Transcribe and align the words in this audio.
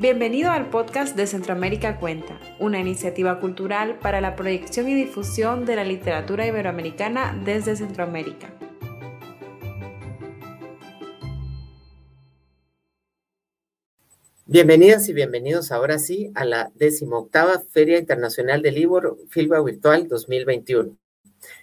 Bienvenido 0.00 0.52
al 0.52 0.70
podcast 0.70 1.16
de 1.16 1.26
Centroamérica 1.26 1.98
Cuenta, 1.98 2.38
una 2.60 2.78
iniciativa 2.78 3.40
cultural 3.40 3.98
para 3.98 4.20
la 4.20 4.36
proyección 4.36 4.88
y 4.88 4.94
difusión 4.94 5.64
de 5.66 5.74
la 5.74 5.82
literatura 5.82 6.46
iberoamericana 6.46 7.36
desde 7.44 7.74
Centroamérica. 7.74 8.54
Bienvenidas 14.46 15.08
y 15.08 15.14
bienvenidos 15.14 15.72
ahora 15.72 15.98
sí 15.98 16.30
a 16.36 16.44
la 16.44 16.70
decimoctava 16.76 17.58
Feria 17.58 17.98
Internacional 17.98 18.62
del 18.62 18.76
Libro 18.76 19.18
Filba 19.30 19.60
Virtual 19.60 20.06
2021. 20.06 20.96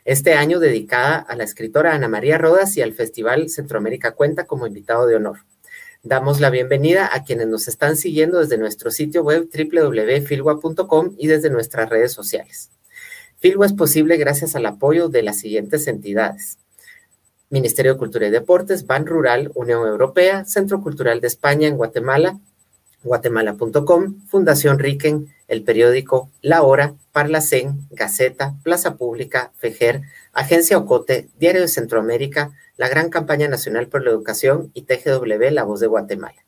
Este 0.03 0.33
año 0.33 0.59
dedicada 0.59 1.19
a 1.19 1.37
la 1.37 1.45
escritora 1.45 1.95
Ana 1.95 2.09
María 2.09 2.37
Rodas 2.37 2.75
y 2.75 2.81
al 2.81 2.91
Festival 2.91 3.47
Centroamérica 3.47 4.11
Cuenta 4.11 4.45
como 4.45 4.67
invitado 4.67 5.07
de 5.07 5.15
honor. 5.15 5.37
Damos 6.05 6.39
la 6.39 6.51
bienvenida 6.51 7.09
a 7.11 7.23
quienes 7.23 7.47
nos 7.47 7.67
están 7.67 7.97
siguiendo 7.97 8.37
desde 8.37 8.59
nuestro 8.59 8.91
sitio 8.91 9.23
web 9.23 9.49
www.filwa.com 9.51 11.15
y 11.17 11.25
desde 11.25 11.49
nuestras 11.49 11.89
redes 11.89 12.11
sociales. 12.11 12.69
Filwa 13.37 13.65
es 13.65 13.73
posible 13.73 14.15
gracias 14.17 14.55
al 14.55 14.67
apoyo 14.67 15.09
de 15.09 15.23
las 15.23 15.39
siguientes 15.39 15.87
entidades. 15.87 16.59
Ministerio 17.49 17.93
de 17.93 17.97
Cultura 17.97 18.27
y 18.27 18.29
Deportes, 18.29 18.85
Ban 18.85 19.07
Rural, 19.07 19.51
Unión 19.55 19.87
Europea, 19.87 20.45
Centro 20.45 20.79
Cultural 20.79 21.21
de 21.21 21.27
España 21.27 21.67
en 21.67 21.75
Guatemala, 21.75 22.39
guatemala.com, 23.05 24.27
Fundación 24.27 24.79
Riquen, 24.79 25.33
el 25.47 25.63
periódico 25.63 26.29
La 26.41 26.63
Hora, 26.63 26.95
Parlacén, 27.11 27.87
Gaceta, 27.91 28.55
Plaza 28.63 28.97
Pública, 28.97 29.51
Fejer, 29.55 30.01
Agencia 30.33 30.77
Ocote, 30.77 31.29
Diario 31.39 31.61
de 31.61 31.67
Centroamérica, 31.67 32.51
la 32.77 32.89
Gran 32.89 33.09
Campaña 33.09 33.47
Nacional 33.47 33.87
por 33.87 34.03
la 34.03 34.09
Educación 34.09 34.71
y 34.73 34.81
TGW 34.81 35.51
La 35.51 35.63
Voz 35.63 35.79
de 35.79 35.87
Guatemala. 35.87 36.45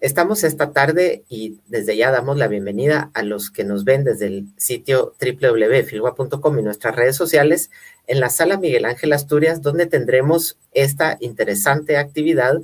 Estamos 0.00 0.42
esta 0.42 0.72
tarde 0.72 1.24
y 1.28 1.60
desde 1.68 1.96
ya 1.96 2.10
damos 2.10 2.36
la 2.36 2.48
bienvenida 2.48 3.10
a 3.14 3.22
los 3.22 3.52
que 3.52 3.62
nos 3.62 3.84
ven 3.84 4.02
desde 4.02 4.26
el 4.26 4.46
sitio 4.56 5.14
www.filgua.com 5.20 6.58
y 6.58 6.62
nuestras 6.62 6.96
redes 6.96 7.14
sociales 7.14 7.70
en 8.08 8.18
la 8.18 8.28
sala 8.28 8.56
Miguel 8.56 8.84
Ángel 8.84 9.12
Asturias, 9.12 9.62
donde 9.62 9.86
tendremos 9.86 10.58
esta 10.72 11.18
interesante 11.20 11.98
actividad 11.98 12.60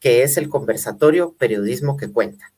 que 0.00 0.22
es 0.22 0.36
el 0.36 0.50
conversatorio 0.50 1.32
Periodismo 1.38 1.96
que 1.96 2.10
Cuenta. 2.10 2.51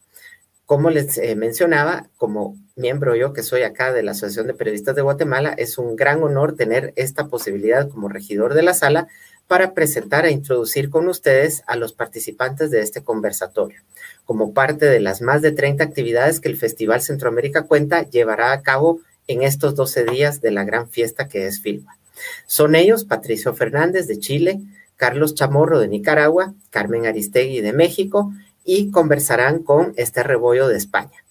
Como 0.67 0.89
les 0.89 1.19
eh, 1.19 1.37
mencionaba, 1.37 2.09
como 2.17 2.57
miembro 2.75 3.15
yo 3.15 3.35
que 3.35 3.43
soy 3.43 3.63
acá 3.63 3.93
de 3.93 4.03
la 4.03 4.13
Asociación 4.13 4.47
de 4.47 4.55
Periodistas 4.55 4.97
de 4.97 5.03
Guatemala, 5.03 5.55
es 5.59 5.77
un 5.77 5.95
gran 5.95 6.23
honor 6.23 6.57
tener 6.57 6.95
esta 6.97 7.29
posibilidad 7.29 7.89
como 7.91 8.09
regidor 8.09 8.55
de 8.55 8.63
la 8.63 8.73
sala 8.73 9.09
para 9.47 9.75
presentar 9.75 10.25
e 10.25 10.31
introducir 10.31 10.89
con 10.89 11.07
ustedes 11.09 11.63
a 11.67 11.77
los 11.77 11.93
participantes 11.93 12.71
de 12.71 12.81
este 12.81 13.05
conversatorio, 13.05 13.83
como 14.25 14.55
parte 14.55 14.87
de 14.87 15.01
las 15.01 15.21
más 15.21 15.43
de 15.43 15.53
30 15.53 15.85
actividades 15.85 16.41
que 16.41 16.49
el 16.49 16.57
Festival 16.57 17.03
Centroamérica 17.03 17.65
Cuenta 17.65 18.09
llevará 18.09 18.53
a 18.53 18.63
cabo 18.63 19.01
en 19.29 19.43
estos 19.43 19.75
12 19.75 20.05
días 20.07 20.41
de 20.41 20.51
la 20.51 20.65
gran 20.65 20.89
fiesta 20.89 21.29
que 21.29 21.47
es 21.47 21.61
Filma. 21.61 21.99
Son 22.47 22.75
ellos 22.75 23.05
Patricio 23.05 23.55
Fernández 23.55 24.07
de 24.07 24.19
Chile, 24.19 24.61
Carlos 24.97 25.35
Chamorro 25.35 25.79
de 25.79 25.89
Nicaragua, 25.89 26.55
Carmen 26.71 27.05
Aristegui 27.05 27.61
de 27.61 27.73
México 27.73 28.33
y 28.65 28.91
conversarán 28.91 29.63
con 29.63 29.93
este 29.97 30.23
Rebollo 30.23 30.69
de 30.69 30.77
España. 30.77 31.25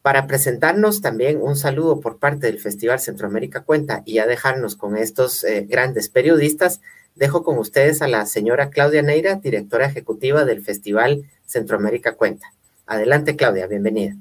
Para 0.00 0.26
presentarnos 0.26 1.02
también 1.02 1.42
un 1.42 1.56
saludo 1.56 2.00
por 2.00 2.18
parte 2.18 2.46
del 2.46 2.60
Festival 2.60 3.00
Centroamérica 3.00 3.62
Cuenta 3.62 4.02
y 4.06 4.18
a 4.18 4.26
dejarnos 4.26 4.76
con 4.76 4.96
estos 4.96 5.44
eh, 5.44 5.66
grandes 5.68 6.08
periodistas, 6.08 6.80
dejo 7.14 7.42
con 7.42 7.58
ustedes 7.58 8.00
a 8.00 8.08
la 8.08 8.24
señora 8.24 8.70
Claudia 8.70 9.02
Neira, 9.02 9.34
directora 9.34 9.86
ejecutiva 9.86 10.44
del 10.44 10.62
Festival 10.62 11.24
Centroamérica 11.44 12.14
Cuenta. 12.14 12.52
Adelante, 12.86 13.36
Claudia, 13.36 13.66
bienvenida. 13.66 14.14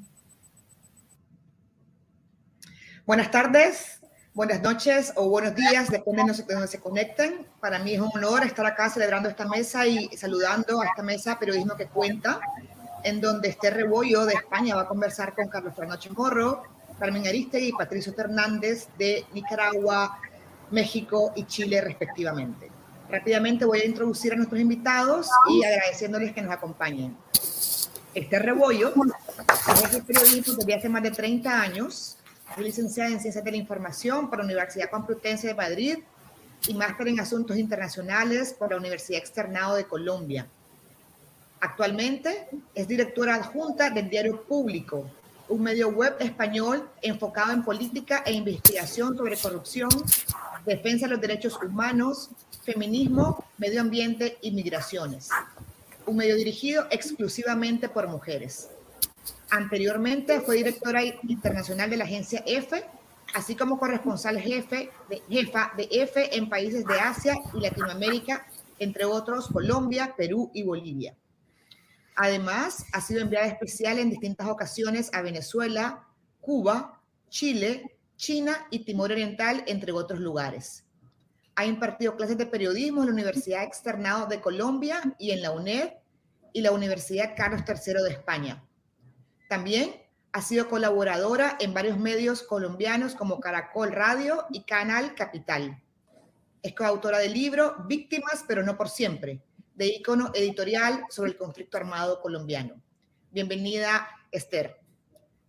Buenas 3.05 3.31
tardes, 3.31 4.01
buenas 4.37 4.61
noches 4.61 5.13
o 5.15 5.29
buenos 5.29 5.55
días, 5.55 5.89
depende 5.89 6.31
de 6.31 6.53
donde 6.53 6.67
se 6.67 6.79
conecten. 6.79 7.47
Para 7.59 7.79
mí 7.79 7.95
es 7.95 7.99
un 7.99 8.11
honor 8.13 8.43
estar 8.43 8.67
acá 8.67 8.87
celebrando 8.87 9.27
esta 9.29 9.47
mesa 9.47 9.87
y 9.87 10.15
saludando 10.15 10.79
a 10.79 10.85
esta 10.85 11.01
mesa 11.01 11.39
Periodismo 11.39 11.75
que 11.75 11.87
Cuenta, 11.87 12.39
en 13.03 13.19
donde 13.19 13.49
este 13.49 13.71
Rebollo 13.71 14.27
de 14.27 14.35
España 14.35 14.75
va 14.75 14.83
a 14.83 14.87
conversar 14.87 15.33
con 15.33 15.47
Carlos 15.47 15.73
Fernando 15.75 15.99
Chamorro, 15.99 16.61
Carmen 16.99 17.25
Aristegui 17.25 17.69
y 17.69 17.71
Patricio 17.71 18.13
Fernández 18.13 18.89
de 18.99 19.25
Nicaragua, 19.33 20.19
México 20.69 21.31
y 21.35 21.45
Chile 21.45 21.81
respectivamente. 21.81 22.69
Rápidamente 23.09 23.65
voy 23.65 23.79
a 23.79 23.85
introducir 23.87 24.33
a 24.33 24.35
nuestros 24.35 24.61
invitados 24.61 25.29
y 25.49 25.63
agradeciéndoles 25.63 26.33
que 26.33 26.43
nos 26.43 26.53
acompañen. 26.53 27.17
Este 28.13 28.37
Rebollo 28.37 28.89
es 28.89 30.03
periodismo 30.03 30.53
desde 30.53 30.75
hace 30.75 30.89
más 30.89 31.01
de 31.01 31.09
30 31.09 31.59
años. 31.59 32.16
Es 32.55 32.63
licenciada 32.63 33.09
en 33.09 33.19
Ciencias 33.19 33.43
de 33.43 33.51
la 33.51 33.57
Información 33.57 34.29
por 34.29 34.39
la 34.39 34.45
Universidad 34.45 34.89
Complutense 34.89 35.47
de 35.47 35.53
Madrid 35.53 35.99
y 36.67 36.73
máster 36.73 37.07
en 37.07 37.19
Asuntos 37.19 37.57
Internacionales 37.57 38.55
por 38.57 38.71
la 38.71 38.77
Universidad 38.77 39.19
Externado 39.19 39.75
de 39.75 39.85
Colombia. 39.85 40.47
Actualmente 41.59 42.47
es 42.73 42.87
directora 42.87 43.35
adjunta 43.35 43.89
del 43.89 44.09
Diario 44.09 44.43
Público, 44.43 45.09
un 45.49 45.61
medio 45.63 45.89
web 45.89 46.15
español 46.19 46.89
enfocado 47.01 47.51
en 47.51 47.63
política 47.63 48.23
e 48.25 48.33
investigación 48.33 49.15
sobre 49.15 49.37
corrupción, 49.37 49.89
defensa 50.65 51.05
de 51.05 51.13
los 51.13 51.21
derechos 51.21 51.57
humanos, 51.61 52.29
feminismo, 52.63 53.45
medio 53.57 53.81
ambiente 53.81 54.37
y 54.41 54.51
migraciones. 54.51 55.29
Un 56.05 56.17
medio 56.17 56.35
dirigido 56.35 56.87
exclusivamente 56.89 57.87
por 57.87 58.07
mujeres. 58.07 58.69
Anteriormente 59.49 60.41
fue 60.41 60.57
directora 60.57 61.03
internacional 61.03 61.89
de 61.89 61.97
la 61.97 62.03
agencia 62.03 62.43
EFE, 62.45 62.83
así 63.33 63.55
como 63.55 63.79
corresponsal 63.79 64.39
jefe 64.39 64.89
de, 65.09 65.21
jefa 65.29 65.71
de 65.77 65.87
EFE 65.89 66.35
en 66.37 66.49
países 66.49 66.85
de 66.85 66.99
Asia 66.99 67.35
y 67.53 67.61
Latinoamérica, 67.61 68.45
entre 68.79 69.05
otros 69.05 69.47
Colombia, 69.47 70.13
Perú 70.17 70.51
y 70.53 70.63
Bolivia. 70.63 71.15
Además, 72.15 72.85
ha 72.93 73.01
sido 73.01 73.21
enviada 73.21 73.45
especial 73.45 73.99
en 73.99 74.09
distintas 74.09 74.47
ocasiones 74.47 75.13
a 75.13 75.21
Venezuela, 75.21 76.07
Cuba, 76.41 76.99
Chile, 77.29 77.97
China 78.15 78.67
y 78.71 78.79
Timor 78.79 79.11
Oriental, 79.11 79.63
entre 79.67 79.91
otros 79.91 80.19
lugares. 80.19 80.83
Ha 81.55 81.65
impartido 81.65 82.15
clases 82.15 82.37
de 82.37 82.47
periodismo 82.47 83.01
en 83.01 83.07
la 83.07 83.13
Universidad 83.13 83.63
Externado 83.63 84.25
de 84.25 84.41
Colombia 84.41 85.15
y 85.19 85.31
en 85.31 85.41
la 85.41 85.51
UNED 85.51 85.93
y 86.53 86.61
la 86.61 86.71
Universidad 86.71 87.33
Carlos 87.35 87.61
III 87.67 88.03
de 88.03 88.11
España. 88.11 88.63
También 89.47 89.95
ha 90.33 90.41
sido 90.41 90.67
colaboradora 90.67 91.57
en 91.59 91.73
varios 91.73 91.97
medios 91.97 92.43
colombianos 92.43 93.15
como 93.15 93.39
Caracol 93.39 93.91
Radio 93.91 94.45
y 94.51 94.63
Canal 94.63 95.15
Capital. 95.15 95.81
Es 96.61 96.73
coautora 96.73 97.19
del 97.19 97.33
libro 97.33 97.75
Víctimas, 97.87 98.43
pero 98.47 98.61
no 98.63 98.77
por 98.77 98.89
siempre, 98.89 99.41
de 99.75 99.87
icono 99.87 100.31
editorial 100.33 101.05
sobre 101.09 101.31
el 101.31 101.37
conflicto 101.37 101.77
armado 101.77 102.19
colombiano. 102.19 102.81
Bienvenida, 103.31 104.07
Esther. 104.31 104.79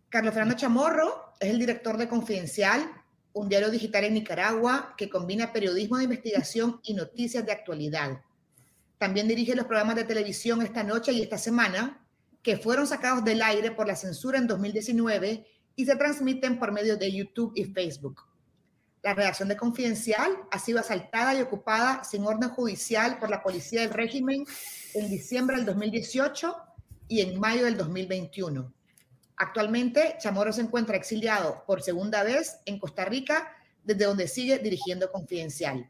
Carlos 0.09 0.33
Fernando 0.33 0.57
Chamorro 0.57 1.35
es 1.41 1.51
el 1.51 1.59
director 1.59 1.97
de 1.97 2.09
Confidencial, 2.09 2.91
un 3.33 3.49
diario 3.49 3.71
digital 3.71 4.05
en 4.05 4.15
Nicaragua 4.15 4.95
que 4.97 5.11
combina 5.11 5.53
periodismo 5.53 5.99
de 5.99 6.05
investigación 6.05 6.81
y 6.83 6.95
noticias 6.95 7.45
de 7.45 7.53
actualidad. 7.53 8.21
También 8.97 9.29
dirige 9.29 9.55
los 9.55 9.67
programas 9.67 9.97
de 9.97 10.05
televisión 10.05 10.63
esta 10.63 10.83
noche 10.83 11.13
y 11.13 11.23
esta 11.23 11.39
semana, 11.39 12.05
que 12.43 12.57
fueron 12.57 12.87
sacados 12.87 13.25
del 13.25 13.43
aire 13.43 13.71
por 13.71 13.87
la 13.87 13.97
censura 13.97 14.39
en 14.39 14.47
2019 14.47 15.47
y 15.77 15.85
se 15.85 15.97
transmiten 15.97 16.59
por 16.59 16.73
medio 16.73 16.97
de 16.97 17.13
YouTube 17.13 17.53
y 17.55 17.65
Facebook. 17.65 18.25
La 19.03 19.15
redacción 19.15 19.49
de 19.49 19.57
Confidencial 19.57 20.37
ha 20.51 20.59
sido 20.59 20.81
asaltada 20.81 21.35
y 21.35 21.41
ocupada 21.41 22.03
sin 22.03 22.25
orden 22.25 22.51
judicial 22.51 23.19
por 23.19 23.31
la 23.31 23.43
policía 23.43 23.83
del 23.83 23.91
régimen 23.91 24.45
en 24.95 25.09
diciembre 25.09 25.57
del 25.57 25.67
2018 25.67 26.57
y 27.07 27.21
en 27.21 27.39
mayo 27.39 27.65
del 27.65 27.77
2021. 27.77 28.73
Actualmente, 29.37 30.17
Chamorro 30.19 30.53
se 30.53 30.63
encuentra 30.63 30.97
exiliado 30.97 31.63
por 31.65 31.81
segunda 31.81 32.25
vez 32.25 32.59
en 32.67 32.81
Costa 32.81 33.05
Rica, 33.05 33.49
desde 33.85 34.05
donde 34.05 34.27
sigue 34.27 34.59
dirigiendo 34.59 35.13
Confidencial. 35.13 35.89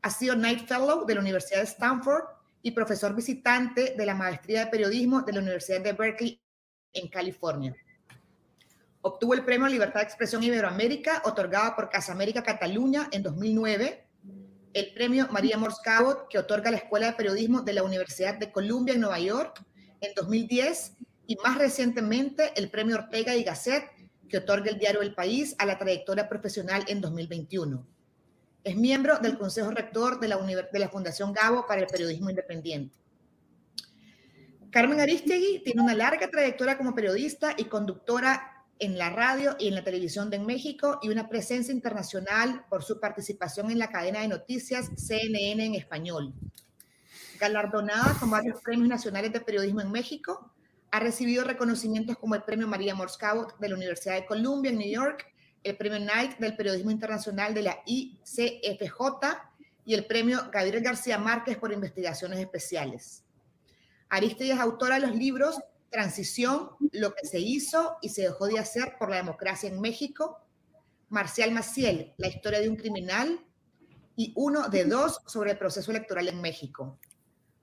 Ha 0.00 0.10
sido 0.10 0.34
Knight 0.34 0.66
Fellow 0.66 1.04
de 1.04 1.14
la 1.14 1.20
Universidad 1.20 1.60
de 1.60 1.66
Stanford 1.66 2.24
y 2.62 2.70
profesor 2.70 3.14
visitante 3.14 3.94
de 3.96 4.06
la 4.06 4.14
Maestría 4.14 4.64
de 4.64 4.70
Periodismo 4.70 5.22
de 5.22 5.32
la 5.32 5.40
Universidad 5.40 5.80
de 5.80 5.92
Berkeley 5.92 6.40
en 6.92 7.08
California. 7.08 7.74
Obtuvo 9.00 9.34
el 9.34 9.44
Premio 9.44 9.66
Libertad 9.66 10.00
de 10.00 10.06
Expresión 10.06 10.42
Iberoamérica, 10.44 11.22
otorgado 11.24 11.74
por 11.74 11.90
Casa 11.90 12.12
América 12.12 12.42
Cataluña 12.42 13.08
en 13.10 13.22
2009, 13.22 14.06
el 14.74 14.94
Premio 14.94 15.28
María 15.30 15.58
Morscabot, 15.58 16.28
que 16.28 16.38
otorga 16.38 16.70
la 16.70 16.76
Escuela 16.78 17.06
de 17.06 17.12
Periodismo 17.14 17.62
de 17.62 17.72
la 17.72 17.82
Universidad 17.82 18.38
de 18.38 18.52
Columbia 18.52 18.94
en 18.94 19.00
Nueva 19.00 19.18
York 19.18 19.62
en 20.00 20.14
2010, 20.14 20.92
y 21.26 21.36
más 21.36 21.58
recientemente 21.58 22.52
el 22.56 22.70
Premio 22.70 22.96
Ortega 22.96 23.34
y 23.34 23.42
Gasset, 23.42 23.84
que 24.28 24.38
otorga 24.38 24.70
el 24.70 24.78
diario 24.78 25.02
El 25.02 25.14
País 25.14 25.54
a 25.58 25.66
la 25.66 25.78
trayectoria 25.78 26.28
profesional 26.28 26.84
en 26.88 27.00
2021. 27.00 27.86
Es 28.64 28.76
miembro 28.76 29.18
del 29.18 29.38
Consejo 29.38 29.70
Rector 29.70 30.20
de 30.20 30.28
la, 30.28 30.88
Fundación 30.88 31.32
Gabo 31.32 31.66
para 31.66 31.80
el 31.80 31.88
Periodismo 31.88 32.30
Independiente. 32.30 32.96
Carmen 34.70 35.00
Aristegui 35.00 35.62
tiene 35.64 35.82
una 35.82 35.94
larga 35.94 36.28
trayectoria 36.30 36.78
como 36.78 36.94
periodista 36.94 37.54
y 37.56 37.64
conductora 37.64 38.64
en 38.78 38.96
la 38.96 39.10
radio 39.10 39.56
y 39.58 39.68
en 39.68 39.74
la 39.74 39.84
televisión 39.84 40.30
de 40.30 40.38
México 40.38 40.98
y 41.02 41.08
una 41.08 41.28
presencia 41.28 41.74
internacional 41.74 42.64
por 42.70 42.84
su 42.84 43.00
participación 43.00 43.70
en 43.70 43.78
la 43.78 43.90
cadena 43.90 44.20
de 44.20 44.28
noticias 44.28 44.90
CNN 44.96 45.66
en 45.66 45.74
español. 45.74 46.32
Galardonada 47.40 48.16
con 48.18 48.30
varios 48.30 48.60
premios 48.62 48.88
nacionales 48.88 49.32
de 49.32 49.40
periodismo 49.40 49.80
en 49.80 49.90
México, 49.90 50.52
ha 50.92 51.00
recibido 51.00 51.42
reconocimientos 51.42 52.16
como 52.16 52.34
el 52.34 52.44
Premio 52.44 52.68
María 52.68 52.94
Morse-Cabot 52.94 53.58
de 53.58 53.68
la 53.68 53.74
Universidad 53.74 54.14
de 54.14 54.26
Columbia 54.26 54.70
en 54.70 54.78
New 54.78 54.90
York, 54.90 55.31
el 55.62 55.76
Premio 55.76 55.98
Knight 55.98 56.38
del 56.38 56.56
Periodismo 56.56 56.90
Internacional 56.90 57.54
de 57.54 57.62
la 57.62 57.82
ICFJ 57.86 58.98
y 59.84 59.94
el 59.94 60.06
Premio 60.06 60.50
Gabriel 60.52 60.82
García 60.82 61.18
Márquez 61.18 61.58
por 61.58 61.72
Investigaciones 61.72 62.38
Especiales. 62.38 63.24
Aristegui 64.08 64.50
es 64.50 64.60
autora 64.60 64.96
de 64.96 65.06
los 65.06 65.16
libros 65.16 65.60
Transición, 65.90 66.70
lo 66.92 67.14
que 67.14 67.26
se 67.26 67.38
hizo 67.38 67.98
y 68.00 68.08
se 68.08 68.22
dejó 68.22 68.46
de 68.46 68.58
hacer 68.58 68.96
por 68.98 69.10
la 69.10 69.16
democracia 69.16 69.68
en 69.68 69.78
México, 69.78 70.40
Marcial 71.10 71.52
Maciel, 71.52 72.14
la 72.16 72.28
historia 72.28 72.60
de 72.60 72.70
un 72.70 72.76
criminal, 72.76 73.44
y 74.16 74.32
uno 74.36 74.68
de 74.68 74.84
dos 74.84 75.20
sobre 75.26 75.52
el 75.52 75.58
proceso 75.58 75.90
electoral 75.90 76.28
en 76.28 76.40
México. 76.40 76.98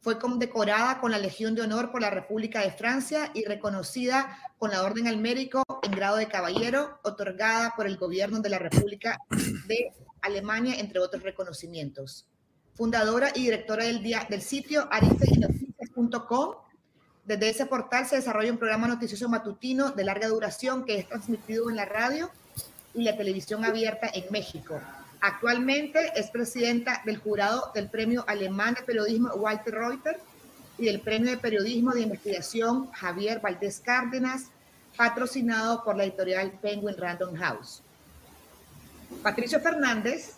Fue 0.02 0.18
condecorada 0.18 1.02
con 1.02 1.12
la 1.12 1.18
Legión 1.18 1.56
de 1.56 1.62
Honor 1.62 1.92
por 1.92 2.02
la 2.02 2.10
República 2.10 2.62
de 2.62 2.72
Francia 2.72 3.32
y 3.34 3.44
reconocida 3.44 4.38
con 4.58 4.72
la 4.72 4.84
Orden 4.84 5.08
al 5.08 5.18
Mérito 5.18 5.64
en 5.84 5.92
grado 5.92 6.16
de 6.16 6.28
caballero, 6.28 7.00
otorgada 7.04 7.74
por 7.76 7.86
el 7.86 7.98
gobierno 7.98 8.40
de 8.40 8.50
la 8.50 8.60
República 8.60 9.20
de 9.68 9.92
Alemania, 10.22 10.76
entre 10.80 11.00
otros 11.00 11.24
reconocimientos. 11.24 12.28
Fundadora 12.76 13.30
y 13.36 13.44
directora 13.44 13.84
del, 13.84 14.02
día, 14.02 14.26
del 14.30 14.42
sitio 14.42 14.88
aristeguinoticias.com. 14.90 16.56
Desde 17.26 17.50
ese 17.50 17.66
portal 17.66 18.08
se 18.08 18.16
desarrolla 18.16 18.52
un 18.52 18.58
programa 18.58 18.88
noticioso 18.88 19.28
matutino 19.28 19.92
de 19.92 20.06
larga 20.06 20.30
duración 20.30 20.86
que 20.86 20.98
es 20.98 21.08
transmitido 21.08 21.70
en 21.70 21.76
la 21.76 21.86
radio 21.86 22.32
y 22.94 23.04
la 23.04 23.18
televisión 23.18 23.66
abierta 23.66 24.10
en 24.14 24.32
México. 24.32 24.80
Actualmente 25.22 26.12
es 26.16 26.32
presidenta 26.32 27.02
del 27.06 27.18
jurado 27.18 27.72
del 27.76 27.90
Premio 27.90 28.24
Alemán 28.28 28.76
de 28.76 28.84
Periodismo 28.84 29.30
Walter 29.34 29.74
Reuter 29.74 30.20
y 30.78 30.86
del 30.86 31.02
Premio 31.02 31.32
de 31.32 31.38
Periodismo 31.38 31.92
de 31.92 32.02
Investigación 32.02 32.90
Javier 32.92 33.42
Valdés 33.42 33.82
Cárdenas, 33.82 34.46
patrocinado 34.96 35.84
por 35.84 35.98
la 35.98 36.06
editorial 36.06 36.52
Penguin 36.62 36.96
Random 36.98 37.36
House. 37.36 37.82
Patricio 39.22 39.60
Fernández 39.60 40.36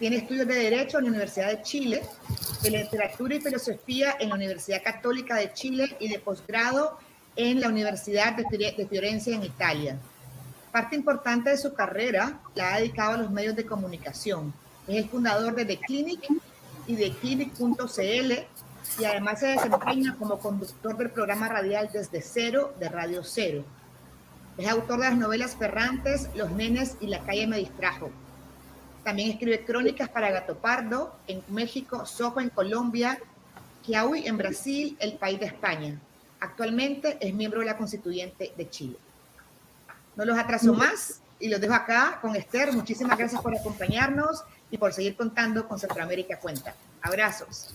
tiene 0.00 0.16
estudios 0.16 0.48
de 0.48 0.54
Derecho 0.54 0.98
en 0.98 1.04
la 1.04 1.10
Universidad 1.10 1.48
de 1.50 1.62
Chile, 1.62 2.02
de 2.62 2.70
Literatura 2.70 3.36
y 3.36 3.40
Filosofía 3.40 4.16
en 4.18 4.30
la 4.30 4.34
Universidad 4.34 4.82
Católica 4.82 5.36
de 5.36 5.52
Chile 5.52 5.96
y 6.00 6.08
de 6.08 6.18
posgrado 6.18 6.98
en 7.36 7.60
la 7.60 7.68
Universidad 7.68 8.34
de 8.34 8.86
Fiorencia 8.88 9.36
en 9.36 9.44
Italia. 9.44 9.98
Parte 10.74 10.96
importante 10.96 11.50
de 11.50 11.56
su 11.56 11.72
carrera 11.72 12.40
la 12.56 12.74
ha 12.74 12.78
dedicado 12.78 13.12
a 13.12 13.18
los 13.18 13.30
medios 13.30 13.54
de 13.54 13.64
comunicación. 13.64 14.52
Es 14.88 14.96
el 14.96 15.08
fundador 15.08 15.54
de 15.54 15.64
The 15.64 15.78
Clinic 15.78 16.26
y 16.88 16.96
de 16.96 17.12
Clinic.cl 17.12 18.32
y 18.98 19.04
además 19.04 19.38
se 19.38 19.46
desempeña 19.46 20.16
como 20.18 20.40
conductor 20.40 20.96
del 20.96 21.10
programa 21.10 21.46
radial 21.46 21.90
Desde 21.92 22.20
Cero 22.20 22.74
de 22.80 22.88
Radio 22.88 23.22
Cero. 23.22 23.62
Es 24.58 24.68
autor 24.68 24.98
de 24.98 25.10
las 25.10 25.16
novelas 25.16 25.54
Ferrantes, 25.54 26.28
Los 26.34 26.50
Nenes 26.50 26.96
y 27.00 27.06
La 27.06 27.20
calle 27.20 27.46
me 27.46 27.58
distrajo. 27.58 28.10
También 29.04 29.30
escribe 29.30 29.64
crónicas 29.64 30.08
para 30.08 30.32
Gato 30.32 30.56
Pardo 30.56 31.14
en 31.28 31.40
México, 31.50 32.04
Soho 32.04 32.40
en 32.40 32.50
Colombia, 32.50 33.20
Kiaui 33.86 34.26
en 34.26 34.36
Brasil, 34.38 34.96
el 34.98 35.18
país 35.18 35.38
de 35.38 35.46
España. 35.46 36.00
Actualmente 36.40 37.16
es 37.20 37.32
miembro 37.32 37.60
de 37.60 37.66
la 37.66 37.76
Constituyente 37.76 38.52
de 38.56 38.68
Chile. 38.70 38.96
No 40.16 40.24
los 40.24 40.38
atraso 40.38 40.72
más 40.72 41.20
y 41.40 41.48
los 41.48 41.60
dejo 41.60 41.74
acá 41.74 42.18
con 42.20 42.36
Esther. 42.36 42.72
Muchísimas 42.72 43.18
gracias 43.18 43.40
por 43.40 43.56
acompañarnos 43.56 44.44
y 44.70 44.78
por 44.78 44.92
seguir 44.92 45.16
contando 45.16 45.66
con 45.68 45.78
Centroamérica 45.78 46.38
Cuenta. 46.38 46.74
Abrazos. 47.02 47.68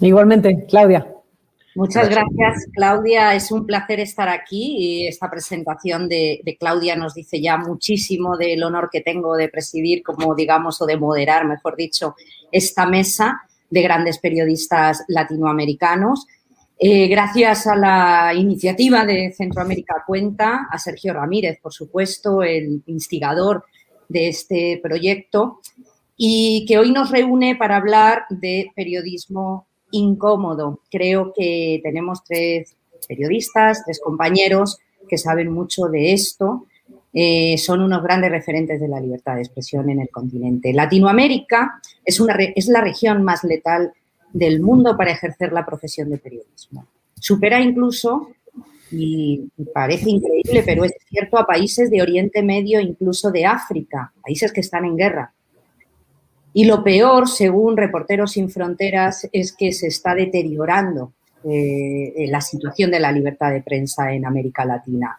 Igualmente, 0.00 0.66
Claudia. 0.68 1.06
Muchas 1.74 2.08
gracias, 2.08 2.68
Claudia. 2.72 3.34
Es 3.34 3.52
un 3.52 3.66
placer 3.66 4.00
estar 4.00 4.30
aquí 4.30 4.76
y 4.78 5.06
esta 5.06 5.30
presentación 5.30 6.08
de, 6.08 6.40
de, 6.42 6.56
Claudia 6.56 6.96
nos 6.96 7.12
dice 7.12 7.38
ya 7.42 7.58
muchísimo 7.58 8.38
del 8.38 8.62
honor 8.62 8.88
que 8.90 9.02
tengo 9.02 9.36
de 9.36 9.50
presidir, 9.50 10.02
como 10.02 10.34
digamos, 10.34 10.80
o 10.80 10.86
de 10.86 10.96
moderar, 10.96 11.46
mejor 11.46 11.76
dicho, 11.76 12.14
esta 12.50 12.86
mesa 12.86 13.42
de 13.68 13.82
grandes 13.82 14.18
periodistas 14.18 15.04
latinoamericanos. 15.08 16.26
Eh, 16.78 17.08
gracias 17.08 17.66
a 17.66 17.74
la 17.74 18.34
iniciativa 18.34 19.06
de 19.06 19.32
Centroamérica 19.32 20.04
Cuenta, 20.06 20.68
a 20.70 20.78
Sergio 20.78 21.14
Ramírez, 21.14 21.58
por 21.62 21.72
supuesto, 21.72 22.42
el 22.42 22.82
instigador 22.86 23.64
de 24.08 24.28
este 24.28 24.78
proyecto, 24.82 25.60
y 26.18 26.66
que 26.68 26.78
hoy 26.78 26.92
nos 26.92 27.10
reúne 27.10 27.56
para 27.56 27.76
hablar 27.76 28.24
de 28.28 28.70
periodismo 28.76 29.66
incómodo. 29.90 30.80
Creo 30.90 31.32
que 31.34 31.80
tenemos 31.82 32.22
tres 32.24 32.76
periodistas, 33.08 33.82
tres 33.84 34.00
compañeros 34.02 34.78
que 35.08 35.16
saben 35.16 35.50
mucho 35.50 35.86
de 35.86 36.12
esto. 36.12 36.66
Eh, 37.14 37.56
son 37.56 37.80
unos 37.80 38.02
grandes 38.02 38.30
referentes 38.30 38.78
de 38.80 38.88
la 38.88 39.00
libertad 39.00 39.36
de 39.36 39.42
expresión 39.42 39.88
en 39.88 40.00
el 40.00 40.10
continente. 40.10 40.74
Latinoamérica 40.74 41.80
es, 42.04 42.20
una, 42.20 42.34
es 42.34 42.68
la 42.68 42.82
región 42.82 43.22
más 43.22 43.44
letal 43.44 43.92
del 44.32 44.60
mundo 44.60 44.96
para 44.96 45.12
ejercer 45.12 45.52
la 45.52 45.64
profesión 45.64 46.10
de 46.10 46.18
periodismo. 46.18 46.86
Supera 47.18 47.60
incluso, 47.60 48.28
y 48.90 49.48
parece 49.74 50.10
increíble, 50.10 50.62
pero 50.64 50.84
es 50.84 50.92
cierto, 51.08 51.38
a 51.38 51.46
países 51.46 51.90
de 51.90 52.02
Oriente 52.02 52.42
Medio, 52.42 52.80
incluso 52.80 53.30
de 53.30 53.46
África, 53.46 54.12
países 54.22 54.52
que 54.52 54.60
están 54.60 54.84
en 54.84 54.96
guerra. 54.96 55.32
Y 56.52 56.64
lo 56.64 56.82
peor, 56.82 57.28
según 57.28 57.76
Reporteros 57.76 58.32
Sin 58.32 58.48
Fronteras, 58.48 59.28
es 59.32 59.52
que 59.52 59.72
se 59.72 59.88
está 59.88 60.14
deteriorando 60.14 61.12
eh, 61.44 62.26
la 62.28 62.40
situación 62.40 62.90
de 62.90 62.98
la 62.98 63.12
libertad 63.12 63.52
de 63.52 63.60
prensa 63.60 64.12
en 64.12 64.24
América 64.24 64.64
Latina, 64.64 65.18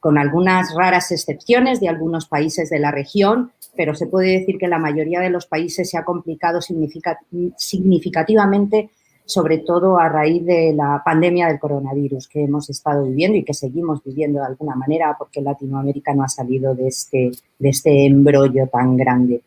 con 0.00 0.16
algunas 0.16 0.74
raras 0.74 1.12
excepciones 1.12 1.80
de 1.80 1.88
algunos 1.88 2.26
países 2.26 2.70
de 2.70 2.78
la 2.78 2.90
región, 2.90 3.52
pero 3.76 3.94
se 3.94 4.06
puede 4.06 4.38
decir 4.38 4.58
que 4.58 4.68
la 4.68 4.78
mayoría 4.78 5.20
de 5.20 5.30
los 5.30 5.46
países 5.46 5.88
se 5.88 5.98
ha 5.98 6.04
complicado 6.04 6.60
significativamente, 6.60 8.90
sobre 9.24 9.58
todo 9.58 9.98
a 9.98 10.08
raíz 10.08 10.44
de 10.44 10.72
la 10.74 11.02
pandemia 11.04 11.48
del 11.48 11.60
coronavirus 11.60 12.28
que 12.28 12.44
hemos 12.44 12.68
estado 12.68 13.04
viviendo 13.04 13.38
y 13.38 13.44
que 13.44 13.54
seguimos 13.54 14.02
viviendo 14.04 14.40
de 14.40 14.46
alguna 14.46 14.74
manera 14.74 15.14
porque 15.18 15.40
Latinoamérica 15.40 16.14
no 16.14 16.24
ha 16.24 16.28
salido 16.28 16.74
de 16.74 16.88
este, 16.88 17.30
de 17.58 17.68
este 17.68 18.06
embrollo 18.06 18.66
tan 18.66 18.96
grande. 18.96 19.42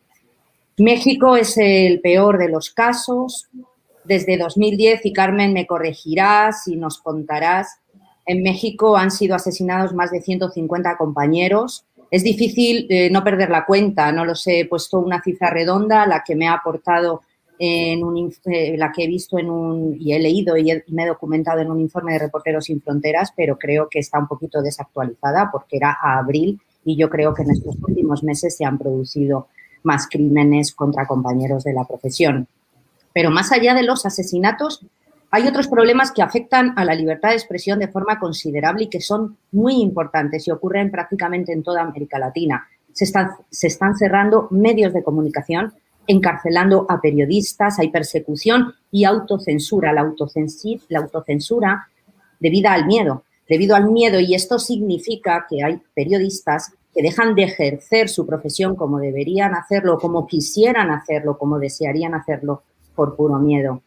México 0.78 1.36
es 1.36 1.56
el 1.58 2.00
peor 2.00 2.38
de 2.38 2.48
los 2.48 2.70
casos. 2.70 3.48
Desde 4.04 4.36
2010, 4.36 5.06
y 5.06 5.12
Carmen 5.12 5.52
me 5.52 5.66
corregirás 5.66 6.68
y 6.68 6.76
nos 6.76 6.98
contarás, 6.98 7.78
en 8.26 8.42
México 8.42 8.96
han 8.96 9.10
sido 9.10 9.34
asesinados 9.34 9.94
más 9.94 10.10
de 10.10 10.20
150 10.20 10.96
compañeros, 10.96 11.84
es 12.14 12.22
difícil 12.22 12.86
eh, 12.90 13.10
no 13.10 13.24
perder 13.24 13.50
la 13.50 13.66
cuenta, 13.66 14.12
no 14.12 14.24
lo 14.24 14.36
sé, 14.36 14.60
he 14.60 14.66
puesto 14.66 15.00
una 15.00 15.20
cifra 15.20 15.50
redonda, 15.50 16.06
la 16.06 16.22
que 16.22 16.36
me 16.36 16.46
ha 16.46 16.52
aportado 16.52 17.22
en 17.58 18.04
un, 18.04 18.32
eh, 18.44 18.76
la 18.78 18.92
que 18.92 19.02
he 19.02 19.08
visto 19.08 19.36
en 19.36 19.50
un, 19.50 19.96
y 19.98 20.12
he 20.12 20.20
leído 20.20 20.56
y, 20.56 20.70
me 20.92 21.02
he 21.02 21.08
documentado 21.08 21.58
en 21.58 21.72
un 21.72 21.80
informe 21.80 22.12
de 22.12 22.20
Reporteros 22.20 22.66
Sin 22.66 22.80
Fronteras, 22.80 23.32
pero 23.36 23.58
creo 23.58 23.88
que 23.90 23.98
está 23.98 24.20
un 24.20 24.28
poquito 24.28 24.62
desactualizada 24.62 25.50
porque 25.50 25.76
era 25.76 25.98
a 26.00 26.18
abril 26.18 26.60
y 26.84 26.94
yo 26.94 27.10
creo 27.10 27.34
que 27.34 27.42
en 27.42 27.50
estos 27.50 27.74
últimos 27.82 28.22
meses 28.22 28.56
se 28.56 28.64
han 28.64 28.78
producido 28.78 29.48
más 29.82 30.06
crímenes 30.08 30.72
contra 30.72 31.08
compañeros 31.08 31.64
de 31.64 31.72
la 31.72 31.82
profesión. 31.82 32.46
Pero 33.12 33.32
más 33.32 33.50
allá 33.50 33.74
de 33.74 33.82
los 33.82 34.06
asesinatos, 34.06 34.86
hay 35.34 35.48
otros 35.48 35.66
problemas 35.66 36.12
que 36.12 36.22
afectan 36.22 36.74
a 36.76 36.84
la 36.84 36.94
libertad 36.94 37.30
de 37.30 37.34
expresión 37.34 37.80
de 37.80 37.88
forma 37.88 38.20
considerable 38.20 38.84
y 38.84 38.88
que 38.88 39.00
son 39.00 39.36
muy 39.50 39.82
importantes 39.82 40.46
y 40.46 40.52
ocurren 40.52 40.92
prácticamente 40.92 41.52
en 41.52 41.64
toda 41.64 41.82
América 41.82 42.20
Latina. 42.20 42.68
Se 42.92 43.02
están, 43.04 43.96
cerrando 43.96 44.46
medios 44.52 44.92
de 44.92 45.02
comunicación, 45.02 45.74
encarcelando 46.06 46.86
a 46.88 47.00
periodistas, 47.00 47.80
hay 47.80 47.90
persecución 47.90 48.74
y 48.92 49.06
autocensura. 49.06 49.92
La, 49.92 50.08
la 50.88 51.00
autocensura 51.00 51.88
debido 52.38 52.70
al 52.70 52.86
miedo, 52.86 53.24
debido 53.48 53.74
al 53.74 53.90
miedo 53.90 54.20
y 54.20 54.36
esto 54.36 54.60
significa 54.60 55.46
que 55.50 55.64
hay 55.64 55.82
periodistas 55.94 56.74
que 56.94 57.02
dejan 57.02 57.34
de 57.34 57.42
ejercer 57.42 58.08
su 58.08 58.24
profesión 58.24 58.76
como 58.76 59.00
deberían 59.00 59.56
hacerlo, 59.56 59.98
como 59.98 60.28
quisieran 60.28 60.92
hacerlo, 60.92 61.36
como 61.36 61.58
desearían 61.58 62.14
hacerlo 62.14 62.62
por 62.94 63.16
puro 63.16 63.40
miedo. 63.40 63.82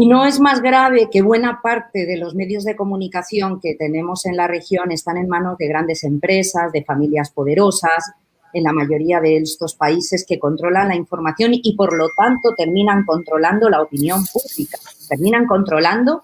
Y 0.00 0.06
no 0.06 0.24
es 0.24 0.38
más 0.38 0.62
grave 0.62 1.08
que 1.10 1.22
buena 1.22 1.60
parte 1.60 2.06
de 2.06 2.18
los 2.18 2.36
medios 2.36 2.62
de 2.62 2.76
comunicación 2.76 3.58
que 3.60 3.74
tenemos 3.74 4.26
en 4.26 4.36
la 4.36 4.46
región 4.46 4.92
están 4.92 5.16
en 5.16 5.26
manos 5.26 5.58
de 5.58 5.66
grandes 5.66 6.04
empresas, 6.04 6.70
de 6.70 6.84
familias 6.84 7.32
poderosas, 7.32 8.12
en 8.52 8.62
la 8.62 8.72
mayoría 8.72 9.18
de 9.18 9.38
estos 9.38 9.74
países 9.74 10.24
que 10.24 10.38
controlan 10.38 10.86
la 10.86 10.94
información 10.94 11.50
y 11.52 11.74
por 11.74 11.98
lo 11.98 12.10
tanto 12.16 12.54
terminan 12.56 13.04
controlando 13.04 13.68
la 13.68 13.82
opinión 13.82 14.20
pública, 14.32 14.78
terminan 15.08 15.46
controlando 15.46 16.22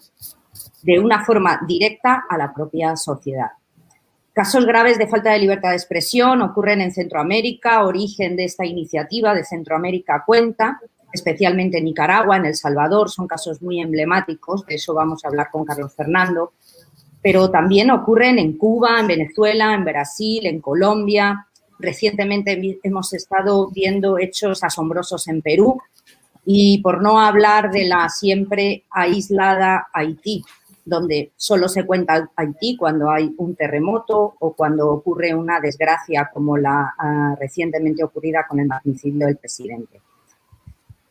de 0.85 1.01
una 1.01 1.25
forma 1.25 1.59
directa 1.67 2.27
a 2.31 2.39
la 2.39 2.55
propia 2.55 2.95
sociedad. 2.95 3.51
Casos 4.33 4.67
graves 4.67 4.99
de 4.99 5.09
falta 5.09 5.33
de 5.33 5.41
libertad 5.41 5.71
de 5.71 5.77
expresión 5.77 6.43
ocurren 6.43 6.81
en 6.81 6.93
Centroamérica, 6.93 7.85
origen 7.85 8.37
de 8.37 8.45
esta 8.45 8.65
iniciativa 8.65 9.35
de 9.35 9.43
Centroamérica 9.43 10.23
Cuenta, 10.25 10.79
especialmente 11.15 11.79
en 11.79 11.85
Nicaragua, 11.85 12.37
en 12.37 12.47
El 12.47 12.57
Salvador, 12.57 13.09
son 13.09 13.29
casos 13.29 13.63
muy 13.63 13.81
emblemáticos, 13.81 14.67
de 14.67 14.75
eso 14.75 14.95
vamos 14.95 15.25
a 15.25 15.29
hablar 15.29 15.49
con 15.51 15.65
Carlos 15.65 15.95
Fernando, 15.95 16.53
pero 17.23 17.51
también 17.51 17.91
ocurren 17.93 18.39
en 18.41 18.59
Cuba, 18.59 18.99
en 18.99 19.07
Venezuela, 19.07 19.73
en 19.75 19.85
Brasil, 19.85 20.45
en 20.45 20.61
Colombia. 20.61 21.47
Recientemente 21.79 22.81
hemos 22.83 23.15
estado 23.15 23.71
viendo 23.71 24.19
hechos 24.19 24.65
asombrosos 24.65 25.29
en 25.29 25.41
Perú 25.41 25.81
y 26.45 26.83
por 26.83 27.01
no 27.01 27.21
hablar 27.21 27.71
de 27.71 27.85
la 27.87 28.09
siempre 28.09 28.85
aislada 28.91 29.87
Haití, 29.93 30.45
donde 30.85 31.33
solo 31.37 31.69
se 31.69 31.87
cuenta 31.87 32.29
Haití 32.37 32.77
cuando 32.77 33.09
hay 33.09 33.33
un 33.39 33.55
terremoto 33.55 34.35
o 34.41 34.53
cuando 34.53 34.91
ocurre 34.91 35.33
una 35.33 35.61
desgracia 35.61 36.29
como 36.35 36.59
la 36.59 36.93
ah, 36.99 37.37
recientemente 37.41 38.03
ocurrida 38.03 38.45
con 38.49 38.59
el 38.59 38.67
magnicidio 38.67 39.29
del 39.29 39.37
presidente. 39.37 40.01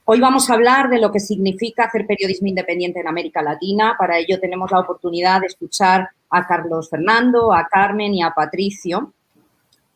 Hoy 0.06 0.20
vamos 0.20 0.50
a 0.50 0.56
hablar 0.56 0.90
de 0.90 1.00
lo 1.00 1.14
que 1.14 1.22
significa 1.22 1.86
hacer 1.86 2.06
periodismo 2.06 2.48
independiente 2.50 3.00
en 3.00 3.08
América 3.08 3.42
Latina. 3.42 3.96
Para 3.98 4.18
ello 4.18 4.38
tenemos 4.38 4.70
la 4.70 4.82
oportunidad 4.82 5.40
de 5.40 5.48
escuchar 5.48 6.10
a 6.30 6.46
Carlos 6.46 6.90
Fernando, 6.90 7.54
a 7.54 7.70
Carmen 7.70 8.14
y 8.14 8.22
a 8.22 8.32
Patricio. 8.32 9.14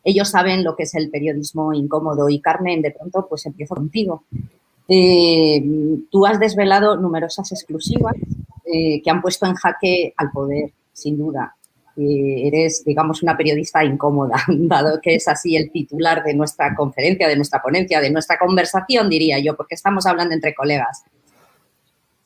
Ellos 0.06 0.30
saben 0.30 0.64
lo 0.64 0.78
que 0.78 0.84
es 0.84 0.96
el 0.96 1.10
periodismo 1.10 1.74
incómodo 1.74 2.30
y 2.30 2.40
Carmen, 2.40 2.82
de 2.82 2.92
pronto, 2.92 3.28
pues 3.28 3.46
empiezo 3.48 3.76
contigo. 3.76 4.24
Eh, 4.88 5.62
tú 6.10 6.26
has 6.26 6.40
desvelado 6.40 6.96
numerosas 6.96 7.52
exclusivas 7.52 8.16
eh, 8.64 9.02
que 9.04 9.10
han 9.10 9.22
puesto 9.22 9.46
en 9.46 9.56
jaque 9.56 10.14
al 10.16 10.32
poder, 10.32 10.72
sin 10.94 11.18
duda. 11.18 11.57
Eh, 11.98 12.48
eres, 12.48 12.84
digamos, 12.86 13.24
una 13.24 13.36
periodista 13.36 13.84
incómoda, 13.84 14.36
dado 14.48 15.00
que 15.02 15.16
es 15.16 15.28
así 15.28 15.56
el 15.56 15.72
titular 15.72 16.24
de 16.24 16.36
nuestra 16.36 16.76
conferencia, 16.76 17.28
de 17.28 17.36
nuestra 17.36 17.60
ponencia, 17.62 18.00
de 18.00 18.12
nuestra 18.12 18.38
conversación, 18.38 19.10
diría 19.10 19.40
yo, 19.40 19.56
porque 19.56 19.76
estamos 19.76 20.06
hablando 20.06 20.36
entre 20.36 20.54
colegas. 20.54 21.04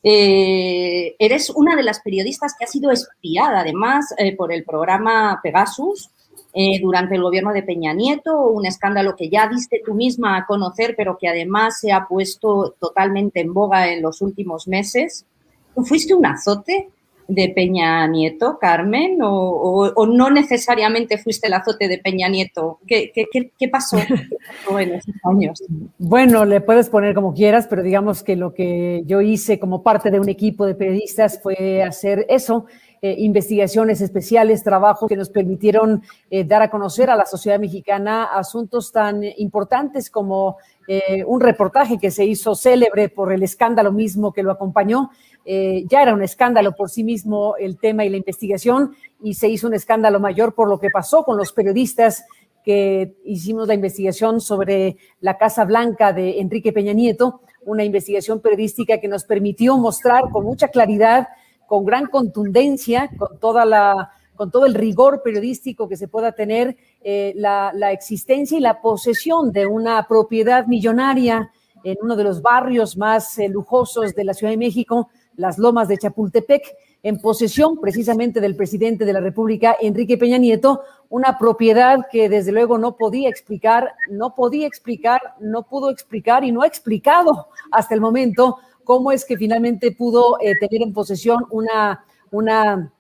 eres 0.04 1.50
una 1.52 1.76
de 1.76 1.84
las 1.84 2.02
periodistas 2.02 2.54
que 2.58 2.66
ha 2.66 2.68
sido 2.68 2.92
espiada, 2.92 3.62
además, 3.62 4.14
por 4.36 4.52
el 4.52 4.66
programa 4.66 5.40
Pegasus, 5.42 6.10
durante 6.82 7.16
el 7.16 7.22
gobierno 7.22 7.54
de 7.54 7.64
Peña 7.64 7.94
Nieto, 7.94 8.48
un 8.48 8.66
escándalo 8.66 9.16
que 9.16 9.30
ya 9.30 9.48
diste 9.48 9.82
tú 9.86 9.94
misma 9.94 10.36
a 10.36 10.46
conocer, 10.46 10.96
pero 10.98 11.18
que 11.18 11.30
además 11.30 11.80
se 11.80 11.94
ha 11.94 12.08
puesto 12.08 12.76
totalmente 12.78 13.40
en 13.40 13.54
boga 13.54 13.94
en 13.94 14.02
los 14.02 14.22
últimos 14.22 14.68
meses. 14.68 15.26
¿Fuiste 15.86 16.14
un 16.14 16.26
azote 16.26 16.90
de 17.34 17.50
Peña 17.50 18.06
Nieto, 18.08 18.58
Carmen? 18.60 19.18
¿O, 19.22 20.06
no 20.06 20.30
necesariamente 20.30 21.18
fuiste 21.18 21.48
el 21.48 21.54
azote 21.54 21.88
de 21.88 21.98
Peña 21.98 22.28
Nieto? 22.28 22.80
¿Qué, 22.86 23.12
pasó 23.72 23.98
en 24.80 24.94
esos 24.94 25.16
años? 25.24 25.64
Bueno, 25.98 26.46
le 26.46 26.62
puedes 26.62 26.90
poner 26.90 27.16
como 27.16 27.34
quieras, 27.34 27.68
pero 27.70 27.84
digamos 27.84 28.24
que 28.24 28.36
lo 28.36 28.54
que 28.54 29.04
yo 29.06 29.22
hice 29.22 29.60
como 29.60 29.84
parte 29.84 30.12
de 30.12 30.20
un 30.20 30.30
equipo 30.30 30.66
de 30.66 30.76
periodistas 30.76 31.40
fue 31.42 31.84
hacer 31.84 32.26
eso. 32.30 32.66
Eh, 33.04 33.16
investigaciones 33.18 34.00
especiales, 34.00 34.64
trabajos 34.64 35.10
que 35.10 35.18
nos 35.18 35.30
permitieron 35.30 36.04
eh, 36.30 36.44
dar 36.44 36.62
a 36.62 36.70
conocer 36.70 37.10
a 37.10 37.16
la 37.16 37.26
sociedad 37.26 37.58
mexicana 37.58 38.26
asuntos 38.26 38.92
tan 38.92 39.24
importantes 39.38 40.12
como 40.12 40.58
eh, 40.88 41.24
un 41.26 41.42
reportaje 41.42 41.98
que 41.98 42.12
se 42.12 42.26
hizo 42.26 42.54
célebre 42.54 43.10
por 43.10 43.34
el 43.34 43.42
escándalo 43.42 43.92
mismo 43.92 44.34
que 44.34 44.44
lo 44.44 44.52
acompañó 44.52 45.10
eh, 45.46 45.86
ya 45.90 46.02
era 46.02 46.14
un 46.14 46.24
escándalo 46.24 46.76
por 46.76 46.90
sí 46.90 47.04
mismo 47.04 47.56
el 47.58 47.78
tema 47.78 48.06
y 48.06 48.10
la 48.10 48.18
investigación 48.18 48.96
y 49.22 49.34
se 49.34 49.50
hizo 49.50 49.68
un 49.68 49.74
escándalo 49.74 50.20
mayor 50.20 50.54
por 50.54 50.70
lo 50.70 50.80
que 50.80 50.90
pasó 50.90 51.24
con 51.24 51.38
los 51.38 51.52
periodistas 51.52 52.24
que 52.64 53.16
hicimos 53.26 53.68
la 53.68 53.74
investigación 53.74 54.40
sobre 54.40 54.98
la 55.20 55.38
Casa 55.38 55.66
Blanca 55.66 56.14
de 56.14 56.40
Enrique 56.40 56.72
Peña 56.72 56.94
Nieto, 56.94 57.42
una 57.66 57.84
investigación 57.84 58.40
periodística 58.40 59.00
que 59.00 59.08
nos 59.08 59.24
permitió 59.24 59.78
mostrar 59.78 60.30
con 60.32 60.46
mucha 60.46 60.68
claridad, 60.68 61.28
con 61.66 61.86
gran 61.86 62.06
contundencia, 62.06 63.10
con 63.18 63.40
toda 63.40 63.66
la 63.66 64.12
con 64.42 64.50
todo 64.50 64.66
el 64.66 64.74
rigor 64.74 65.22
periodístico 65.22 65.88
que 65.88 65.96
se 65.96 66.08
pueda 66.08 66.32
tener, 66.32 66.76
eh, 67.04 67.32
la, 67.36 67.92
existencia 67.92 68.58
y 68.58 68.60
la 68.60 68.82
posesión 68.82 69.52
de 69.52 69.68
una 69.68 70.08
propiedad 70.08 70.66
millonaria 70.66 71.52
en 71.84 71.98
uno 72.02 72.16
de 72.16 72.24
los 72.24 72.42
barrios 72.42 72.98
más 72.98 73.38
eh, 73.38 73.50
lujosos 73.50 74.16
de 74.16 74.24
la 74.24 74.34
Ciudad 74.34 74.52
de 74.52 74.58
México, 74.58 75.10
las 75.42 75.58
lomas 75.58 75.88
de 75.88 75.98
Chapultepec, 75.98 76.64
en 77.04 77.20
posesión 77.20 77.80
precisamente 77.80 78.40
del 78.40 78.56
presidente 78.56 79.06
de 79.06 79.14
la 79.14 79.20
República, 79.20 79.76
Enrique 79.82 80.20
Peña 80.20 80.38
Nieto, 80.38 80.84
una 81.10 81.40
propiedad 81.40 82.06
que 82.12 82.30
desde 82.30 82.52
luego 82.52 82.78
no 82.78 82.96
podía 82.96 83.28
explicar, 83.28 83.94
no 84.10 84.36
podía 84.36 84.68
explicar, 84.68 85.20
no 85.40 85.64
pudo 85.64 85.90
explicar 85.90 86.44
y 86.44 86.52
no 86.52 86.62
ha 86.62 86.68
explicado 86.68 87.48
hasta 87.72 87.96
el 87.96 88.02
momento 88.02 88.60
cómo 88.84 89.12
es 89.12 89.26
que 89.26 89.36
finalmente 89.36 89.92
pudo 89.92 90.38
eh, 90.40 90.54
tener 90.60 90.84
en 90.84 90.94
posesión 90.94 91.48
una, 91.50 92.06
una 92.30 92.94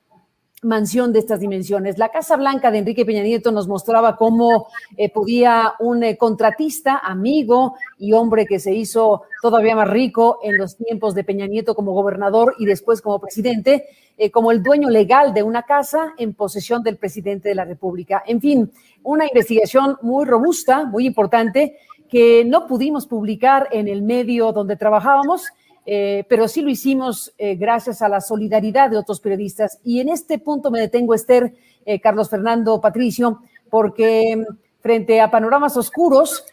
mansión 0.62 1.12
de 1.12 1.20
estas 1.20 1.39
dimensiones. 1.39 1.98
La 1.98 2.10
Casa 2.10 2.38
Blanca 2.38 2.70
de 2.70 2.80
Enrique 2.80 3.06
Peña 3.06 3.24
Nieto 3.24 3.51
nos 3.51 3.68
mostraba 3.68 4.15
cómo 4.15 4.68
eh, 4.96 5.10
podía 5.10 5.74
un 5.80 6.03
eh, 6.03 6.18
contratista, 6.18 7.00
amigo 7.03 7.75
y 7.98 8.13
hombre 8.13 8.46
que 8.46 8.60
se 8.60 8.74
hizo 8.74 9.24
todavía 9.41 9.75
más 9.75 9.89
rico 9.89 10.39
en 10.44 10.58
los 10.58 10.77
tiempos 10.77 11.15
de 11.15 11.24
Peña 11.24 11.48
Nieto 11.48 11.74
como 11.74 11.94
gobernador 11.94 12.56
y 12.60 12.65
después 12.65 13.01
como 13.01 13.20
presidente, 13.20 13.86
eh, 14.18 14.30
como 14.30 14.51
el 14.51 14.62
dueño 14.62 14.89
legal 14.89 15.34
de 15.34 15.41
una 15.41 15.63
casa 15.63 16.13
en 16.18 16.36
posesión 16.36 16.84
del 16.84 16.98
presidente 16.98 17.50
de 17.50 17.56
la 17.56 17.65
República. 17.65 18.24
En 18.27 18.39
fin, 18.39 18.72
una 19.01 19.25
investigación 19.25 19.98
muy 20.03 20.25
robusta, 20.25 20.86
muy 20.86 21.08
importante, 21.08 21.77
que 22.08 22.46
no 22.46 22.68
pudimos 22.68 23.08
publicar 23.08 23.68
en 23.72 23.88
el 23.88 24.03
medio 24.03 24.51
donde 24.51 24.75
trabajábamos 24.75 25.48
eh, 25.86 26.26
pero 26.30 26.48
sí 26.48 26.62
lo 26.62 26.70
hicimos 26.70 27.34
eh, 27.38 27.56
gracias 27.56 28.02
a 28.02 28.10
la 28.10 28.22
solidaridad 28.22 28.90
de 28.90 28.98
otros 28.98 29.20
periodistas. 29.20 29.80
Y 29.84 30.00
en 30.00 30.10
este 30.10 30.38
punto 30.40 30.70
me 30.70 30.80
detengo, 30.80 31.14
Esther, 31.14 31.54
eh, 31.86 32.00
Carlos 32.00 32.30
Fernando, 32.30 32.80
Patricio, 32.80 33.42
porque 33.70 34.36
mm, 34.36 34.56
frente 34.82 35.22
a 35.22 35.32
panoramas 35.32 35.78
oscuros 35.78 36.46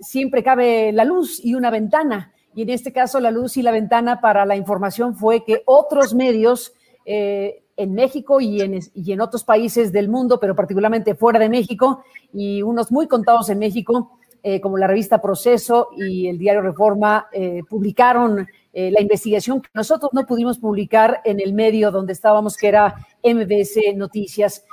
siempre 0.00 0.42
cabe 0.42 0.90
la 0.90 1.04
luz 1.04 1.38
y 1.44 1.54
una 1.54 1.70
ventana. 1.70 2.32
Y 2.56 2.62
en 2.62 2.70
este 2.70 2.92
caso 2.92 3.20
la 3.20 3.30
luz 3.30 3.56
y 3.56 3.62
la 3.62 3.70
ventana 3.70 4.20
para 4.20 4.44
la 4.44 4.56
información 4.56 5.14
fue 5.14 5.44
que 5.44 5.62
otros 5.64 6.12
medios 6.12 6.74
en 7.06 7.94
México 7.94 8.40
y 8.40 8.60
en, 8.60 8.80
y 8.94 9.12
en 9.12 9.20
otros 9.20 9.44
países 9.44 9.92
del 9.92 10.08
mundo, 10.08 10.40
pero 10.40 10.56
particularmente 10.56 11.14
fuera 11.14 11.38
de 11.38 11.48
México, 11.48 12.02
y 12.32 12.62
unos 12.62 12.90
muy 12.90 13.06
contados 13.06 13.48
en 13.48 13.60
México, 13.60 14.18
eh, 14.44 14.60
como 14.60 14.76
la 14.76 14.88
revista 14.88 15.22
Proceso 15.22 15.90
y 15.96 16.26
el 16.26 16.36
diario 16.36 16.62
Reforma 16.62 17.28
eh, 17.30 17.62
publicaron 17.68 18.48
eh, 18.72 18.90
la 18.90 19.00
investigación 19.00 19.62
que 19.62 19.68
nosotros 19.72 20.10
no 20.12 20.26
pudimos 20.26 20.58
publicar 20.58 21.20
en 21.24 21.38
el 21.38 21.52
medio 21.52 21.92
donde 21.92 22.12
estábamos, 22.12 22.56
que 22.56 22.66
era 22.66 22.96
MBS 23.22 23.94
Noticias. 23.94 24.64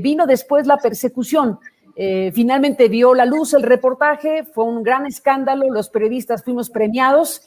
vino 0.00 0.26
después 0.26 0.66
la 0.66 0.78
persecución. 0.78 1.58
finalmente 2.32 2.88
vio 2.88 3.14
la 3.14 3.26
luz 3.26 3.52
el 3.52 3.62
reportaje, 3.62 4.44
fue 4.44 4.64
un 4.64 4.82
gran 4.82 5.04
escándalo, 5.06 5.70
los 5.70 5.90
periodistas 5.90 6.42
fuimos 6.42 6.70
premiados 6.70 7.42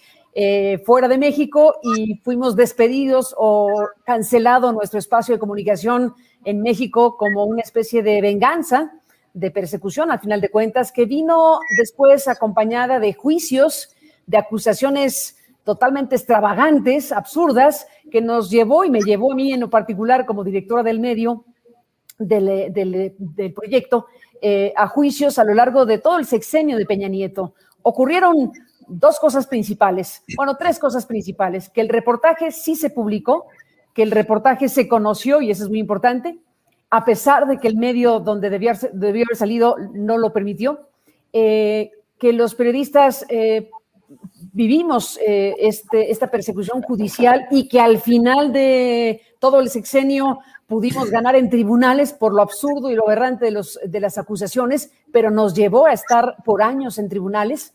fuera 0.85 1.07
de 1.07 1.17
México 1.17 1.75
y 1.95 2.15
fuimos 2.23 2.55
despedidos 2.55 3.33
o 3.37 3.67
cancelado 4.05 4.71
nuestro 4.71 4.99
espacio 4.99 5.35
de 5.35 5.39
comunicación 5.39 6.13
en 6.45 6.61
México 6.61 7.17
como 7.17 7.45
una 7.45 7.61
especie 7.61 8.03
de 8.03 8.21
venganza 8.21 8.91
de 9.33 9.51
persecución, 9.51 10.11
al 10.11 10.19
final 10.19 10.41
de 10.41 10.49
cuentas, 10.49 10.91
que 10.91 11.05
vino 11.05 11.59
después 11.77 12.27
acompañada 12.27 12.99
de 12.99 13.13
juicios, 13.13 13.89
de 14.27 14.37
acusaciones 14.37 15.37
totalmente 15.63 16.15
extravagantes, 16.15 17.11
absurdas, 17.11 17.87
que 18.11 18.21
nos 18.21 18.49
llevó 18.49 18.83
y 18.83 18.89
me 18.89 19.01
llevó 19.01 19.31
a 19.31 19.35
mí 19.35 19.53
en 19.53 19.61
lo 19.61 19.69
particular 19.69 20.25
como 20.25 20.43
directora 20.43 20.83
del 20.83 20.99
medio 20.99 21.45
del, 22.19 23.53
proyecto 23.55 24.07
eh, 24.41 24.73
a 24.75 24.87
juicios 24.87 25.39
a 25.39 25.43
lo 25.43 25.53
largo 25.53 25.85
de 25.85 25.97
todo 25.97 26.19
el 26.19 26.25
sexenio 26.25 26.77
de 26.77 26.85
Peña 26.85 27.07
Nieto. 27.07 27.55
Ocurrieron 27.81 28.51
dos 28.87 29.19
cosas 29.19 29.47
principales, 29.47 30.23
bueno, 30.35 30.57
tres 30.57 30.79
cosas 30.79 31.05
principales, 31.05 31.69
que 31.69 31.81
el 31.81 31.89
reportaje 31.89 32.51
sí 32.51 32.75
se 32.75 32.89
publicó, 32.89 33.47
que 33.93 34.03
el 34.03 34.11
reportaje 34.11 34.69
se 34.69 34.87
conoció, 34.87 35.41
y 35.41 35.51
eso 35.51 35.63
es 35.63 35.69
muy 35.69 35.79
importante, 35.79 36.37
a 36.93 37.03
pesar 37.05 37.47
de 37.47 37.57
que 37.57 37.67
el 37.67 37.75
medio 37.75 38.19
donde 38.19 38.51
debió, 38.51 38.69
haber 38.69 39.35
salido 39.35 39.77
no 39.95 40.15
lo 40.19 40.31
permitió, 40.31 40.89
eh, 41.33 41.89
que 42.19 42.33
los 42.33 42.53
periodistas 42.53 43.25
eh, 43.29 43.71
vivimos 44.51 45.17
eh, 45.25 45.55
este, 45.57 46.12
esta 46.12 46.29
persecución 46.29 46.83
judicial 46.83 47.47
y 47.50 47.67
que 47.67 47.79
al 47.79 47.97
final 47.97 48.53
de 48.53 49.21
todo 49.39 49.59
el 49.59 49.71
sexenio 49.71 50.38
pudimos 50.67 51.09
ganar 51.09 51.35
en 51.35 51.50
tribunales 51.50 52.13
por 52.13 52.31
lo 52.31 52.43
absurdo 52.43 52.91
y 52.91 52.95
lo 52.95 53.07
aberrante 53.07 53.45
de, 53.45 54.00
las 54.00 54.17
acusaciones, 54.19 54.91
pero 55.12 55.31
nos 55.31 55.55
llevó 55.55 55.88
a 55.88 55.93
estar 55.93 56.35
por 56.45 56.62
años 56.62 57.00
en 57.00 57.09
tribunales. 57.09 57.73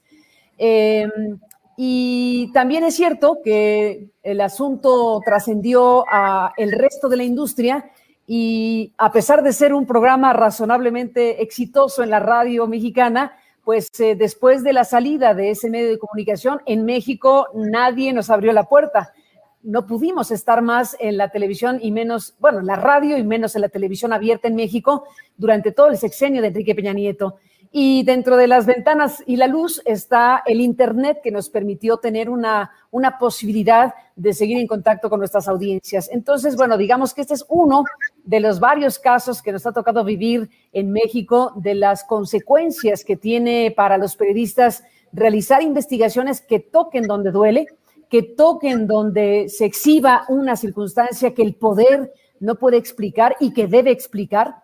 Y 1.77 2.53
también 2.53 2.85
es 2.85 2.95
cierto 2.95 3.39
que 3.43 4.11
el 4.23 4.41
asunto 4.41 5.21
trascendió 5.25 6.05
a 6.09 6.53
el 6.57 6.71
resto 6.71 7.09
de 7.09 7.17
la 7.17 7.25
industria 7.25 7.91
y 8.31 8.93
a 8.99 9.11
pesar 9.11 9.43
de 9.43 9.55
ser 9.55 9.73
un 9.73 9.87
programa 9.87 10.35
razonablemente 10.35 11.43
exitoso 11.43 12.03
en 12.03 12.11
la 12.11 12.21
radio 12.21 12.67
mexicana, 12.67 13.33
pues 13.65 13.89
eh, 14.01 14.17
después 14.17 14.63
de 14.63 14.75
la 14.75 14.85
salida 14.85 15.33
de 15.33 15.51
ese 15.51 15.71
medio 15.71 15.89
de 15.89 15.99
comunicación 15.99 16.61
en 16.67 16.85
México 16.85 17.49
nadie 17.55 18.13
nos 18.13 18.29
abrió 18.29 18.53
la 18.53 18.65
puerta. 18.65 19.15
No 19.63 19.87
pudimos 19.87 20.31
estar 20.31 20.61
más 20.61 20.95
en 21.01 21.17
la 21.17 21.31
televisión 21.31 21.79
y 21.81 21.91
menos, 21.91 22.35
bueno, 22.39 22.59
en 22.59 22.67
la 22.67 22.77
radio 22.77 23.17
y 23.17 23.25
menos 23.25 23.57
en 23.57 23.63
la 23.63 23.71
televisión 23.71 24.13
abierta 24.13 24.47
en 24.47 24.57
México 24.57 25.05
durante 25.39 25.73
todo 25.73 25.89
el 25.89 25.97
sexenio 25.97 26.43
de 26.43 26.49
Enrique 26.49 26.75
Peña 26.75 26.93
Nieto. 26.93 27.37
Y 27.71 28.03
dentro 28.05 28.37
de 28.37 28.47
las 28.47 28.65
ventanas 28.65 29.23
y 29.27 29.37
la 29.37 29.47
luz 29.47 29.83
está 29.85 30.43
el 30.47 30.61
Internet 30.61 31.21
que 31.23 31.31
nos 31.31 31.51
permitió 31.51 31.99
tener 31.99 32.31
una, 32.31 32.73
una 32.91 33.19
posibilidad 33.19 33.95
de 34.17 34.33
seguir 34.33 34.59
en 34.59 34.67
contacto 34.67 35.11
con 35.11 35.21
nuestras 35.21 35.49
audiencias. 35.49 36.09
Entonces, 36.11 36.57
bueno, 36.57 36.79
digamos 36.79 37.13
que 37.13 37.21
este 37.21 37.35
es 37.35 37.45
uno 37.49 37.85
de 38.29 38.41
los 38.41 38.61
varios 38.61 38.99
casos 38.99 39.41
que 39.41 39.53
nos 39.53 39.65
ha 39.65 39.73
tocado 39.73 40.05
vivir 40.05 40.51
en 40.75 40.93
México, 40.93 41.55
de 41.57 41.75
las 41.75 42.05
consecuencias 42.05 43.03
que 43.03 43.17
tiene 43.17 43.73
para 43.75 43.97
los 43.97 44.17
periodistas 44.17 44.85
realizar 45.15 45.63
investigaciones 45.63 46.43
que 46.43 46.61
toquen 46.61 47.07
donde 47.07 47.31
duele, 47.31 47.69
que 48.11 48.23
toquen 48.23 48.87
donde 48.87 49.49
se 49.49 49.65
exhiba 49.65 50.27
una 50.29 50.57
circunstancia 50.57 51.33
que 51.33 51.41
el 51.41 51.55
poder 51.55 52.13
no 52.39 52.57
puede 52.57 52.77
explicar 52.77 53.35
y 53.41 53.55
que 53.55 53.67
debe 53.67 53.93
explicar 53.93 54.57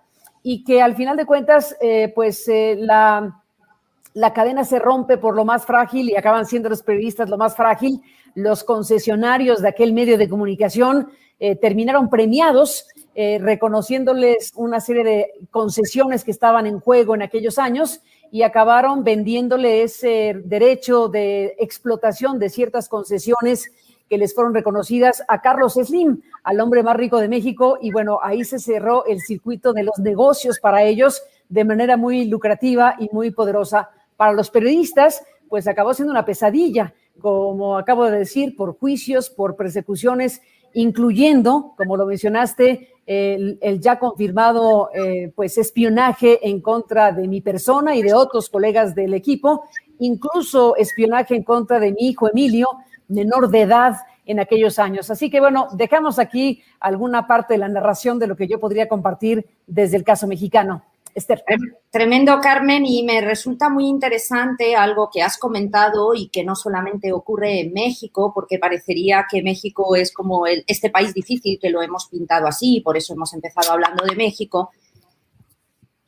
y 0.43 0.63
que 0.63 0.83
al 0.83 0.95
final 0.95 1.17
de 1.17 1.25
cuentas, 1.25 1.75
eh, 1.81 2.13
pues 2.15 2.47
eh, 2.49 2.77
la, 2.79 3.41
cadena 4.35 4.65
se 4.65 4.79
rompe 4.79 5.17
por 5.17 5.35
lo 5.35 5.47
más 5.47 5.65
frágil 5.65 6.11
y 6.11 6.17
acaban 6.17 6.45
siendo 6.45 6.69
los 6.69 6.83
periodistas 6.83 7.31
lo 7.31 7.39
más 7.39 7.57
frágil. 7.57 8.03
Los 8.35 8.63
concesionarios 8.63 9.63
de 9.63 9.69
aquel 9.69 9.95
medio 9.95 10.19
de 10.19 10.29
comunicación 10.29 11.09
eh, 11.41 11.57
terminaron 11.57 12.11
premiados, 12.11 12.87
reconociéndoles 13.15 14.53
una 14.57 14.81
serie 14.81 15.05
de 15.05 15.31
concesiones 15.51 16.25
que 16.25 16.31
estaban 16.31 16.67
en 16.67 16.81
juego 16.81 17.15
en 17.15 17.23
aquellos 17.23 17.59
años 17.59 18.01
y 18.31 18.43
acabaron 18.43 19.05
vendiéndole 19.05 19.83
ese 19.83 20.41
derecho 20.45 21.09
de 21.09 21.55
explotación 21.59 22.41
de 22.41 22.51
ciertas 22.51 22.89
concesiones 22.89 23.71
que 24.09 24.19
les 24.19 24.35
fueron 24.35 24.55
reconocidas 24.55 25.23
a 25.29 25.41
Carlos 25.41 25.75
Slim, 25.75 26.21
al 26.43 26.61
hombre 26.61 26.83
más 26.83 26.97
rico 26.97 27.19
de 27.19 27.29
México, 27.29 27.79
y 27.81 27.91
bueno, 27.91 28.19
ahí 28.23 28.45
se 28.45 28.59
cerró 28.59 29.07
el 29.07 29.21
circuito 29.21 29.73
de 29.73 29.85
los 29.85 29.99
negocios 29.99 30.59
para 30.61 30.83
ellos 30.83 31.23
de 31.49 31.65
manera 31.65 31.97
muy 31.97 32.25
lucrativa 32.27 32.97
y 32.99 33.09
muy 33.13 33.31
poderosa. 33.31 33.91
Para 34.17 34.33
los 34.33 34.51
periodistas, 34.51 35.23
pues 35.49 35.67
acabó 35.69 35.95
siendo 35.95 36.11
una 36.11 36.25
pesadilla, 36.25 36.93
como 37.21 37.79
acabo 37.79 38.05
de 38.07 38.19
decir, 38.19 38.57
por 38.57 38.77
juicios, 38.79 39.31
por 39.31 39.57
persecuciones, 39.57 40.43
incluyendo, 40.73 41.75
como 41.77 41.97
lo 41.97 42.07
mencionaste, 42.07 42.89
el, 43.07 43.81
ya 43.81 43.99
confirmado 43.99 44.91
eh, 44.95 45.33
pues 45.35 45.59
espionaje 45.59 46.49
en 46.49 46.61
contra 46.61 47.13
de 47.13 47.29
mi 47.29 47.41
persona 47.41 47.95
y 47.95 48.03
de 48.03 48.15
otros 48.15 48.49
colegas 48.49 48.95
del 48.95 49.15
equipo, 49.15 49.65
incluso 49.99 50.77
espionaje 50.77 51.37
en 51.37 51.43
contra 51.43 51.79
de 51.79 51.93
mi 51.93 52.09
hijo 52.09 52.29
Emilio, 52.31 52.69
menor 53.09 53.51
de 53.51 53.63
edad 53.63 53.97
en 54.27 54.41
aquellos 54.41 54.79
años. 54.79 55.11
Así 55.11 55.31
que 55.31 55.41
bueno, 55.41 55.69
dejamos 55.73 56.19
aquí 56.19 56.63
alguna 56.81 57.27
parte 57.27 57.55
de 57.55 57.59
la 57.59 57.69
narración 57.69 58.19
de 58.19 58.27
lo 58.27 58.37
que 58.37 58.47
yo 58.47 58.59
podría 58.59 58.89
compartir 58.89 59.47
desde 59.67 59.97
el 59.97 60.05
caso 60.05 60.27
mexicano. 60.27 60.83
Esther. 61.15 61.45
Tremendo, 61.91 62.41
Carmen, 62.41 62.85
y 62.87 63.05
me 63.05 63.21
resulta 63.21 63.69
muy 63.69 63.87
interesante 63.87 64.75
algo 64.75 65.11
que 65.13 65.23
has 65.23 65.39
comentado 65.39 66.15
y 66.15 66.29
que 66.29 66.45
no 66.45 66.57
solamente 66.57 67.13
ocurre 67.13 67.61
en 67.61 67.73
México, 67.73 68.33
porque 68.35 68.59
parecería 68.59 69.27
que 69.31 69.43
México 69.43 69.95
es 69.95 70.13
como 70.13 70.47
este 70.47 70.91
país 70.91 71.15
difícil, 71.15 71.59
que 71.61 71.71
lo 71.71 71.83
hemos 71.83 72.09
pintado 72.09 72.47
así, 72.47 72.81
por 72.81 72.97
eso 72.97 73.15
hemos 73.15 73.33
empezado 73.33 73.73
hablando 73.73 74.05
de 74.05 74.17
México, 74.17 74.71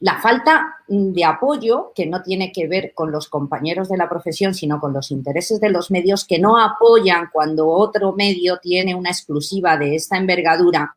la 0.01 0.21
falta 0.21 0.77
de 0.89 1.25
apoyo, 1.25 1.93
que 1.95 2.07
no 2.07 2.23
tiene 2.23 2.53
que 2.53 2.69
ver 2.69 2.93
con 2.95 3.11
los 3.11 3.29
compañeros 3.29 3.89
de 3.89 3.97
la 3.97 4.09
profesión, 4.09 4.55
sino 4.55 4.79
con 4.79 4.93
los 4.93 5.11
intereses 5.11 5.59
de 5.59 5.71
los 5.71 5.91
medios 5.91 6.25
que 6.25 6.39
no 6.39 6.59
apoyan 6.59 7.31
cuando 7.33 7.69
otro 7.69 8.13
medio 8.13 8.59
tiene 8.59 8.95
una 8.95 9.11
exclusiva 9.11 9.77
de 9.79 9.95
esta 9.95 10.19
envergadura. 10.19 10.95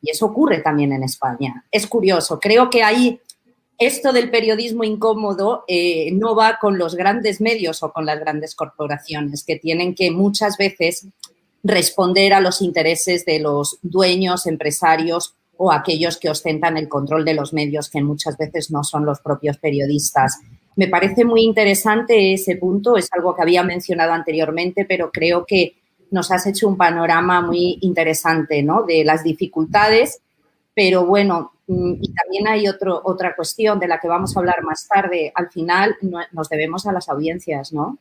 Y 0.00 0.10
eso 0.10 0.26
ocurre 0.26 0.60
también 0.60 0.92
en 0.92 1.02
España. 1.02 1.64
Es 1.70 1.86
curioso, 1.88 2.38
creo 2.38 2.70
que 2.70 2.84
ahí 2.84 3.20
esto 3.78 4.12
del 4.12 4.30
periodismo 4.30 4.84
incómodo 4.84 5.64
eh, 5.68 6.10
no 6.12 6.34
va 6.34 6.58
con 6.60 6.78
los 6.78 6.94
grandes 6.94 7.40
medios 7.40 7.82
o 7.82 7.92
con 7.92 8.06
las 8.06 8.18
grandes 8.20 8.54
corporaciones, 8.54 9.44
que 9.44 9.56
tienen 9.56 9.94
que 9.94 10.10
muchas 10.10 10.56
veces 10.56 11.06
responder 11.62 12.32
a 12.32 12.40
los 12.40 12.62
intereses 12.62 13.24
de 13.26 13.40
los 13.40 13.78
dueños, 13.82 14.46
empresarios 14.46 15.34
o 15.58 15.72
aquellos 15.72 16.18
que 16.18 16.30
ostentan 16.30 16.76
el 16.76 16.88
control 16.88 17.24
de 17.24 17.34
los 17.34 17.52
medios, 17.52 17.90
que 17.90 18.02
muchas 18.02 18.36
veces 18.38 18.70
no 18.70 18.84
son 18.84 19.04
los 19.04 19.20
propios 19.20 19.58
periodistas. 19.58 20.38
Me 20.76 20.88
parece 20.88 21.24
muy 21.24 21.42
interesante 21.42 22.34
ese 22.34 22.56
punto, 22.56 22.96
es 22.96 23.08
algo 23.12 23.34
que 23.34 23.42
había 23.42 23.62
mencionado 23.62 24.12
anteriormente, 24.12 24.84
pero 24.84 25.10
creo 25.10 25.44
que 25.46 25.76
nos 26.10 26.30
has 26.30 26.46
hecho 26.46 26.68
un 26.68 26.76
panorama 26.76 27.40
muy 27.40 27.78
interesante 27.80 28.62
¿no? 28.62 28.84
de 28.84 29.04
las 29.04 29.24
dificultades, 29.24 30.20
pero 30.74 31.06
bueno, 31.06 31.52
y 31.68 32.12
también 32.12 32.46
hay 32.46 32.68
otro, 32.68 33.00
otra 33.04 33.34
cuestión 33.34 33.80
de 33.80 33.88
la 33.88 33.98
que 33.98 34.08
vamos 34.08 34.36
a 34.36 34.40
hablar 34.40 34.62
más 34.62 34.86
tarde. 34.86 35.32
Al 35.34 35.50
final 35.50 35.96
nos 36.32 36.48
debemos 36.48 36.86
a 36.86 36.92
las 36.92 37.08
audiencias, 37.08 37.72
¿no? 37.72 37.98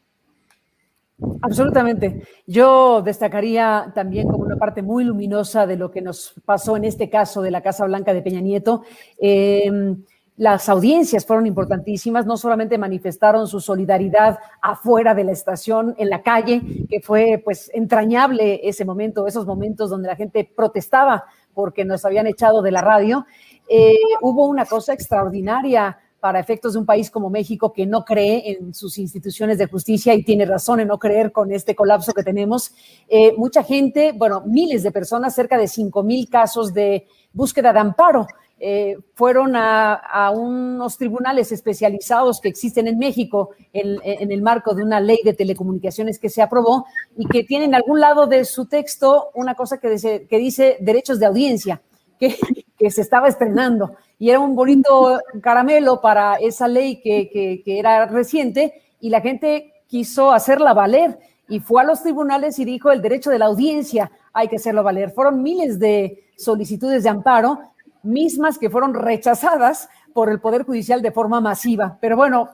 Absolutamente. 1.41 2.23
Yo 2.45 3.01
destacaría 3.01 3.91
también 3.95 4.28
como 4.28 4.43
una 4.43 4.58
parte 4.58 4.82
muy 4.82 5.06
luminosa 5.06 5.65
de 5.65 5.78
lo 5.78 5.89
que 5.89 6.01
nos 6.01 6.34
pasó 6.45 6.75
en 6.75 6.84
este 6.84 7.10
caso 7.10 7.41
de 7.41 7.51
la 7.51 7.62
Casa 7.62 7.86
Blanca 7.86 8.13
de 8.13 8.21
Peña 8.21 8.41
Nieto. 8.41 8.84
Em, 9.17 10.04
las 10.38 10.67
audiencias 10.67 11.25
fueron 11.25 11.47
importantísimas, 11.47 12.25
no 12.25 12.36
solamente 12.36 12.78
manifestaron 12.78 13.47
su 13.47 13.62
solidaridad 13.62 14.38
afuera 14.62 15.15
de 15.15 15.23
la 15.23 15.32
estación, 15.32 15.95
en 15.97 16.10
la 16.10 16.21
calle, 16.21 16.62
que 16.89 16.99
fue 16.99 17.41
pues 17.43 17.71
entrañable 17.73 18.67
ese 18.67 18.84
momento, 18.84 19.28
esos 19.28 19.45
momentos 19.45 19.89
donde 19.89 20.10
la 20.10 20.17
gente 20.17 20.49
protestaba 20.54 21.23
porque 21.54 21.86
nos 21.86 22.04
habían 22.04 22.28
echado 22.28 22.62
de 22.62 22.71
la 22.71 22.82
radio. 22.82 23.25
Eh, 23.67 23.97
hubo 24.21 24.47
una 24.47 24.65
cosa 24.65 24.93
extraordinaria 24.93 25.97
para 26.25 26.39
efectos 26.39 26.73
de 26.73 26.80
un 26.80 26.88
país 26.88 27.12
como 27.12 27.30
México 27.30 27.71
que 27.71 27.86
no 27.86 28.04
cree 28.04 28.51
en 28.51 28.73
sus 28.73 28.97
instituciones 28.97 29.60
de 29.60 29.67
justicia 29.67 30.12
y 30.15 30.23
tiene 30.23 30.45
razón 30.45 30.80
en 30.80 30.88
no 30.88 30.97
creer 30.97 31.32
con 31.32 31.51
este 31.51 31.75
colapso 31.75 32.13
que 32.13 32.23
tenemos. 32.23 32.73
Eh, 33.08 33.36
mucha 33.38 33.63
gente, 33.63 34.12
bueno, 34.12 34.41
miles 34.43 34.82
de 34.82 34.91
personas, 34.91 35.36
cerca 35.36 35.56
de 35.56 35.67
5 35.67 36.01
mil 36.01 36.28
casos 36.28 36.73
de 36.73 37.06
búsqueda 37.32 37.71
de 37.73 37.80
amparo. 37.80 38.25
Eh, 38.58 38.97
fueron 39.13 39.56
a, 39.56 40.32
unos 40.34 40.97
tribunales 40.97 41.51
especializados 41.51 42.41
que 42.41 42.49
existen 42.49 42.88
en 42.88 42.97
México 42.97 43.51
en, 43.71 44.32
el 44.32 44.41
marco 44.41 44.73
de 44.73 44.82
una 44.82 44.99
ley 44.99 45.19
de 45.23 45.34
telecomunicaciones 45.34 46.17
que 46.17 46.30
se 46.30 46.41
aprobó 46.41 46.86
y 47.17 47.28
que 47.28 47.43
tienen 47.43 47.69
en 47.69 47.75
algún 47.75 47.99
lado 47.99 48.25
de 48.25 48.45
su 48.45 48.65
texto 48.65 49.30
una 49.36 49.54
cosa 49.54 49.78
que 49.78 49.89
dice, 49.89 50.25
que 50.28 50.39
dice 50.39 50.78
derechos 50.80 51.19
de 51.19 51.28
audiencia, 51.28 51.82
que, 52.19 52.38
que 52.78 52.91
se 52.91 53.01
estaba 53.01 53.28
estrenando 53.28 53.95
y 54.17 54.30
era 54.30 54.39
un 54.39 54.56
bonito 54.56 55.19
caramelo 55.41 56.01
para 56.01 56.36
esa 56.36 56.67
ley 56.67 57.01
que, 57.01 57.62
era 57.65 58.06
reciente 58.06 58.82
y 58.99 59.10
la 59.10 59.21
gente 59.21 59.73
quiso 59.88 60.32
hacerla 60.32 60.73
valer 60.73 61.19
y 61.47 61.60
fue 61.60 61.82
a 61.82 61.86
los 61.86 62.01
tribunales 62.01 62.58
y 62.60 62.65
dijo 62.65 62.91
el 62.91 63.01
derecho 63.01 63.30
de 63.30 63.39
la 63.39 63.45
audiencia 63.45 64.12
hay 64.34 64.47
que 64.47 64.56
hacerlo 64.56 64.84
valer. 64.84 65.12
Fueron 65.12 65.43
miles 65.43 65.80
de 65.80 66.25
solicitudes 66.38 67.04
de 67.04 67.10
amparo, 67.10 67.60
mismas 68.04 68.58
que 68.58 68.69
fueron 68.69 68.93
rechazadas 68.93 69.89
por 70.13 70.30
el 70.30 70.39
Poder 70.39 70.63
Judicial 70.63 71.01
de 71.01 71.12
forma 71.12 71.39
masiva. 71.41 71.97
Pero 72.01 72.17
bueno, 72.17 72.49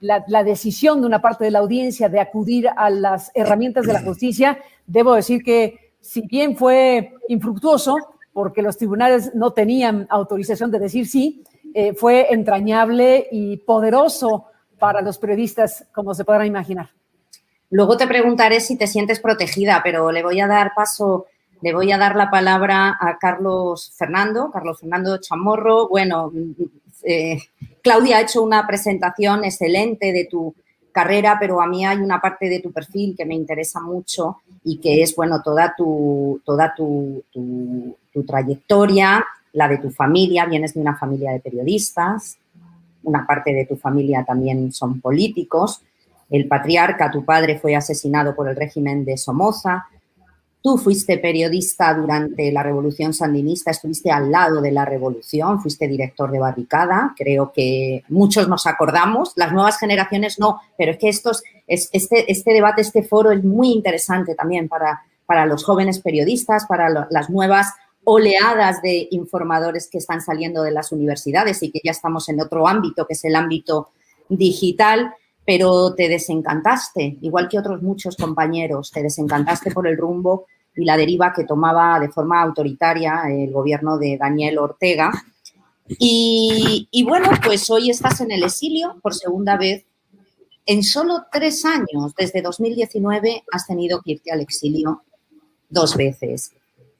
la, 0.00 0.44
decisión 0.44 1.00
de 1.00 1.06
una 1.06 1.22
parte 1.22 1.44
de 1.44 1.50
la 1.50 1.60
audiencia 1.60 2.08
de 2.08 2.20
acudir 2.20 2.68
a 2.74 2.90
las 2.90 3.30
herramientas 3.34 3.86
de 3.86 3.92
la 3.92 4.02
justicia, 4.02 4.58
debo 4.86 5.14
decir 5.14 5.42
que 5.42 5.81
si 6.02 6.20
bien 6.22 6.56
fue 6.56 7.14
infructuoso, 7.28 7.96
porque 8.32 8.60
los 8.60 8.76
tribunales 8.76 9.34
no 9.34 9.52
tenían 9.52 10.06
autorización 10.10 10.70
de 10.70 10.78
decir 10.78 11.06
sí, 11.06 11.44
eh, 11.74 11.94
fue 11.94 12.26
entrañable 12.30 13.28
y 13.30 13.56
poderoso 13.58 14.46
para 14.78 15.00
los 15.00 15.16
periodistas, 15.18 15.86
como 15.94 16.12
se 16.12 16.24
podrán 16.24 16.46
imaginar. 16.46 16.90
Luego 17.70 17.96
te 17.96 18.06
preguntaré 18.06 18.60
si 18.60 18.76
te 18.76 18.86
sientes 18.86 19.20
protegida, 19.20 19.80
pero 19.82 20.10
le 20.12 20.22
voy 20.22 20.40
a 20.40 20.46
dar 20.46 20.72
paso, 20.74 21.26
le 21.62 21.72
voy 21.72 21.92
a 21.92 21.98
dar 21.98 22.16
la 22.16 22.30
palabra 22.30 22.98
a 23.00 23.16
Carlos 23.18 23.92
Fernando, 23.96 24.50
Carlos 24.50 24.80
Fernando 24.80 25.16
Chamorro. 25.18 25.88
Bueno, 25.88 26.32
eh, 27.04 27.38
Claudia 27.82 28.18
ha 28.18 28.22
hecho 28.22 28.42
una 28.42 28.66
presentación 28.66 29.44
excelente 29.44 30.12
de 30.12 30.26
tu 30.26 30.54
carrera, 30.92 31.36
pero 31.40 31.60
a 31.60 31.66
mí 31.66 31.84
hay 31.84 31.98
una 31.98 32.20
parte 32.20 32.48
de 32.48 32.60
tu 32.60 32.72
perfil 32.72 33.14
que 33.16 33.24
me 33.24 33.34
interesa 33.34 33.80
mucho 33.80 34.38
y 34.64 34.78
que 34.78 35.02
es, 35.02 35.14
bueno, 35.16 35.42
toda 35.42 35.74
tu, 35.76 36.40
toda 36.44 36.74
tu, 36.74 37.24
tu, 37.32 37.96
trayectoria, 38.24 39.24
la 39.54 39.68
de 39.68 39.78
tu 39.78 39.90
familia, 39.90 40.46
vienes 40.46 40.74
de 40.74 40.80
una 40.80 40.96
familia 40.96 41.32
de 41.32 41.40
periodistas, 41.40 42.38
una 43.02 43.26
parte 43.26 43.52
de 43.52 43.66
tu 43.66 43.76
familia 43.76 44.24
también 44.24 44.72
son 44.72 45.00
políticos. 45.00 45.82
el 46.30 46.46
patriarca, 46.46 47.10
tu 47.10 47.24
padre, 47.24 47.58
fue 47.58 47.74
asesinado 47.74 48.34
por 48.34 48.48
el 48.48 48.56
régimen 48.56 49.04
de 49.04 49.16
Somoza. 49.18 49.86
Tú 50.62 50.78
fuiste 50.78 51.18
periodista 51.18 51.92
durante 51.92 52.52
la 52.52 52.62
revolución 52.62 53.12
sandinista, 53.12 53.72
estuviste 53.72 54.12
al 54.12 54.30
lado 54.30 54.60
de 54.60 54.70
la 54.70 54.84
revolución, 54.84 55.60
fuiste 55.60 55.88
director 55.88 56.30
de 56.30 56.38
barricada. 56.38 57.14
Creo 57.16 57.50
que 57.52 58.04
muchos 58.08 58.48
nos 58.48 58.68
acordamos, 58.68 59.32
las 59.34 59.52
nuevas 59.52 59.78
generaciones 59.78 60.38
no, 60.38 60.60
pero 60.78 60.92
es 60.92 60.98
que 60.98 61.08
estos, 61.08 61.42
este, 61.66 62.30
este 62.30 62.52
debate, 62.52 62.80
este 62.80 63.02
foro 63.02 63.32
es 63.32 63.42
muy 63.42 63.72
interesante 63.72 64.36
también 64.36 64.68
para, 64.68 65.02
para 65.26 65.46
los 65.46 65.64
jóvenes 65.64 65.98
periodistas, 65.98 66.66
para 66.66 67.08
las 67.10 67.28
nuevas 67.28 67.72
oleadas 68.04 68.82
de 68.82 69.08
informadores 69.10 69.88
que 69.90 69.98
están 69.98 70.20
saliendo 70.20 70.62
de 70.62 70.70
las 70.70 70.92
universidades 70.92 71.60
y 71.64 71.72
que 71.72 71.80
ya 71.82 71.90
estamos 71.90 72.28
en 72.28 72.40
otro 72.40 72.68
ámbito, 72.68 73.06
que 73.06 73.14
es 73.14 73.24
el 73.24 73.34
ámbito 73.34 73.90
digital 74.28 75.12
pero 75.44 75.94
te 75.94 76.08
desencantaste, 76.08 77.18
igual 77.20 77.48
que 77.48 77.58
otros 77.58 77.82
muchos 77.82 78.16
compañeros, 78.16 78.90
te 78.90 79.02
desencantaste 79.02 79.70
por 79.70 79.86
el 79.86 79.96
rumbo 79.96 80.46
y 80.74 80.84
la 80.84 80.96
deriva 80.96 81.32
que 81.32 81.44
tomaba 81.44 81.98
de 82.00 82.10
forma 82.10 82.40
autoritaria 82.40 83.22
el 83.28 83.52
gobierno 83.52 83.98
de 83.98 84.16
Daniel 84.16 84.58
Ortega. 84.58 85.10
Y, 85.98 87.04
bueno, 87.06 87.28
pues 87.44 87.68
hoy 87.70 87.90
estás 87.90 88.20
en 88.20 88.30
el 88.30 88.44
exilio 88.44 88.96
por 89.02 89.14
segunda 89.14 89.56
vez. 89.56 89.84
En 90.64 90.82
solo 90.82 91.24
tres 91.30 91.64
años, 91.64 92.14
desde 92.16 92.40
2019, 92.40 93.44
has 93.52 93.66
tenido 93.66 94.00
que 94.00 94.12
irte 94.12 94.30
al 94.30 94.40
exilio 94.40 95.02
dos 95.68 95.96
veces. 95.96 96.52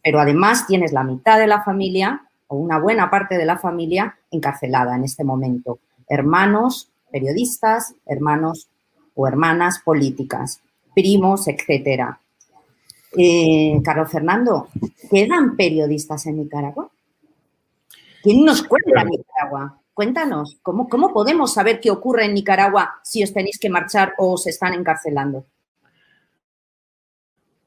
Pero 0.02 0.20
además 0.20 0.66
tienes 0.66 0.92
la 0.92 1.04
mitad 1.04 1.38
de 1.38 1.46
la 1.46 1.62
familia, 1.62 2.28
o 2.48 2.56
una 2.56 2.78
buena 2.78 3.08
parte 3.08 3.38
de 3.38 3.46
la 3.46 3.56
familia, 3.56 4.18
encarcelada 4.30 4.96
en 4.96 5.04
este 5.04 5.24
momento. 5.24 5.78
Hermanos, 6.08 6.91
periodistas, 7.12 7.94
hermanos 8.06 8.68
o 9.14 9.28
hermanas 9.28 9.80
políticas, 9.84 10.60
primos, 10.94 11.46
etcétera. 11.46 12.18
Eh, 13.16 13.78
Carlos 13.84 14.10
Fernando, 14.10 14.68
¿quedan 15.10 15.54
periodistas 15.56 16.26
en 16.26 16.38
Nicaragua? 16.38 16.90
¿Quién 18.22 18.44
nos 18.44 18.62
cuenta 18.62 19.02
en 19.02 19.08
Nicaragua? 19.08 19.78
Cuéntanos, 19.92 20.58
¿cómo, 20.62 20.88
¿cómo 20.88 21.12
podemos 21.12 21.52
saber 21.52 21.78
qué 21.78 21.90
ocurre 21.90 22.24
en 22.24 22.34
Nicaragua 22.34 23.00
si 23.02 23.22
os 23.22 23.32
tenéis 23.32 23.58
que 23.58 23.68
marchar 23.68 24.14
o 24.16 24.32
os 24.32 24.46
están 24.46 24.72
encarcelando? 24.72 25.44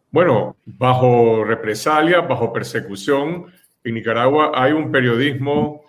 Bueno, 0.10 0.56
bajo 0.66 1.44
represalia, 1.44 2.22
bajo 2.22 2.52
persecución, 2.52 3.46
en 3.84 3.94
Nicaragua 3.94 4.52
hay 4.56 4.72
un 4.72 4.92
periodismo 4.92 5.84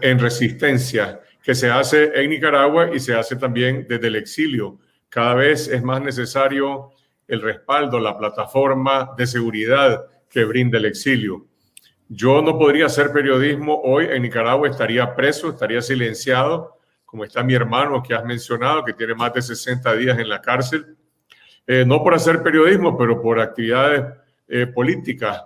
en 0.00 0.18
resistencia 0.18 1.20
que 1.46 1.54
se 1.54 1.70
hace 1.70 2.10
en 2.12 2.28
Nicaragua 2.28 2.90
y 2.92 2.98
se 2.98 3.14
hace 3.14 3.36
también 3.36 3.86
desde 3.88 4.08
el 4.08 4.16
exilio. 4.16 4.80
Cada 5.08 5.34
vez 5.34 5.68
es 5.68 5.80
más 5.80 6.02
necesario 6.02 6.90
el 7.28 7.40
respaldo, 7.40 8.00
la 8.00 8.18
plataforma 8.18 9.10
de 9.16 9.28
seguridad 9.28 10.06
que 10.28 10.44
brinda 10.44 10.78
el 10.78 10.86
exilio. 10.86 11.46
Yo 12.08 12.42
no 12.42 12.58
podría 12.58 12.86
hacer 12.86 13.12
periodismo 13.12 13.80
hoy 13.84 14.06
en 14.06 14.22
Nicaragua, 14.22 14.68
estaría 14.68 15.14
preso, 15.14 15.50
estaría 15.50 15.80
silenciado, 15.82 16.80
como 17.04 17.22
está 17.22 17.44
mi 17.44 17.54
hermano 17.54 18.02
que 18.02 18.12
has 18.12 18.24
mencionado, 18.24 18.84
que 18.84 18.94
tiene 18.94 19.14
más 19.14 19.32
de 19.32 19.42
60 19.42 19.94
días 19.94 20.18
en 20.18 20.28
la 20.28 20.42
cárcel. 20.42 20.96
Eh, 21.64 21.84
no 21.86 22.02
por 22.02 22.12
hacer 22.12 22.42
periodismo, 22.42 22.98
pero 22.98 23.22
por 23.22 23.38
actividades 23.38 24.04
eh, 24.48 24.66
políticas. 24.66 25.44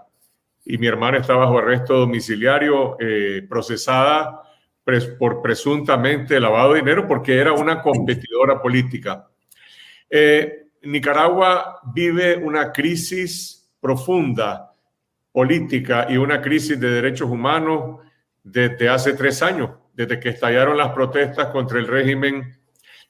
Y 0.64 0.78
mi 0.78 0.86
hermana 0.86 1.18
está 1.18 1.34
bajo 1.34 1.58
arresto 1.58 1.98
domiciliario, 1.98 2.96
eh, 2.98 3.44
procesada 3.46 4.46
por 5.18 5.42
presuntamente 5.42 6.40
lavado 6.40 6.72
de 6.72 6.80
dinero 6.80 7.06
porque 7.06 7.38
era 7.38 7.52
una 7.52 7.80
competidora 7.82 8.60
política. 8.60 9.28
Eh, 10.08 10.66
Nicaragua 10.82 11.80
vive 11.94 12.36
una 12.36 12.72
crisis 12.72 13.70
profunda 13.80 14.72
política 15.32 16.06
y 16.08 16.16
una 16.16 16.40
crisis 16.40 16.78
de 16.80 16.90
derechos 16.90 17.30
humanos 17.30 18.00
desde 18.42 18.88
hace 18.88 19.12
tres 19.12 19.42
años, 19.42 19.70
desde 19.92 20.18
que 20.18 20.30
estallaron 20.30 20.76
las 20.76 20.90
protestas 20.90 21.48
contra 21.48 21.78
el 21.78 21.86
régimen 21.86 22.58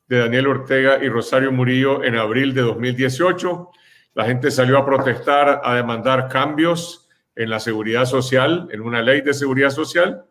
de 0.09 0.19
Daniel 0.19 0.49
Ortega 0.49 1.03
y 1.03 1.09
Rosario 1.09 1.53
Murillo 1.53 2.03
en 2.03 2.17
abril 2.17 2.53
de 2.53 2.63
2018. 2.63 3.71
La 4.15 4.25
gente 4.25 4.51
salió 4.51 4.77
a 4.77 4.85
protestar, 4.85 5.61
a 5.63 5.77
demandar 5.77 6.29
cambios 6.29 7.09
en 7.37 7.49
la 7.49 7.61
seguridad 7.61 8.05
social, 8.07 8.69
en 8.73 8.81
una 8.81 9.03
ley 9.03 9.21
de 9.21 9.33
seguridad 9.33 9.71
social, 9.71 10.25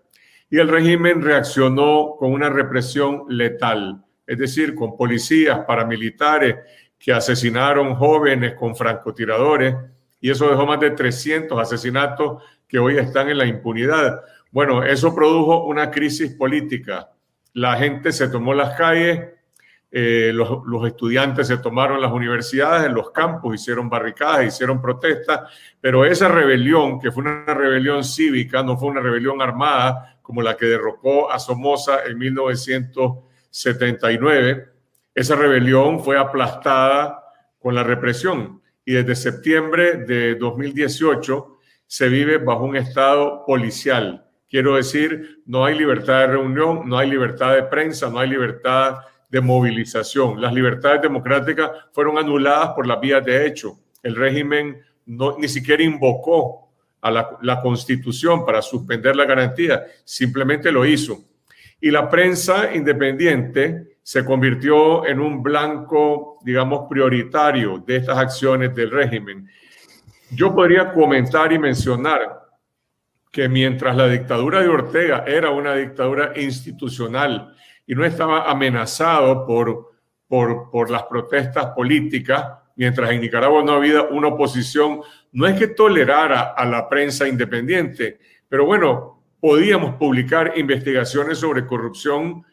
y 0.50 0.58
el 0.58 0.68
régimen 0.68 1.22
reaccionó 1.22 2.16
con 2.18 2.32
una 2.32 2.50
represión 2.50 3.26
letal, 3.30 4.04
es 4.26 4.38
decir, 4.38 4.76
con 4.76 4.98
policías, 4.98 5.60
paramilitares 5.66 6.56
que 6.98 7.14
asesinaron 7.14 7.96
jóvenes 7.96 8.54
con 8.56 8.76
francotiradores 8.76 9.76
y 10.20 10.32
eso 10.32 10.50
dejó 10.50 10.66
más 10.66 10.80
de 10.80 10.92
300 10.92 11.60
asesinatos 11.60 12.44
que 12.68 12.80
hoy 12.80 12.98
están 12.98 13.30
en 13.30 13.38
la 13.38 13.46
impunidad. 13.46 14.22
Bueno, 14.52 14.84
eso 14.84 15.16
produjo 15.16 15.66
una 15.66 15.90
crisis 15.92 16.34
política. 16.34 17.12
La 17.54 17.78
gente 17.78 18.12
se 18.12 18.28
tomó 18.28 18.54
las 18.54 18.76
calles, 18.76 19.30
eh, 19.92 20.32
los, 20.34 20.86
estudiantes 20.86 21.48
se 21.48 21.58
tomaron 21.58 22.00
las 22.00 22.12
universidades, 22.12 22.86
en 22.86 22.94
los 22.94 23.10
campos 23.10 23.56
hicieron 23.56 23.90
barricadas, 23.90 24.46
hicieron 24.46 24.80
protestas, 24.80 25.52
pero 25.82 26.06
esa 26.06 26.28
rebelión, 26.28 27.00
que 27.00 27.12
fue 27.12 27.24
una 27.24 27.44
rebelión 27.46 28.04
cívica, 28.04 28.62
no 28.62 28.78
fue 28.78 28.90
una 28.90 29.02
rebelión 29.02 29.42
armada, 29.42 30.20
como 30.22 30.44
la 30.44 30.56
que 30.56 30.68
derrocó 30.68 31.32
a 31.32 31.40
Somoza 31.40 32.04
en 32.06 32.20
1979. 32.20 34.70
Esa 35.16 35.36
rebelión 35.36 36.04
fue 36.04 36.20
aplastada 36.20 37.24
con 37.58 37.74
la 37.74 37.82
represión 37.84 38.62
y 38.86 38.94
desde 38.94 39.16
septiembre 39.16 40.06
de 40.06 40.36
2018 40.36 41.58
se 41.88 42.10
vive 42.10 42.38
bajo 42.38 42.66
un 42.66 42.76
estado 42.76 43.44
policial. 43.44 44.28
Quiero 44.48 44.76
decir, 44.76 45.42
no 45.48 45.66
hay 45.66 45.76
libertad 45.78 46.20
de 46.22 46.28
reunión, 46.28 46.88
no 46.88 46.96
hay 46.98 47.10
libertad 47.10 47.56
de 47.56 47.64
prensa, 47.64 48.10
no 48.10 48.20
hay 48.20 48.30
libertad 48.30 49.00
de 49.30 49.42
movilización. 49.42 50.42
Las 50.42 50.54
libertades 50.54 51.02
democráticas 51.02 51.72
fueron 51.92 52.18
anuladas 52.18 52.70
por 52.70 52.88
las 52.88 53.00
vías 53.00 53.24
de 53.24 53.46
hecho. 53.46 53.80
El 54.02 54.16
régimen 54.16 54.82
no, 55.06 55.38
ni 55.38 55.48
siquiera 55.48 55.84
invocó 55.84 56.70
a 57.02 57.12
la, 57.12 57.62
constitución 57.62 58.46
para 58.46 58.62
suspender 58.62 59.16
la 59.16 59.26
garantía, 59.26 59.86
simplemente 60.04 60.72
lo 60.72 60.86
hizo. 60.86 61.24
Y 61.80 61.92
la 61.92 62.10
prensa 62.10 62.74
independiente 62.76 63.98
se 64.04 64.26
convirtió 64.26 65.06
en 65.06 65.20
un 65.20 65.42
blanco, 65.42 66.40
digamos, 66.44 66.88
prioritario 66.90 67.82
de 67.86 67.98
estas 67.98 68.18
acciones 68.18 68.76
del 68.76 68.92
régimen. 68.92 69.48
Yo 70.32 70.54
podría 70.54 70.92
comentar 70.92 71.54
y 71.54 71.60
mencionar 71.60 72.40
que 73.32 73.48
mientras 73.48 73.96
la 73.96 74.08
dictadura 74.08 74.62
de 74.62 74.68
Ortega 74.68 75.24
era 75.26 75.52
una 75.52 75.76
dictadura 75.76 76.34
institucional 76.36 77.56
y 77.90 77.96
no 77.96 78.06
estaba 78.06 78.48
amenazado 78.48 79.48
por, 79.48 79.94
por, 80.28 80.70
por 80.70 80.92
las 80.92 81.04
protestas 81.06 81.72
políticas, 81.76 82.46
mientras 82.76 83.10
en 83.10 83.20
Nicaragua 83.20 83.64
no 83.64 83.72
había 83.72 84.04
una 84.04 84.28
oposición, 84.28 85.02
no 85.32 85.48
es 85.48 85.58
que 85.58 85.70
tolerara 85.70 86.54
a 86.56 86.66
la 86.66 86.88
prensa 86.88 87.28
independiente, 87.28 88.20
pero 88.48 88.68
bueno, 88.68 89.24
podíamos 89.40 89.96
publicar 89.96 90.54
investigaciones 90.56 91.40
sobre 91.40 91.66
corrupción, 91.66 92.46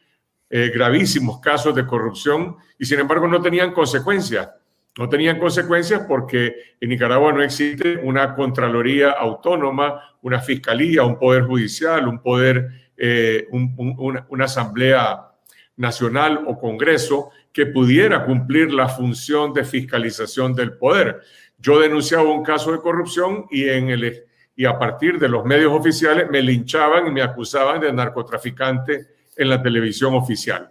eh, 0.49 0.71
gravísimos 0.75 1.39
casos 1.41 1.75
de 1.75 1.85
corrupción, 1.85 2.57
y 2.79 2.87
sin 2.87 3.01
embargo 3.01 3.29
no 3.29 3.43
tenían 3.43 3.75
consecuencias. 3.75 4.49
No 4.97 5.07
tenían 5.07 5.39
consecuencias 5.39 6.07
porque 6.09 6.55
en 6.81 6.89
Nicaragua 6.89 7.31
no 7.31 7.43
existe 7.43 7.99
una 7.99 8.35
Contraloría 8.35 9.11
autónoma, 9.11 10.01
una 10.23 10.41
fiscalía, 10.41 11.05
un 11.05 11.19
poder 11.19 11.43
judicial, 11.43 12.09
un 12.09 12.23
poder, 12.23 12.86
eh, 12.97 13.47
una 13.51 14.45
asamblea 14.45 15.33
nacional 15.77 16.45
o 16.47 16.59
congreso 16.59 17.31
que 17.53 17.67
pudiera 17.67 18.25
cumplir 18.25 18.73
la 18.73 18.89
función 18.89 19.53
de 19.53 19.65
fiscalización 19.65 20.55
del 20.55 20.75
poder. 20.75 21.21
Yo 21.59 21.81
denunciaba 21.81 22.31
un 22.31 22.43
caso 22.43 22.73
de 22.73 22.81
corrupción 22.81 23.47
y, 23.51 23.69
en 23.69 23.91
el, 23.91 24.25
y 24.55 24.65
a 24.65 24.79
partir 24.79 25.19
de 25.19 25.29
los 25.29 25.45
medios 25.45 25.73
oficiales 25.73 26.29
me 26.31 26.43
linchaban 26.43 27.07
y 27.07 27.11
me 27.11 27.23
acusaban 27.23 27.81
de 27.81 27.93
narcotraficante 27.93 29.07
en 29.37 29.51
la 29.51 29.63
televisión 29.63 30.15
oficial. 30.15 30.71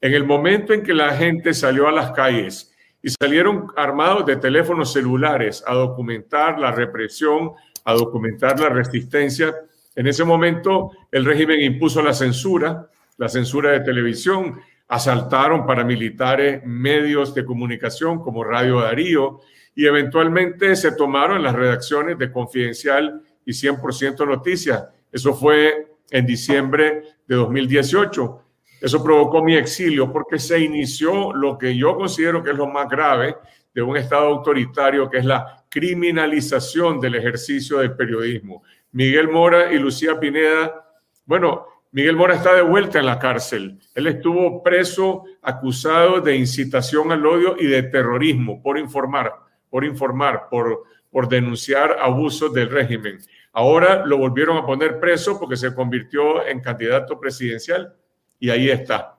En 0.00 0.14
el 0.14 0.24
momento 0.24 0.72
en 0.72 0.82
que 0.82 0.94
la 0.94 1.14
gente 1.16 1.54
salió 1.54 1.88
a 1.88 1.92
las 1.92 2.12
calles 2.12 2.74
y 3.02 3.10
salieron 3.10 3.68
armados 3.76 4.26
de 4.26 4.36
teléfonos 4.36 4.92
celulares 4.92 5.62
a 5.66 5.74
documentar 5.74 6.58
la 6.58 6.72
represión, 6.72 7.52
a 7.84 7.94
documentar 7.94 8.58
la 8.58 8.68
resistencia, 8.68 9.54
en 9.96 10.06
ese 10.06 10.24
momento 10.24 10.90
el 11.10 11.24
régimen 11.24 11.60
impuso 11.60 12.02
la 12.02 12.14
censura, 12.14 12.88
la 13.16 13.28
censura 13.28 13.72
de 13.72 13.80
televisión, 13.80 14.60
asaltaron 14.88 15.66
paramilitares 15.66 16.64
medios 16.64 17.34
de 17.34 17.44
comunicación 17.44 18.20
como 18.20 18.44
Radio 18.44 18.80
Darío 18.80 19.40
y 19.74 19.86
eventualmente 19.86 20.74
se 20.74 20.92
tomaron 20.92 21.42
las 21.42 21.54
redacciones 21.54 22.18
de 22.18 22.32
Confidencial 22.32 23.22
y 23.44 23.52
100% 23.52 24.26
Noticias. 24.26 24.84
Eso 25.12 25.34
fue 25.34 25.94
en 26.10 26.26
diciembre 26.26 27.02
de 27.26 27.36
2018. 27.36 28.42
Eso 28.80 29.04
provocó 29.04 29.44
mi 29.44 29.54
exilio 29.54 30.12
porque 30.12 30.38
se 30.38 30.58
inició 30.58 31.32
lo 31.32 31.56
que 31.56 31.76
yo 31.76 31.96
considero 31.96 32.42
que 32.42 32.50
es 32.50 32.56
lo 32.56 32.66
más 32.66 32.88
grave 32.88 33.36
de 33.72 33.82
un 33.82 33.96
Estado 33.96 34.26
autoritario, 34.26 35.08
que 35.08 35.18
es 35.18 35.24
la 35.24 35.64
criminalización 35.68 36.98
del 36.98 37.14
ejercicio 37.14 37.78
del 37.78 37.94
periodismo. 37.94 38.62
Miguel 38.92 39.28
Mora 39.28 39.72
y 39.72 39.78
Lucía 39.78 40.18
Pineda, 40.18 40.84
bueno, 41.24 41.66
Miguel 41.92 42.16
Mora 42.16 42.34
está 42.34 42.54
de 42.54 42.62
vuelta 42.62 42.98
en 42.98 43.06
la 43.06 43.18
cárcel. 43.18 43.78
Él 43.94 44.06
estuvo 44.06 44.62
preso 44.62 45.24
acusado 45.42 46.20
de 46.20 46.36
incitación 46.36 47.10
al 47.10 47.24
odio 47.26 47.56
y 47.58 47.66
de 47.66 47.82
terrorismo 47.84 48.62
por 48.62 48.78
informar, 48.78 49.32
por 49.68 49.84
informar, 49.84 50.48
por, 50.48 50.84
por 51.10 51.28
denunciar 51.28 51.96
abusos 52.00 52.52
del 52.52 52.70
régimen. 52.70 53.18
Ahora 53.52 54.06
lo 54.06 54.18
volvieron 54.18 54.56
a 54.56 54.64
poner 54.64 55.00
preso 55.00 55.38
porque 55.38 55.56
se 55.56 55.74
convirtió 55.74 56.46
en 56.46 56.60
candidato 56.60 57.18
presidencial 57.18 57.92
y 58.38 58.50
ahí 58.50 58.70
está. 58.70 59.16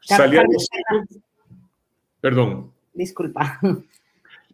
Salía 0.00 0.44
Perdón. 2.20 2.72
Disculpa. 2.92 3.60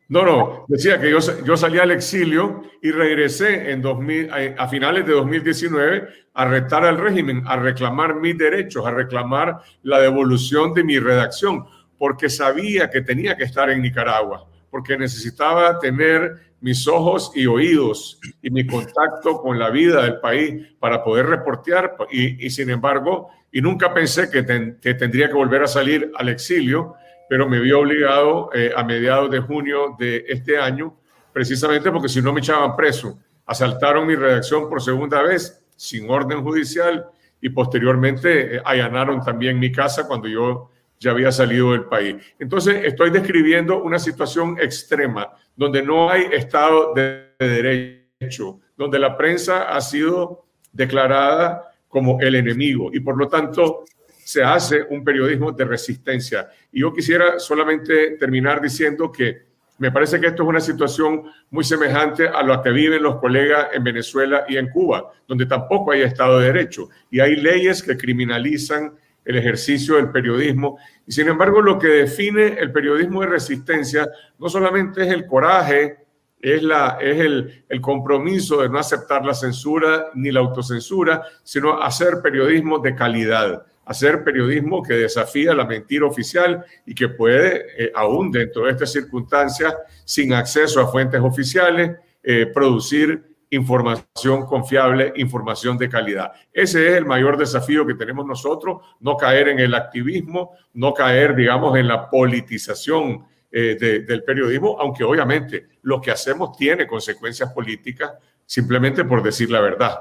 No, 0.09 0.23
no, 0.25 0.67
decía 0.69 1.01
que 1.01 1.11
yo, 1.11 1.19
yo 1.45 1.57
salí 1.57 1.79
al 1.79 1.91
exilio 1.91 2.63
y 2.83 2.91
regresé 2.91 3.71
en 3.71 3.81
2000, 3.81 4.31
a, 4.59 4.69
finales 4.69 5.07
de 5.07 5.13
2019 5.13 6.09
a 6.35 6.45
retar 6.45 6.85
al 6.85 6.99
régimen, 6.99 7.43
a 7.47 7.57
reclamar 7.57 8.17
mis 8.17 8.37
derechos, 8.37 8.87
a 8.87 8.91
reclamar 8.91 9.61
la 9.83 10.01
devolución 10.01 10.75
de 10.75 10.85
mi 10.85 10.99
redacción, 10.99 11.65
porque 11.97 12.29
sabía 12.29 12.91
que 12.91 13.01
tenía 13.01 13.35
que 13.37 13.45
estar 13.45 13.71
en 13.71 13.81
Nicaragua, 13.81 14.47
porque 14.71 14.99
necesitaba 14.99 15.79
tener 15.79 16.53
mis 16.61 16.87
ojos 16.87 17.33
y 17.35 17.47
oídos 17.47 18.21
y 18.43 18.51
mi 18.51 18.67
contacto 18.67 19.41
con 19.41 19.59
la 19.59 19.71
vida 19.71 20.03
del 20.03 20.21
país 20.21 20.67
para 20.79 21.03
poder 21.03 21.27
reportear 21.27 21.97
y, 22.11 22.51
sin 22.51 22.69
embargo, 22.69 23.31
y 23.51 23.63
nunca 23.63 23.95
pensé 23.95 24.31
que, 24.31 24.77
que 24.81 24.95
tendría 24.95 25.29
que 25.29 25.35
volver 25.35 25.63
a 25.63 25.69
salir 25.69 26.11
al 26.17 26.29
exilio 26.29 26.95
pero 27.29 27.49
me 27.49 27.61
vi 27.61 27.73
obligado 27.73 28.51
eh, 28.53 28.73
a 28.75 28.85
mediados 28.85 29.31
de 29.31 29.41
junio 29.41 29.97
de 29.99 30.25
este 30.29 30.59
año, 30.59 30.97
precisamente 31.33 31.91
porque 31.91 32.09
si 32.09 32.23
no 32.23 32.33
me 32.33 32.41
echaban 32.41 32.77
preso. 32.77 33.19
Asaltaron 33.47 34.07
mi 34.07 34.15
redacción 34.15 34.69
por 34.69 34.81
segunda 34.81 35.23
vez 35.23 35.65
sin 35.77 36.09
orden 36.09 36.43
judicial 36.43 37.07
y 37.41 37.51
posteriormente 37.51 38.57
eh, 38.57 38.63
allanaron 38.65 39.23
también 39.23 39.59
mi 39.59 39.71
casa 39.71 40.07
cuando 40.07 40.29
yo 40.29 40.71
ya 40.99 41.11
había 41.11 41.31
salido 41.31 41.73
del 41.73 41.85
país. 41.85 42.17
Entonces, 42.39 42.83
estoy 42.85 43.11
describiendo 43.11 43.83
una 43.83 43.99
situación 43.99 44.57
extrema 44.61 45.31
donde 45.55 45.83
no 45.83 46.11
hay 46.11 46.23
Estado 46.33 46.95
de 46.95 47.33
derecho, 47.39 48.61
donde 48.77 48.99
la 48.99 49.17
prensa 49.17 49.65
ha 49.65 49.81
sido 49.81 50.47
declarada 50.73 51.71
como 51.89 52.21
el 52.21 52.35
enemigo 52.35 52.91
y 52.93 53.01
por 53.01 53.17
lo 53.17 53.29
tanto 53.29 53.85
se 54.25 54.43
hace 54.43 54.83
un 54.89 55.05
periodismo 55.05 55.53
de 55.53 55.65
resistencia. 55.67 56.49
Y 56.73 56.81
yo 56.81 56.93
quisiera 56.93 57.39
solamente 57.39 58.17
terminar 58.19 58.61
diciendo 58.61 59.13
que 59.13 59.43
me 59.77 59.91
parece 59.91 60.21
que 60.21 60.29
esto 60.29 60.45
es 60.45 60.49
una 60.49 60.61
situación 60.61 61.25
muy 61.51 61.63
semejante 61.63 62.29
a 62.29 62.43
lo 62.43 62.63
que 62.63 62.71
viven 62.71 63.03
los 63.03 63.17
colegas 63.17 63.69
en 63.75 63.85
Venezuela 63.85 64.45
y 64.49 64.57
en 64.57 64.71
Cuba, 64.71 65.13
donde 65.29 65.47
tampoco 65.47 65.93
hay 65.93 66.03
Estado 66.03 66.39
de 66.39 66.47
Derecho 66.47 66.89
y 67.11 67.21
hay 67.21 67.37
leyes 67.37 67.83
que 67.83 67.97
criminalizan 67.97 68.95
el 69.25 69.37
ejercicio 69.37 69.97
del 69.97 70.11
periodismo. 70.11 70.79
Y 71.07 71.13
sin 71.13 71.29
embargo, 71.29 71.61
lo 71.61 71.79
que 71.79 71.89
define 71.89 72.59
el 72.59 72.73
periodismo 72.73 73.21
de 73.23 73.27
resistencia 73.27 74.09
no 74.39 74.49
solamente 74.49 75.03
es 75.03 75.09
el 75.09 75.27
coraje, 75.27 75.99
es, 76.41 76.63
la, 76.63 76.99
es 77.01 77.21
el, 77.21 77.65
el 77.69 77.81
compromiso 77.81 78.63
de 78.63 78.69
no 78.69 78.79
aceptar 78.79 79.25
la 79.25 79.35
censura 79.35 80.07
ni 80.15 80.31
la 80.31 80.41
autocensura, 80.41 81.23
sino 81.43 81.83
hacer 81.83 82.21
periodismo 82.23 82.79
de 82.79 82.95
calidad 82.95 83.67
hacer 83.87 84.25
periodismo 84.25 84.83
que 84.83 84.95
desafía 84.95 85.55
la 85.55 85.65
mentira 85.65 86.07
oficial 86.07 86.65
y 86.87 86.95
que 86.95 87.09
puede, 87.09 87.67
eh, 87.79 87.93
aún 87.95 88.31
dentro 88.31 88.65
de 88.65 88.73
estas 88.73 88.93
circunstancias, 88.93 89.75
sin 90.05 90.33
acceso 90.33 90.81
a 90.81 90.89
fuentes 90.89 91.21
oficiales, 91.21 91.93
eh, 92.23 92.47
producir 92.47 93.35
información 93.51 94.47
confiable, 94.47 95.13
información 95.17 95.79
de 95.79 95.89
calidad. 95.89 96.33
Ese 96.53 96.89
es 96.89 96.95
el 96.97 97.05
mayor 97.05 97.37
desafío 97.37 97.87
que 97.87 97.95
tenemos 97.95 98.27
nosotros, 98.27 98.83
no 99.01 99.17
caer 99.17 99.49
en 99.49 99.61
el 99.61 99.75
activismo, 99.75 100.53
no 100.73 100.93
caer, 100.93 101.37
digamos, 101.37 101.77
en 101.77 101.87
la 101.87 102.11
politización 102.11 103.27
eh, 103.53 103.77
del 103.79 104.25
periodismo, 104.25 104.77
aunque 104.81 105.05
obviamente 105.05 105.69
lo 105.83 106.01
que 106.01 106.11
hacemos 106.11 106.57
tiene 106.57 106.87
consecuencias 106.87 107.53
políticas 107.53 108.13
simplemente 108.47 109.05
por 109.05 109.23
decir 109.23 109.51
la 109.51 109.61
verdad. 109.61 109.99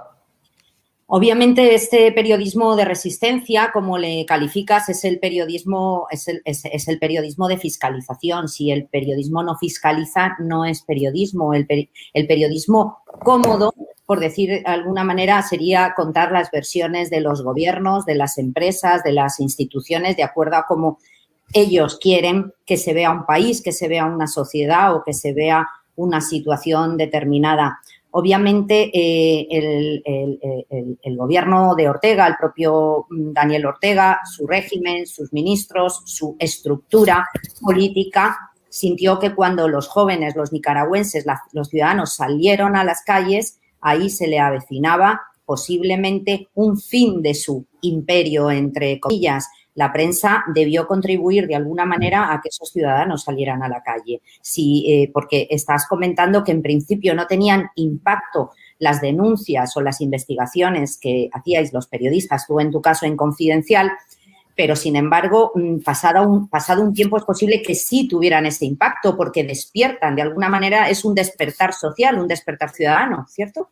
Obviamente, 1.07 1.75
este 1.75 2.11
periodismo 2.11 2.75
de 2.75 2.85
resistencia, 2.85 3.71
como 3.73 3.97
le 3.97 4.25
calificas, 4.25 4.87
es 4.89 5.03
el 5.03 5.19
periodismo, 5.19 6.07
es 6.09 6.27
el, 6.27 6.99
periodismo 6.99 7.47
de 7.47 7.57
fiscalización. 7.57 8.47
Si 8.47 8.71
el 8.71 8.85
periodismo 8.85 9.43
no 9.43 9.57
fiscaliza, 9.57 10.37
no 10.39 10.65
es 10.65 10.81
periodismo. 10.81 11.53
El, 11.53 11.67
el, 12.13 12.27
periodismo 12.27 12.99
cómodo, 13.23 13.73
por 14.05 14.19
decir 14.19 14.49
de 14.49 14.63
alguna 14.65 15.03
manera, 15.03 15.41
sería 15.41 15.93
contar 15.95 16.31
las 16.31 16.49
versiones 16.51 17.09
de 17.09 17.19
los 17.19 17.43
gobiernos, 17.43 18.05
de 18.05 18.15
las 18.15 18.37
empresas, 18.37 19.03
de 19.03 19.11
las 19.11 19.39
instituciones, 19.39 20.15
de 20.15 20.23
acuerdo 20.23 20.55
a 20.55 20.65
cómo 20.65 20.99
ellos 21.53 21.99
quieren 22.01 22.53
que 22.65 22.77
se 22.77 22.93
vea 22.93 23.11
un 23.11 23.25
país, 23.25 23.61
que 23.61 23.71
se 23.71 23.87
vea 23.87 24.05
una 24.05 24.27
sociedad 24.27 24.95
o 24.95 25.03
que 25.03 25.13
se 25.13 25.33
vea 25.33 25.67
una 25.95 26.21
situación 26.21 26.97
determinada. 26.97 27.79
Obviamente, 28.15 28.91
eh, 28.93 29.47
el, 31.01 31.17
gobierno 31.17 31.73
de 31.73 31.89
Ortega, 31.89 32.27
el 32.27 32.35
propio 32.35 33.07
mm, 33.09 33.33
Daniel 33.33 33.65
Ortega, 33.65 34.19
su 34.23 34.45
régimen, 34.45 35.07
sus 35.07 35.33
ministros, 35.33 36.03
su 36.05 36.35
estructura 36.37 37.27
política, 37.59 38.37
sintió 38.69 39.17
que 39.17 39.33
cuando 39.33 39.67
los 39.67 39.87
jóvenes, 39.87 40.35
los 40.35 40.53
nicaragüenses, 40.53 41.25
los 41.53 41.69
ciudadanos 41.69 42.13
salieron 42.13 42.75
a 42.75 42.83
las 42.83 43.01
calles, 43.03 43.59
ahí 43.81 44.11
se 44.11 44.27
le 44.27 44.39
avecinaba 44.39 45.19
posiblemente 45.43 46.49
un 46.53 46.79
fin 46.79 47.23
de 47.23 47.33
su 47.33 47.65
imperio, 47.81 48.51
entre 48.51 48.99
comillas, 48.99 49.47
la 49.75 49.91
prensa 49.91 50.43
debió 50.53 50.87
contribuir 50.87 51.47
de 51.47 51.55
alguna 51.55 51.85
manera 51.85 52.33
a 52.33 52.41
que 52.41 52.49
esos 52.49 52.71
ciudadanos 52.71 53.23
salieran 53.23 53.63
a 53.63 53.69
la 53.69 53.81
calle. 53.81 54.21
Sí, 54.41 54.85
eh, 54.87 55.11
porque 55.13 55.47
estás 55.49 55.87
comentando 55.87 56.43
que 56.43 56.51
en 56.51 56.61
principio 56.61 57.15
no 57.15 57.27
tenían 57.27 57.69
impacto 57.75 58.51
las 58.79 59.01
denuncias 59.01 59.75
o 59.77 59.81
las 59.81 60.01
investigaciones 60.01 60.97
que 60.97 61.29
hacíais 61.31 61.73
los 61.73 61.87
periodistas, 61.87 62.45
tú 62.47 62.59
en 62.59 62.71
tu 62.71 62.81
caso 62.81 63.05
en 63.05 63.17
confidencial, 63.17 63.91
pero 64.55 64.75
sin 64.75 64.95
embargo, 64.95 65.51
mm, 65.55 65.79
pasado 65.79 66.27
un, 66.27 66.47
pasado 66.47 66.83
un 66.83 66.93
tiempo 66.93 67.17
es 67.17 67.23
posible 67.23 67.61
que 67.63 67.73
sí 67.73 68.07
tuvieran 68.07 68.45
ese 68.45 68.65
impacto 68.65 69.15
porque 69.17 69.43
despiertan, 69.43 70.15
de 70.15 70.21
alguna 70.21 70.49
manera 70.49 70.89
es 70.89 71.03
un 71.05 71.15
despertar 71.15 71.73
social, 71.73 72.19
un 72.19 72.27
despertar 72.27 72.69
ciudadano, 72.69 73.25
¿cierto? 73.27 73.69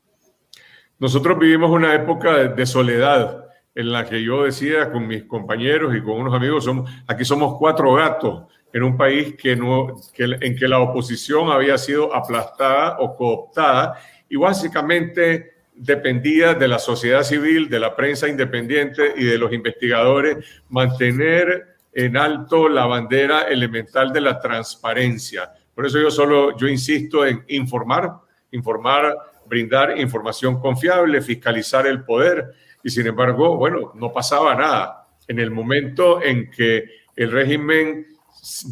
Nosotros 0.97 1.37
vivimos 1.37 1.69
una 1.71 1.93
época 1.93 2.47
de 2.47 2.65
soledad 2.65 3.50
en 3.73 3.91
la 3.91 4.05
que 4.05 4.21
yo 4.23 4.43
decía 4.43 4.91
con 4.91 5.07
mis 5.07 5.23
compañeros 5.23 5.95
y 5.95 6.01
con 6.01 6.19
unos 6.19 6.33
amigos, 6.33 6.65
somos, 6.65 6.89
aquí 7.07 7.23
somos 7.23 7.57
cuatro 7.57 7.93
gatos 7.93 8.43
en 8.73 8.83
un 8.83 8.97
país 8.97 9.35
que 9.35 9.55
no, 9.55 9.95
en 10.17 10.55
que 10.55 10.67
la 10.67 10.79
oposición 10.79 11.49
había 11.51 11.77
sido 11.77 12.13
aplastada 12.13 12.97
o 12.99 13.15
cooptada 13.15 13.95
y 14.29 14.35
básicamente 14.35 15.51
dependía 15.73 16.53
de 16.53 16.67
la 16.67 16.79
sociedad 16.79 17.23
civil, 17.23 17.69
de 17.69 17.79
la 17.79 17.95
prensa 17.95 18.27
independiente 18.27 19.13
y 19.15 19.23
de 19.23 19.37
los 19.37 19.51
investigadores 19.51 20.37
mantener 20.69 21.75
en 21.93 22.15
alto 22.15 22.69
la 22.69 22.85
bandera 22.85 23.43
elemental 23.43 24.13
de 24.13 24.21
la 24.21 24.39
transparencia. 24.39 25.51
Por 25.73 25.85
eso 25.85 25.99
yo 25.99 26.11
solo, 26.11 26.57
yo 26.57 26.67
insisto 26.67 27.25
en 27.25 27.43
informar, 27.47 28.11
informar, 28.51 29.17
brindar 29.45 29.97
información 29.97 30.59
confiable, 30.59 31.21
fiscalizar 31.21 31.87
el 31.87 32.03
poder 32.03 32.53
y 32.83 32.89
sin 32.89 33.07
embargo, 33.07 33.57
bueno, 33.57 33.91
no 33.95 34.11
pasaba 34.11 34.55
nada. 34.55 35.07
En 35.27 35.39
el 35.39 35.51
momento 35.51 36.21
en 36.21 36.49
que 36.49 36.85
el 37.15 37.31
régimen 37.31 38.05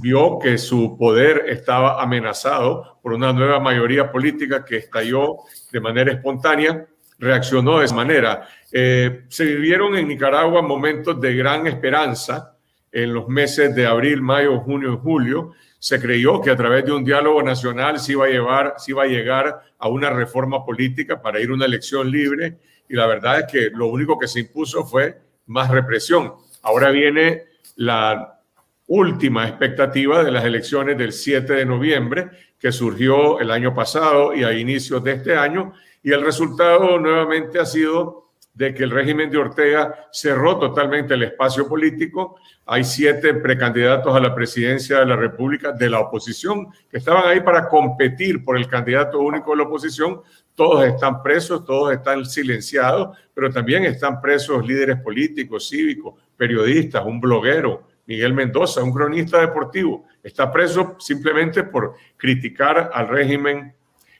vio 0.02 0.39
que 0.39 0.58
su 0.58 0.98
poder 0.98 1.45
estaba 1.48 2.02
amenazado 2.02 3.00
por 3.02 3.13
una 3.13 3.32
nueva 3.32 3.60
mayoría 3.60 4.12
política 4.12 4.65
que 4.65 4.78
estalló 4.78 5.38
de 5.72 5.80
manera 5.80 6.12
espontánea, 6.12 6.88
reaccionó 7.19 7.80
de 7.80 7.86
esa 7.86 7.95
manera. 7.95 8.48
Eh, 8.72 9.26
se 9.28 9.45
vivieron 9.45 9.95
en 9.95 10.08
Nicaragua 10.08 10.62
momentos 10.62 11.19
de 11.19 11.36
gran 11.36 11.67
esperanza 11.67 12.56
en 12.91 13.13
los 13.13 13.28
meses 13.28 13.76
de 13.76 13.86
abril, 13.86 14.22
mayo, 14.22 14.60
junio 14.60 14.93
y 14.93 14.98
julio. 14.98 15.52
Se 15.78 16.00
creyó 16.00 16.41
que 16.41 16.50
a 16.50 16.56
través 16.56 16.86
de 16.86 16.91
un 16.91 17.04
diálogo 17.04 17.43
nacional 17.43 18.00
se 18.00 18.13
iba 18.13 18.26
a, 18.26 18.30
llevar, 18.30 18.74
se 18.78 18.91
iba 18.91 19.04
a 19.04 19.08
llegar 19.08 19.62
a 19.78 19.88
una 19.88 20.10
reforma 20.10 20.65
política 20.65 21.22
para 21.22 21.39
ir 21.39 21.50
a 21.50 21.54
una 21.54 21.65
elección 21.65 22.10
libre 22.10 22.58
y 22.89 22.95
la 22.95 23.06
verdad 23.06 23.41
es 23.41 23.45
que 23.52 23.69
lo 23.69 23.88
único 23.88 24.17
que 24.17 24.28
se 24.28 24.41
impuso 24.41 24.84
fue 24.84 25.21
más 25.45 25.69
represión. 25.69 26.34
Ahora 26.63 26.89
viene 26.89 27.43
la 27.75 28.41
última 28.88 29.47
expectativa 29.47 30.23
de 30.23 30.32
las 30.32 30.43
elecciones 30.43 30.97
del 30.97 31.13
7 31.13 31.54
de 31.54 31.65
noviembre, 31.65 32.30
que 32.60 32.71
surgió 32.71 33.39
el 33.39 33.52
año 33.52 33.73
pasado 33.73 34.34
y 34.34 34.43
a 34.43 34.52
inicios 34.52 35.04
de 35.04 35.13
este 35.13 35.38
año, 35.38 35.73
y 36.02 36.12
el 36.12 36.21
resultado 36.21 36.97
nuevamente 36.97 37.60
ha 37.60 37.65
sido 37.65 38.30
de 38.54 38.73
que 38.73 38.84
el 38.84 38.91
régimen 38.91 39.30
de 39.30 39.38
Ortega 39.38 40.10
cerró 40.12 40.58
totalmente 40.58 41.13
el 41.13 41.23
espacio 41.23 41.67
político. 41.67 42.36
Hay 42.65 42.84
siete 42.84 43.34
precandidatos 43.36 44.13
a 44.13 44.19
la 44.19 44.36
presidencia 44.36 44.99
de 44.99 45.06
la 45.06 45.15
República 45.15 45.71
de 45.71 45.89
la 45.89 45.99
oposición 46.02 46.67
que 46.89 46.97
estaban 46.97 47.25
ahí 47.28 47.39
para 47.39 47.69
competir 47.69 48.43
por 48.43 48.58
el 48.58 48.67
candidato 48.67 49.19
único 49.19 49.52
de 49.52 49.58
la 49.58 49.63
oposición. 49.63 50.21
Todos 50.60 50.84
están 50.84 51.24
presos, 51.24 51.63
todos 51.63 51.93
están 51.93 52.26
silenciados, 52.26 53.17
pero 53.34 53.50
también 53.50 53.86
están 53.86 54.19
presos 54.19 54.67
líderes 54.67 54.98
políticos, 54.98 55.69
cívicos, 55.69 56.15
periodistas, 56.36 57.06
un 57.06 57.22
bloguero, 57.22 57.88
Miguel 58.06 58.34
Mendoza, 58.34 58.84
un 58.84 58.91
cronista 58.91 59.39
deportivo, 59.39 60.06
está 60.22 60.52
preso 60.52 60.98
simplemente 61.00 61.63
por 61.63 61.93
criticar 62.17 62.91
al 62.93 63.08
régimen 63.08 63.74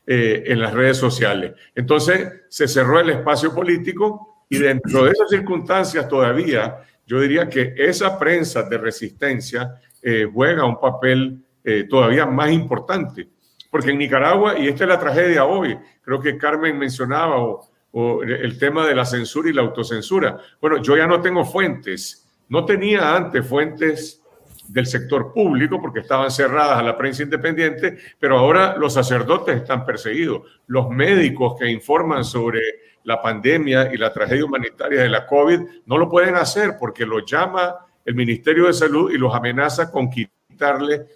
eh, 0.08 0.44
en 0.46 0.62
las 0.62 0.74
redes 0.74 0.96
sociales. 0.96 1.56
Entonces 1.76 2.32
se 2.48 2.70
cerró 2.70 3.02
el 3.02 3.10
espacio 3.10 3.54
político 3.54 4.46
y 4.48 4.60
dentro 4.60 5.04
de 5.04 5.12
esas 5.12 5.30
circunstancias 5.30 6.08
todavía 6.08 6.86
yo 7.06 7.20
diría 7.20 7.50
que 7.50 7.74
esa 7.76 8.18
prensa 8.18 8.64
de 8.64 8.78
resistencia 8.78 9.76
eh, 10.02 10.26
juega 10.34 10.64
un 10.64 10.80
papel 10.80 11.44
eh, 11.66 11.86
todavía 11.90 12.26
más 12.26 12.50
importante. 12.50 13.28
Porque 13.70 13.92
en 13.92 14.00
Nicaragua, 14.00 14.58
y 14.58 14.68
esta 14.68 14.84
es 14.84 14.90
la 14.90 15.00
tragedia 15.00 15.46
hoy, 15.46 15.78
creo 16.02 16.20
que 16.20 16.38
Carmen 16.38 16.78
mencionaba 16.78 17.38
o 17.92 18.24
el 18.24 18.58
tema 18.58 18.86
de 18.86 18.96
la 18.96 19.06
censura 19.06 19.50
y 19.50 19.54
la 19.54 19.62
autocensura. 19.62 20.38
Bueno, 20.62 20.82
yo 20.82 20.96
ya 20.96 21.08
no 21.08 21.22
tengo 21.22 21.44
fuentes, 21.44 22.28
no 22.50 22.66
tenía 22.66 23.16
antes 23.16 23.48
fuentes 23.48 24.22
del 24.68 24.86
sector 24.86 25.34
público 25.34 25.82
porque 25.82 26.00
estaban 26.00 26.30
cerradas 26.30 26.78
a 26.78 26.84
la 26.84 26.98
prensa 26.98 27.24
independiente, 27.24 27.98
pero 28.20 28.38
ahora 28.38 28.78
los 28.78 28.94
sacerdotes 28.94 29.58
están 29.58 29.86
perseguidos. 29.86 30.44
Los 30.68 30.90
médicos 30.90 31.56
que 31.60 31.70
informan 31.70 32.24
sobre 32.24 32.62
la 33.04 33.22
pandemia 33.22 33.92
y 33.92 33.98
la 33.98 34.14
tragedia 34.14 34.46
humanitaria 34.46 35.02
de 35.02 35.10
la 35.10 35.26
COVID 35.26 35.60
no 35.86 35.98
lo 35.98 36.10
pueden 36.10 36.36
hacer 36.36 36.76
porque 36.80 37.06
los 37.06 37.26
llama 37.26 37.76
el 38.06 38.14
Ministerio 38.14 38.68
de 38.68 38.74
Salud 38.74 39.12
y 39.12 39.18
los 39.18 39.34
amenaza 39.34 39.92
con 39.92 40.10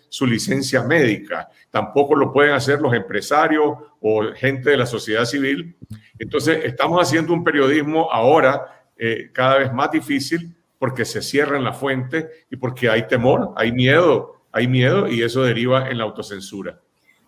su 0.09 0.25
licencia 0.25 0.83
médica. 0.83 1.49
Tampoco 1.69 2.15
lo 2.15 2.31
pueden 2.31 2.53
hacer 2.53 2.79
los 2.79 2.93
empresarios 2.93 3.77
o 4.01 4.23
gente 4.35 4.71
de 4.71 4.77
la 4.77 4.85
sociedad 4.85 5.25
civil. 5.25 5.75
Entonces, 6.17 6.65
estamos 6.65 7.01
haciendo 7.01 7.33
un 7.33 7.43
periodismo 7.43 8.11
ahora 8.11 8.85
eh, 8.97 9.29
cada 9.33 9.57
vez 9.57 9.73
más 9.73 9.91
difícil 9.91 10.55
porque 10.79 11.05
se 11.05 11.21
cierra 11.21 11.57
en 11.57 11.63
la 11.63 11.73
fuente 11.73 12.29
y 12.49 12.57
porque 12.57 12.89
hay 12.89 13.07
temor, 13.07 13.53
hay 13.55 13.71
miedo, 13.71 14.41
hay 14.51 14.67
miedo 14.67 15.07
y 15.07 15.23
eso 15.23 15.43
deriva 15.43 15.89
en 15.89 15.97
la 15.97 16.03
autocensura. 16.03 16.79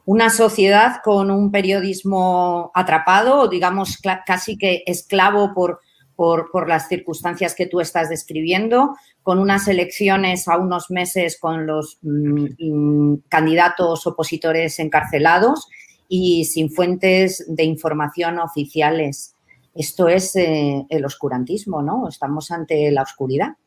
Una 0.05 0.29
sociedad 0.29 0.97
con 1.03 1.31
un 1.31 1.51
periodismo 1.51 2.71
atrapado, 2.75 3.47
digamos 3.47 3.97
casi 4.25 4.57
que 4.57 4.83
esclavo 4.85 5.53
por, 5.55 5.79
por, 6.15 6.67
las 6.67 6.87
circunstancias 6.87 7.55
que 7.55 7.65
tú 7.65 7.81
estás 7.81 8.09
describiendo, 8.09 8.95
con 9.23 9.39
unas 9.39 9.67
elecciones 9.67 10.47
a 10.47 10.57
unos 10.57 10.89
meses 10.89 11.37
con 11.39 11.67
los 11.67 11.97
mm, 12.01 12.47
mm, 12.59 13.23
candidatos 13.27 14.07
opositores 14.07 14.79
encarcelados 14.79 15.67
y 16.07 16.45
sin 16.45 16.71
fuentes 16.71 17.45
de 17.47 17.63
información 17.63 18.39
oficiales. 18.39 19.35
Esto 19.73 20.07
es 20.07 20.35
eh, 20.35 20.85
el 20.89 21.03
oscurantismo, 21.03 21.81
¿no? 21.81 22.07
Estamos 22.07 22.51
ante 22.51 22.89
la 22.91 23.01
oscuridad. 23.01 23.57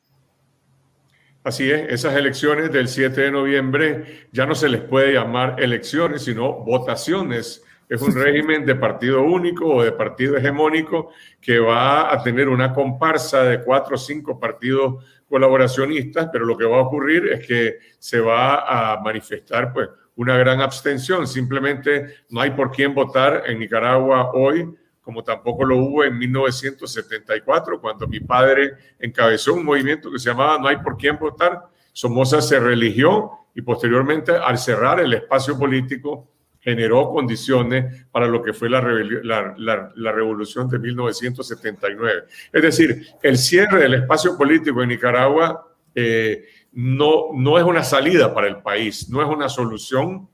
Así 1.44 1.70
es, 1.70 1.90
esas 1.90 2.16
elecciones 2.16 2.72
del 2.72 2.88
7 2.88 3.20
de 3.20 3.30
noviembre 3.30 4.26
ya 4.32 4.44
no 4.44 4.54
se 4.54 4.68
les 4.68 4.82
puede 4.82 5.14
llamar 5.14 5.56
elecciones, 5.62 6.24
sino 6.24 6.64
votaciones. 6.64 7.62
Es 7.88 8.02
un 8.02 8.14
régimen 8.14 8.66
de 8.66 8.74
partido 8.74 9.22
único 9.22 9.66
o 9.66 9.82
de 9.82 9.92
partido 9.92 10.36
hegemónico 10.36 11.10
que 11.40 11.58
va 11.58 12.12
a 12.12 12.22
tener 12.22 12.48
una 12.48 12.72
comparsa 12.72 13.44
de 13.44 13.62
cuatro 13.62 13.94
o 13.94 13.98
cinco 13.98 14.38
partidos 14.38 15.04
colaboracionistas, 15.26 16.28
pero 16.32 16.44
lo 16.44 16.56
que 16.56 16.64
va 16.64 16.78
a 16.78 16.82
ocurrir 16.82 17.28
es 17.28 17.46
que 17.46 17.78
se 17.98 18.20
va 18.20 18.92
a 18.92 19.00
manifestar 19.00 19.72
pues 19.72 19.88
una 20.16 20.36
gran 20.36 20.60
abstención. 20.60 21.26
Simplemente 21.26 22.16
no 22.28 22.40
hay 22.40 22.50
por 22.50 22.70
quién 22.70 22.94
votar 22.94 23.44
en 23.46 23.58
Nicaragua 23.58 24.32
hoy 24.34 24.68
como 25.08 25.24
tampoco 25.24 25.64
lo 25.64 25.78
hubo 25.78 26.04
en 26.04 26.18
1974, 26.18 27.80
cuando 27.80 28.06
mi 28.06 28.20
padre 28.20 28.74
encabezó 28.98 29.54
un 29.54 29.64
movimiento 29.64 30.12
que 30.12 30.18
se 30.18 30.28
llamaba 30.28 30.58
No 30.58 30.68
hay 30.68 30.76
por 30.76 30.98
quién 30.98 31.18
votar. 31.18 31.62
Somoza 31.94 32.42
se 32.42 32.60
religió 32.60 33.30
y 33.54 33.62
posteriormente, 33.62 34.32
al 34.32 34.58
cerrar 34.58 35.00
el 35.00 35.14
espacio 35.14 35.58
político, 35.58 36.28
generó 36.60 37.10
condiciones 37.10 38.06
para 38.10 38.26
lo 38.26 38.42
que 38.42 38.52
fue 38.52 38.68
la, 38.68 38.80
revolución 38.80 40.68
de 40.68 40.78
1979. 40.78 42.24
Es 42.52 42.62
decir, 42.62 43.06
el 43.22 43.38
cierre 43.38 43.80
del 43.80 43.94
espacio 43.94 44.36
político 44.36 44.82
en 44.82 44.88
Nicaragua 44.90 45.66
eh, 45.94 46.44
no, 46.72 47.28
no 47.34 47.58
es 47.58 47.64
una 47.64 47.82
salida 47.82 48.34
para 48.34 48.48
el 48.48 48.58
país, 48.58 49.08
no 49.08 49.22
es 49.22 49.28
una 49.28 49.48
solución, 49.48 50.28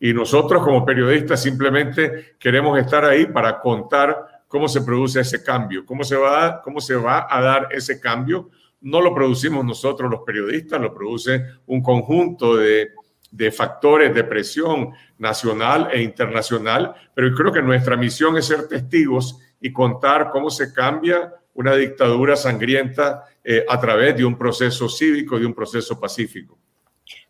y 0.00 0.12
nosotros 0.12 0.62
como 0.62 0.84
periodistas 0.84 1.42
simplemente 1.42 2.36
queremos 2.38 2.78
estar 2.78 3.04
ahí 3.04 3.26
para 3.26 3.60
contar 3.60 4.44
cómo 4.46 4.68
se 4.68 4.82
produce 4.82 5.20
ese 5.20 5.42
cambio, 5.42 5.84
cómo 5.84 6.04
se 6.04 6.16
va, 6.16 6.62
cómo 6.62 6.80
se 6.80 6.94
va 6.94 7.26
a 7.28 7.40
dar 7.40 7.68
ese 7.70 8.00
cambio. 8.00 8.48
No 8.80 9.00
lo 9.00 9.12
producimos 9.12 9.64
nosotros 9.64 10.10
los 10.10 10.20
periodistas, 10.24 10.80
lo 10.80 10.94
produce 10.94 11.42
un 11.66 11.82
conjunto 11.82 12.56
de, 12.56 12.92
de 13.30 13.52
factores 13.52 14.14
de 14.14 14.24
presión 14.24 14.92
nacional 15.18 15.88
e 15.92 16.02
internacional, 16.02 16.94
pero 17.14 17.34
creo 17.34 17.52
que 17.52 17.62
nuestra 17.62 17.96
misión 17.96 18.36
es 18.36 18.46
ser 18.46 18.68
testigos 18.68 19.38
y 19.60 19.72
contar 19.72 20.30
cómo 20.30 20.50
se 20.50 20.72
cambia 20.72 21.34
una 21.54 21.74
dictadura 21.74 22.36
sangrienta 22.36 23.24
eh, 23.42 23.64
a 23.68 23.80
través 23.80 24.16
de 24.16 24.24
un 24.24 24.38
proceso 24.38 24.88
cívico, 24.88 25.38
de 25.38 25.46
un 25.46 25.54
proceso 25.54 25.98
pacífico. 25.98 26.56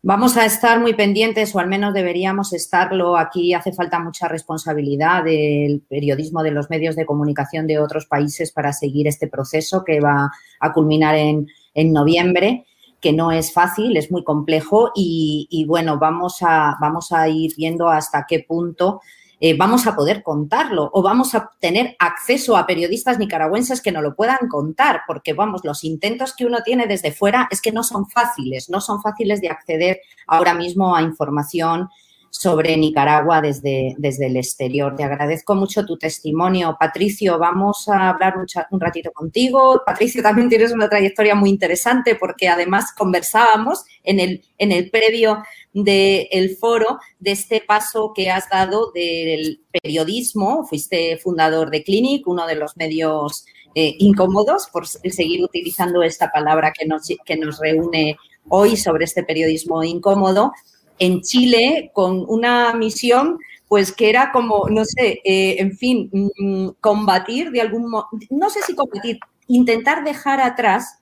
Vamos 0.02 0.36
a 0.36 0.44
estar 0.44 0.78
muy 0.80 0.94
pendientes, 0.94 1.54
o 1.54 1.58
al 1.58 1.66
menos 1.66 1.92
deberíamos 1.92 2.52
estarlo. 2.52 3.16
Aquí 3.16 3.52
hace 3.52 3.72
falta 3.72 3.98
mucha 3.98 4.28
responsabilidad 4.28 5.24
del 5.24 5.82
periodismo, 5.88 6.42
de 6.42 6.52
los 6.52 6.70
medios 6.70 6.94
de 6.94 7.04
comunicación 7.04 7.66
de 7.66 7.78
otros 7.78 8.06
países 8.06 8.52
para 8.52 8.72
seguir 8.72 9.08
este 9.08 9.26
proceso 9.26 9.84
que 9.84 10.00
va 10.00 10.30
a 10.60 10.72
culminar 10.72 11.14
en, 11.16 11.48
noviembre 11.92 12.66
que 13.00 13.12
no 13.12 13.30
es 13.30 13.52
fácil, 13.52 13.96
es 13.96 14.10
muy 14.10 14.24
complejo 14.24 14.90
y, 14.94 15.64
bueno, 15.68 15.98
vamos 15.98 16.38
a, 16.40 16.76
vamos 16.80 17.12
a 17.12 17.28
ir 17.28 17.54
viendo 17.56 17.88
hasta 17.88 18.26
qué 18.26 18.40
punto 18.40 19.00
eh, 19.40 19.56
vamos 19.56 19.86
a 19.86 19.94
poder 19.94 20.24
contarlo 20.24 20.90
o 20.92 21.00
vamos 21.00 21.36
a 21.36 21.52
tener 21.60 21.94
acceso 22.00 22.56
a 22.56 22.66
periodistas 22.66 23.20
nicaragüenses 23.20 23.80
que 23.80 23.92
no 23.92 24.02
lo 24.02 24.16
puedan 24.16 24.48
contar, 24.48 25.02
porque 25.06 25.32
vamos, 25.32 25.64
los 25.64 25.84
intentos 25.84 26.34
que 26.34 26.44
uno 26.44 26.58
tiene 26.64 26.88
desde 26.88 27.12
fuera 27.12 27.46
es 27.52 27.62
que 27.62 27.70
no 27.70 27.84
son 27.84 28.08
fáciles, 28.08 28.68
no 28.68 28.80
son 28.80 29.00
fáciles 29.00 29.40
de 29.40 29.48
acceder 29.48 30.00
ahora 30.26 30.54
mismo 30.54 30.96
a 30.96 31.02
información 31.02 31.88
sobre 32.30 32.76
Nicaragua 32.76 33.40
desde, 33.40 33.94
desde 33.98 34.26
el 34.26 34.36
exterior. 34.36 34.94
Te 34.96 35.04
agradezco 35.04 35.54
mucho 35.54 35.84
tu 35.84 35.96
testimonio. 35.96 36.76
Patricio, 36.78 37.38
vamos 37.38 37.88
a 37.88 38.10
hablar 38.10 38.34
un, 38.70 38.80
ratito 38.80 39.10
contigo. 39.12 39.82
Patricio, 39.84 40.22
también 40.22 40.48
tienes 40.48 40.72
una 40.72 40.88
trayectoria 40.88 41.34
muy 41.34 41.50
interesante 41.50 42.14
porque 42.14 42.48
además 42.48 42.92
conversábamos 42.96 43.84
en 44.04 44.20
el, 44.20 44.44
en 44.58 44.72
el 44.72 44.90
previo 44.90 45.42
del 45.72 46.56
foro 46.56 46.98
de 47.18 47.32
este 47.32 47.60
paso 47.60 48.12
que 48.14 48.30
has 48.30 48.48
dado 48.48 48.92
del 48.92 49.62
periodismo. 49.82 50.64
Fuiste 50.66 51.18
fundador 51.18 51.70
de 51.70 51.82
Clinic, 51.82 52.26
uno 52.26 52.46
de 52.46 52.56
los 52.56 52.76
medios 52.76 53.46
eh, 53.74 53.94
incómodos, 53.98 54.68
por 54.72 54.86
seguir 54.86 55.42
utilizando 55.42 56.02
esta 56.02 56.30
palabra 56.30 56.72
que 56.72 56.86
nos, 56.86 57.08
que 57.24 57.36
nos 57.36 57.58
reúne 57.60 58.16
hoy 58.48 58.76
sobre 58.76 59.04
este 59.04 59.22
periodismo 59.22 59.84
incómodo 59.84 60.52
en 60.98 61.20
Chile 61.22 61.90
con 61.94 62.24
una 62.28 62.74
misión 62.74 63.38
pues 63.68 63.92
que 63.92 64.08
era 64.08 64.32
como, 64.32 64.66
no 64.70 64.84
sé, 64.84 65.20
eh, 65.24 65.56
en 65.58 65.76
fin, 65.76 66.10
mm, 66.12 66.68
combatir 66.80 67.50
de 67.50 67.60
algún 67.60 67.90
modo, 67.90 68.08
no 68.30 68.48
sé 68.48 68.60
si 68.66 68.74
combatir, 68.74 69.18
intentar 69.46 70.04
dejar 70.04 70.40
atrás 70.40 70.98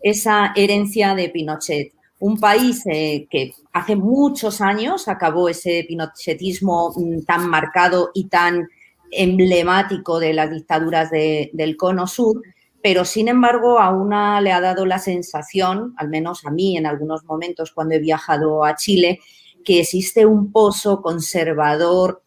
esa 0.00 0.52
herencia 0.54 1.14
de 1.14 1.28
Pinochet. 1.28 1.92
Un 2.20 2.38
país 2.38 2.82
eh, 2.86 3.26
que 3.28 3.52
hace 3.72 3.96
muchos 3.96 4.60
años 4.60 5.08
acabó 5.08 5.48
ese 5.48 5.84
pinochetismo 5.88 6.92
mm, 6.96 7.22
tan 7.24 7.48
marcado 7.48 8.10
y 8.14 8.28
tan 8.28 8.68
emblemático 9.10 10.20
de 10.20 10.34
las 10.34 10.50
dictaduras 10.50 11.10
del 11.10 11.76
cono 11.76 12.06
sur, 12.06 12.42
pero 12.84 13.06
sin 13.06 13.28
embargo 13.28 13.80
a 13.80 13.88
una 13.88 14.42
le 14.42 14.52
ha 14.52 14.60
dado 14.60 14.84
la 14.84 14.98
sensación, 14.98 15.94
al 15.96 16.10
menos 16.10 16.44
a 16.44 16.50
mí 16.50 16.76
en 16.76 16.84
algunos 16.84 17.24
momentos 17.24 17.72
cuando 17.72 17.94
he 17.94 17.98
viajado 17.98 18.62
a 18.62 18.76
Chile, 18.76 19.20
que 19.64 19.80
existe 19.80 20.26
un 20.26 20.52
pozo 20.52 21.00
conservador 21.00 22.22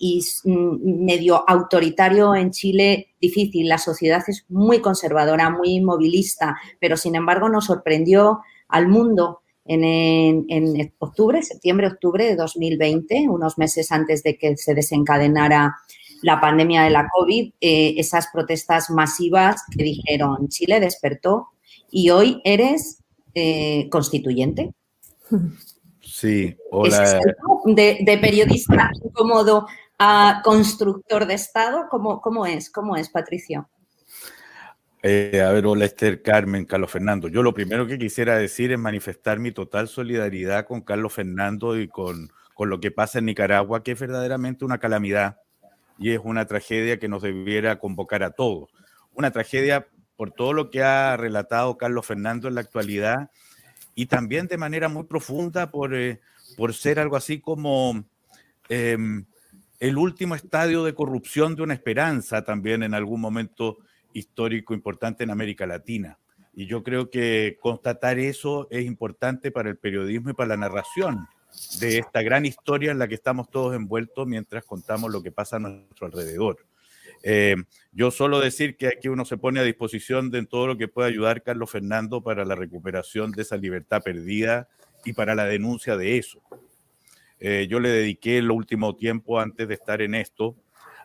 y 0.00 0.20
mm, 0.42 1.04
medio 1.04 1.48
autoritario 1.48 2.34
en 2.34 2.50
Chile 2.50 3.14
difícil. 3.20 3.68
La 3.68 3.78
sociedad 3.78 4.20
es 4.26 4.46
muy 4.48 4.80
conservadora, 4.80 5.48
muy 5.48 5.74
inmovilista, 5.74 6.56
pero 6.80 6.96
sin 6.96 7.14
embargo 7.14 7.48
nos 7.48 7.66
sorprendió 7.66 8.40
al 8.66 8.88
mundo 8.88 9.42
en, 9.64 10.44
en 10.48 10.92
octubre, 10.98 11.40
septiembre-octubre 11.40 12.24
de 12.24 12.34
2020, 12.34 13.28
unos 13.28 13.58
meses 13.58 13.92
antes 13.92 14.24
de 14.24 14.36
que 14.36 14.56
se 14.56 14.74
desencadenara 14.74 15.76
la 16.22 16.40
pandemia 16.40 16.82
de 16.82 16.90
la 16.90 17.08
COVID, 17.08 17.52
eh, 17.60 17.94
esas 17.96 18.28
protestas 18.32 18.90
masivas 18.90 19.62
que 19.76 19.84
dijeron 19.84 20.48
Chile 20.48 20.80
despertó 20.80 21.48
y 21.90 22.10
hoy 22.10 22.40
eres 22.44 23.02
eh, 23.34 23.88
constituyente. 23.90 24.72
Sí, 26.00 26.56
hola. 26.70 27.20
De, 27.66 28.18
periodista 28.20 28.90
incómodo 29.04 29.66
a 29.98 30.40
constructor 30.44 31.26
de 31.26 31.34
Estado, 31.34 31.86
¿cómo, 31.90 32.20
cómo 32.20 32.46
es? 32.46 32.70
¿Cómo 32.70 32.96
es, 32.96 33.08
Patricio? 33.10 33.68
Eh, 35.02 35.42
a 35.46 35.52
ver, 35.52 35.64
hola 35.64 35.86
Esther, 35.86 36.20
Carmen, 36.20 36.66
Carlos 36.66 36.90
Fernando. 36.90 37.28
Yo 37.28 37.42
lo 37.42 37.54
primero 37.54 37.86
que 37.86 37.98
quisiera 37.98 38.36
decir 38.36 38.72
es 38.72 38.78
manifestar 38.78 39.38
mi 39.38 39.52
total 39.52 39.88
solidaridad 39.88 40.66
con 40.66 40.82
Carlos 40.82 41.14
Fernando 41.14 41.78
y 41.78 41.88
con, 41.88 42.30
con 42.54 42.68
lo 42.68 42.80
que 42.80 42.90
pasa 42.90 43.18
en 43.18 43.26
Nicaragua, 43.26 43.82
que 43.82 43.92
es 43.92 44.00
verdaderamente 44.00 44.64
una 44.64 44.78
calamidad 44.78 45.38
y 46.00 46.12
es 46.12 46.20
una 46.24 46.46
tragedia 46.46 46.98
que 46.98 47.08
nos 47.08 47.22
debiera 47.22 47.78
convocar 47.78 48.22
a 48.22 48.30
todos. 48.30 48.70
Una 49.12 49.30
tragedia 49.30 49.86
por 50.16 50.32
todo 50.32 50.54
lo 50.54 50.70
que 50.70 50.82
ha 50.82 51.16
relatado 51.18 51.76
Carlos 51.76 52.06
Fernando 52.06 52.48
en 52.48 52.54
la 52.54 52.62
actualidad 52.62 53.30
y 53.94 54.06
también 54.06 54.46
de 54.46 54.56
manera 54.56 54.88
muy 54.88 55.04
profunda 55.04 55.70
por, 55.70 55.94
eh, 55.94 56.20
por 56.56 56.72
ser 56.72 56.98
algo 56.98 57.16
así 57.16 57.38
como 57.38 58.02
em, 58.70 59.26
el 59.78 59.98
último 59.98 60.34
estadio 60.34 60.84
de 60.84 60.94
corrupción 60.94 61.54
de 61.54 61.62
una 61.62 61.74
esperanza 61.74 62.44
también 62.44 62.82
en 62.82 62.94
algún 62.94 63.20
momento 63.20 63.78
histórico 64.14 64.72
importante 64.72 65.24
en 65.24 65.30
América 65.30 65.66
Latina. 65.66 66.18
Y 66.54 66.66
yo 66.66 66.82
creo 66.82 67.10
que 67.10 67.58
constatar 67.60 68.18
eso 68.18 68.68
es 68.70 68.86
importante 68.86 69.50
para 69.50 69.68
el 69.68 69.76
periodismo 69.76 70.30
y 70.30 70.34
para 70.34 70.48
la 70.48 70.56
narración 70.56 71.28
de 71.80 71.98
esta 71.98 72.22
gran 72.22 72.46
historia 72.46 72.90
en 72.90 72.98
la 72.98 73.08
que 73.08 73.14
estamos 73.14 73.50
todos 73.50 73.74
envueltos 73.74 74.26
mientras 74.26 74.64
contamos 74.64 75.10
lo 75.10 75.22
que 75.22 75.32
pasa 75.32 75.56
a 75.56 75.60
nuestro 75.60 76.06
alrededor. 76.06 76.58
Eh, 77.22 77.56
yo 77.92 78.10
solo 78.10 78.40
decir 78.40 78.76
que 78.76 78.88
aquí 78.88 79.08
uno 79.08 79.24
se 79.24 79.36
pone 79.36 79.60
a 79.60 79.62
disposición 79.62 80.30
de 80.30 80.46
todo 80.46 80.66
lo 80.66 80.78
que 80.78 80.88
pueda 80.88 81.08
ayudar 81.08 81.42
Carlos 81.42 81.70
Fernando 81.70 82.22
para 82.22 82.44
la 82.44 82.54
recuperación 82.54 83.30
de 83.32 83.42
esa 83.42 83.56
libertad 83.56 84.02
perdida 84.02 84.68
y 85.04 85.12
para 85.12 85.34
la 85.34 85.44
denuncia 85.44 85.96
de 85.96 86.18
eso. 86.18 86.40
Eh, 87.38 87.66
yo 87.68 87.80
le 87.80 87.88
dediqué 87.88 88.38
el 88.38 88.50
último 88.50 88.96
tiempo 88.96 89.40
antes 89.40 89.66
de 89.68 89.74
estar 89.74 90.02
en 90.02 90.14
esto 90.14 90.56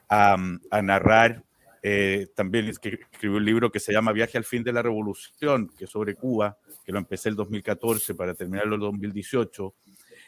a, 0.10 0.38
narrar 0.82 1.44
eh, 1.82 2.28
también 2.36 2.68
escribió 2.68 3.38
un 3.38 3.46
libro 3.46 3.72
que 3.72 3.80
se 3.80 3.94
llama 3.94 4.12
Viaje 4.12 4.38
al 4.38 4.44
fin 4.44 4.64
de 4.64 4.74
la 4.74 4.82
revolución, 4.82 5.70
que 5.78 5.86
es 5.86 5.90
sobre 5.90 6.16
Cuba, 6.16 6.58
que 6.84 6.92
lo 6.92 6.98
empecé 6.98 7.30
el 7.30 7.36
2014 7.36 8.16
para 8.16 8.34
terminarlo 8.34 8.76
el 8.76 8.82
2018, 8.82 9.74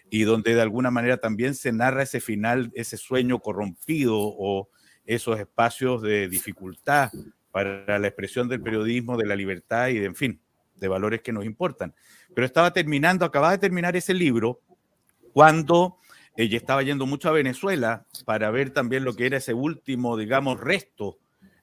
y 0.10 0.24
donde 0.24 0.56
de 0.56 0.62
alguna 0.62 0.92
manera 0.92 1.18
también 1.18 1.56
se 1.56 1.72
narra 1.72 2.04
ese 2.04 2.20
final, 2.20 2.72
ese 2.74 2.98
sueño 2.98 3.40
corrompido 3.40 4.16
o 4.18 4.70
esos 5.06 5.40
espacios 5.40 6.02
de 6.02 6.28
dificultad 6.28 7.12
para 7.52 7.98
la 8.00 8.08
expresión 8.08 8.48
del 8.48 8.62
periodismo, 8.62 9.18
de 9.18 9.26
la 9.26 9.36
libertad 9.36 9.88
y 9.90 10.00
de, 10.00 10.06
en 10.06 10.16
fin, 10.16 10.42
de 10.76 10.88
valores 10.88 11.22
que 11.22 11.34
nos 11.34 11.46
importan. 11.46 11.94
Pero 12.34 12.46
estaba 12.46 12.72
terminando, 12.72 13.26
acababa 13.26 13.54
de 13.54 13.58
terminar 13.58 13.96
ese 13.96 14.14
libro 14.14 14.62
cuando 15.34 15.98
ella 16.36 16.58
estaba 16.58 16.84
yendo 16.84 17.06
mucho 17.06 17.30
a 17.30 17.34
Venezuela 17.34 18.06
para 18.26 18.52
ver 18.52 18.70
también 18.70 19.04
lo 19.04 19.14
que 19.16 19.26
era 19.26 19.38
ese 19.38 19.54
último, 19.54 20.18
digamos, 20.18 20.60
resto 20.60 21.18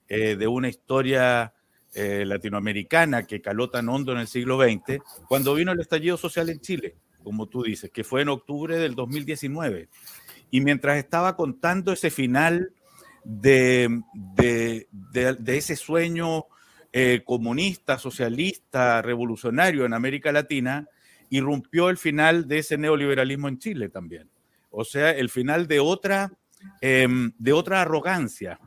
eh, 0.07 0.35
de 0.35 0.47
una 0.47 0.67
historia 0.67 1.53
eh, 1.93 2.25
latinoamericana 2.25 3.23
que 3.23 3.41
caló 3.41 3.69
tan 3.69 3.87
hondo 3.87 4.11
en 4.11 4.19
el 4.19 4.27
siglo 4.27 4.61
XX, 4.61 5.01
cuando 5.29 5.53
vino 5.55 5.71
el 5.71 5.79
estallido 5.79 6.17
social 6.17 6.49
en 6.49 6.59
Chile, 6.59 6.97
como 7.25 7.47
tú 7.47 7.63
dices, 7.63 7.91
que 7.91 8.05
fue 8.05 8.21
en 8.21 8.29
octubre 8.29 8.77
del 8.77 8.95
2019. 8.95 9.89
Y 10.51 10.61
mientras 10.61 10.97
estaba 10.97 11.35
contando 11.35 11.91
ese 11.91 12.11
final 12.11 12.71
de, 13.25 14.03
de, 14.13 15.57
ese 15.57 15.75
sueño 15.75 16.45
eh, 16.93 17.23
comunista, 17.25 17.97
socialista, 17.97 19.01
revolucionario 19.01 19.85
en 19.85 19.93
América 19.93 20.31
Latina, 20.31 20.87
irrumpió 21.29 21.89
el 21.89 21.97
final 21.97 22.47
de 22.47 22.59
ese 22.59 22.77
neoliberalismo 22.77 23.49
en 23.49 23.57
Chile 23.57 23.89
también. 23.89 24.29
O 24.69 24.85
sea, 24.85 25.09
el 25.09 25.29
final 25.29 25.67
de 25.67 25.79
otra, 25.79 26.31
em, 26.79 27.33
de 27.39 27.53
otra 27.53 27.81
arrogancia, 27.81 28.59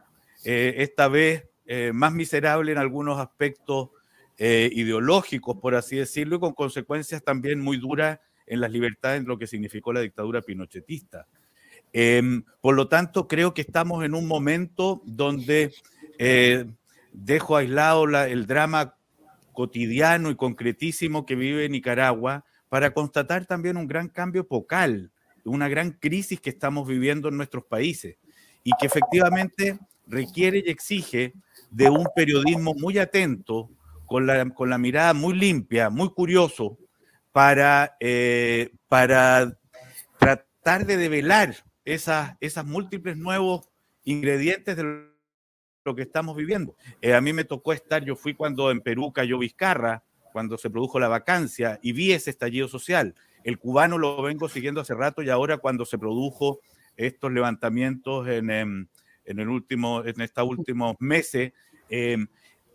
eh, 0.44 0.74
esta 0.78 1.06
vez 1.08 1.44
eh, 1.66 1.92
más 1.94 2.12
miserable 2.12 2.72
en 2.72 2.78
algunos 2.78 3.18
aspectos 3.18 3.90
ideológicos, 4.40 5.56
por 5.56 5.74
así 5.74 5.96
decirlo, 5.96 6.36
y 6.36 6.38
con 6.38 6.54
consecuencias 6.54 7.24
también 7.24 7.60
muy 7.60 7.76
duras 7.76 8.20
en 8.48 8.60
las 8.60 8.70
libertades, 8.70 9.24
lo 9.24 9.38
que 9.38 9.46
significó 9.46 9.92
la 9.92 10.00
dictadura 10.00 10.42
pinochetista. 10.42 11.26
Em, 11.92 12.44
por 12.60 12.74
lo 12.74 12.88
tanto, 12.88 13.28
creo 13.28 13.54
que 13.54 13.62
estamos 13.62 14.04
en 14.04 14.14
un 14.14 14.26
momento 14.26 15.02
donde 15.04 15.72
dejo 17.12 17.56
aislado 17.56 18.04
el 18.04 18.46
drama 18.46 18.94
cotidiano 19.52 20.30
y 20.30 20.36
concretísimo 20.36 21.26
que 21.26 21.34
vive 21.34 21.68
Nicaragua 21.68 22.44
para 22.68 22.92
constatar 22.92 23.46
también 23.46 23.76
un 23.76 23.88
gran 23.88 24.08
cambio 24.08 24.42
epocal, 24.42 25.10
una 25.44 25.68
gran 25.68 25.92
crisis 25.92 26.40
que 26.40 26.50
estamos 26.50 26.86
viviendo 26.86 27.28
en 27.28 27.36
nuestros 27.36 27.64
países 27.64 28.16
y 28.62 28.70
que 28.78 28.86
efectivamente 28.86 29.78
requiere 30.06 30.62
y 30.64 30.70
exige 30.70 31.32
de 31.70 31.90
un 31.90 32.06
periodismo 32.14 32.74
muy 32.74 32.98
atento, 32.98 33.70
con 34.06 34.26
la, 34.26 34.48
con 34.50 34.70
la 34.70 34.78
mirada 34.78 35.12
muy 35.12 35.34
limpia, 35.34 35.90
muy 35.90 36.08
curioso, 36.10 36.78
para, 37.32 37.96
eh, 38.00 38.70
para 38.88 39.58
tratar 40.18 40.86
de 40.86 40.96
develar 40.96 41.56
esas, 41.84 42.36
esas 42.40 42.64
múltiples 42.64 43.16
nuevos 43.16 43.68
ingredientes 44.04 44.76
de 44.76 45.08
lo 45.84 45.94
que 45.94 46.02
estamos 46.02 46.36
viviendo. 46.36 46.76
Eh, 47.00 47.14
a 47.14 47.20
mí 47.20 47.32
me 47.32 47.44
tocó 47.44 47.72
estar, 47.72 48.04
yo 48.04 48.16
fui 48.16 48.34
cuando 48.34 48.70
en 48.70 48.80
Perú 48.80 49.12
cayó 49.12 49.38
Vizcarra, 49.38 50.04
cuando 50.32 50.58
se 50.58 50.70
produjo 50.70 51.00
la 51.00 51.08
vacancia, 51.08 51.78
y 51.82 51.92
vi 51.92 52.12
ese 52.12 52.30
estallido 52.30 52.68
social. 52.68 53.14
El 53.44 53.58
cubano 53.58 53.98
lo 53.98 54.20
vengo 54.22 54.48
siguiendo 54.48 54.80
hace 54.80 54.94
rato 54.94 55.22
y 55.22 55.30
ahora 55.30 55.58
cuando 55.58 55.84
se 55.86 55.98
produjo 55.98 56.60
estos 56.96 57.32
levantamientos 57.32 58.28
en, 58.28 58.50
en 58.50 59.38
el 59.38 59.48
último, 59.48 60.04
en 60.04 60.20
estos 60.20 60.48
últimos 60.48 60.96
meses, 60.98 61.52
eh, 61.90 62.18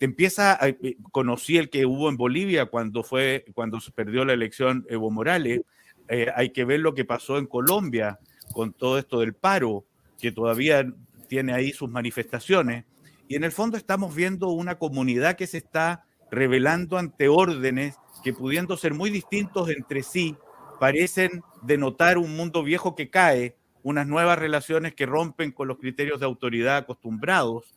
te 0.04 0.08
empieza 0.08 0.62
a, 0.62 0.68
eh, 0.68 0.98
conocí 1.14 1.56
el 1.58 1.70
que 1.70 1.86
hubo 1.86 2.10
en 2.10 2.18
Bolivia 2.18 2.66
cuando 2.66 3.04
fue 3.04 3.46
cuando 3.54 3.80
se 3.80 3.90
perdió 3.90 4.26
la 4.26 4.34
elección 4.34 4.86
Evo 4.90 5.10
Morales. 5.10 5.62
Eh, 6.10 6.28
hay 6.36 6.50
que 6.50 6.66
ver 6.66 6.82
lo 6.82 6.94
que 6.94 7.06
pasó 7.06 7.38
en 7.38 7.46
Colombia 7.46 8.20
con 8.52 8.74
todo 8.74 8.98
esto 8.98 9.22
del 9.22 9.34
paro 9.34 9.86
que 10.20 10.34
todavía 10.34 10.86
tiene 11.30 11.54
ahí 11.54 11.72
sus 11.72 11.90
manifestaciones. 11.90 12.84
Y 13.30 13.36
en 13.36 13.46
el 13.46 13.54
fondo 13.54 13.78
estamos 13.78 14.14
viendo 14.14 14.50
una 14.50 14.78
comunidad 14.78 15.38
que 15.38 15.48
se 15.48 15.60
está 15.60 16.04
revelando 16.30 16.98
ante 16.98 17.30
órdenes 17.30 17.96
que 18.26 18.34
pudiendo 18.34 18.76
ser 18.76 18.94
muy 18.94 19.10
distintos 19.10 19.70
entre 19.70 20.04
sí 20.04 20.36
parecen 20.82 21.44
denotar 21.62 22.18
un 22.18 22.36
mundo 22.36 22.62
viejo 22.62 22.94
que 22.94 23.10
cae 23.10 23.56
unas 23.84 24.06
nuevas 24.06 24.38
relaciones 24.38 24.96
que 24.96 25.06
rompen 25.06 25.54
con 25.54 25.70
los 25.70 25.78
criterios 25.78 26.20
de 26.20 26.26
autoridad 26.26 26.76
acostumbrados, 26.76 27.74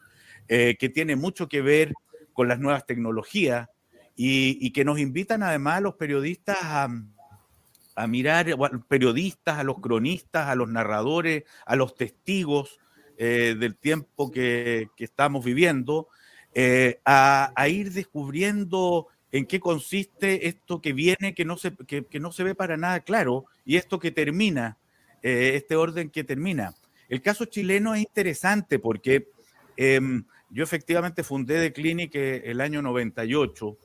eh, 0.49 0.77
que 0.79 0.89
tiene 0.89 1.15
mucho 1.15 1.49
que 1.49 1.63
ver 1.63 1.93
con 2.37 2.49
las 2.49 2.61
nuevas 2.61 2.87
tecnologías 2.87 3.69
y, 4.15 4.71
que 4.71 4.85
nos 4.85 4.99
invitan 4.99 5.43
además 5.43 5.79
a 5.79 5.81
los 5.81 5.95
periodistas 5.95 6.59
a, 6.63 8.07
mirar, 8.07 8.47
a 8.49 8.69
los 8.69 8.85
periodistas, 8.87 9.59
a 9.59 9.65
los 9.65 9.81
cronistas, 9.81 10.49
a 10.49 10.55
los 10.55 10.69
narradores, 10.69 11.45
a 11.65 11.75
los 11.77 11.95
testigos 11.95 12.79
eh, 13.17 13.57
del 13.59 13.77
tiempo 13.77 14.31
que, 14.31 14.89
estamos 14.99 15.45
viviendo, 15.45 16.09
eh, 16.55 17.01
a, 17.07 17.53
ir 17.69 17.93
descubriendo 17.93 19.09
en 19.33 19.47
qué 19.47 19.59
consiste 19.59 20.47
esto 20.47 20.83
que 20.83 20.93
viene, 20.93 21.35
que 21.35 21.47
no, 21.47 21.57
se, 21.57 21.75
que 21.75 22.21
no 22.21 22.33
se 22.33 22.45
ve 22.45 22.55
para 22.55 22.77
nada 22.77 23.01
claro, 23.01 23.47
y 23.65 23.77
esto 23.77 23.99
que 23.99 24.11
termina, 24.11 24.79
eh, 25.23 25.53
este 25.57 25.75
orden 25.75 26.11
que 26.11 26.23
termina. 26.23 26.75
El 27.09 27.23
caso 27.23 27.47
chileno 27.47 27.95
es 27.95 28.03
interesante 28.03 28.79
porque 28.79 29.29
em, 29.77 30.25
yo 30.51 30.63
efectivamente 30.65 31.25
fundé 31.25 31.61
The 31.61 31.73
Clinic 31.73 32.15
eh, 32.15 32.43
el 32.47 32.61
año 32.61 32.83
98, 32.83 33.77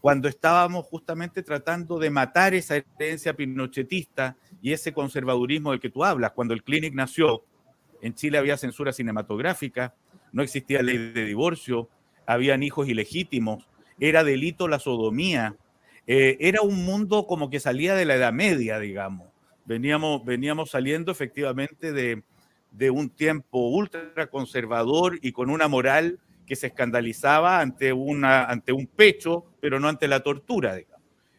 cuando 0.00 0.28
estábamos 0.28 0.86
justamente 0.86 1.42
tratando 1.42 1.98
de 1.98 2.10
matar 2.10 2.54
esa 2.54 2.76
herencia 2.76 3.34
pinochetista 3.34 4.36
y 4.62 4.72
ese 4.72 4.92
conservadurismo 4.92 5.72
del 5.72 5.80
que 5.80 5.90
tú 5.90 6.04
hablas. 6.04 6.32
Cuando 6.32 6.54
el 6.54 6.62
Clinic 6.62 6.94
nació, 6.94 7.42
en 8.02 8.14
Chile 8.14 8.38
había 8.38 8.56
censura 8.56 8.92
cinematográfica, 8.92 9.94
no 10.32 10.42
existía 10.42 10.82
ley 10.82 10.98
de 11.12 11.24
divorcio, 11.24 11.88
habían 12.26 12.62
hijos 12.62 12.88
ilegítimos, 12.88 13.68
era 13.98 14.22
delito 14.22 14.68
la 14.68 14.78
sodomía, 14.78 15.56
eh, 16.06 16.36
era 16.40 16.62
un 16.62 16.84
mundo 16.84 17.26
como 17.26 17.50
que 17.50 17.58
salía 17.58 17.94
de 17.94 18.04
la 18.04 18.14
Edad 18.14 18.32
Media, 18.32 18.78
digamos. 18.78 19.28
Veníamos, 19.64 20.24
veníamos 20.24 20.70
saliendo 20.70 21.10
efectivamente 21.10 21.92
de, 21.92 22.22
de 22.76 22.90
un 22.90 23.08
tiempo 23.08 23.68
ultra 23.68 24.26
conservador 24.26 25.18
y 25.22 25.32
con 25.32 25.48
una 25.48 25.66
moral 25.66 26.20
que 26.46 26.56
se 26.56 26.68
escandalizaba 26.68 27.60
ante, 27.60 27.92
una, 27.92 28.44
ante 28.44 28.72
un 28.72 28.86
pecho, 28.86 29.46
pero 29.60 29.80
no 29.80 29.88
ante 29.88 30.06
la 30.06 30.20
tortura. 30.20 30.78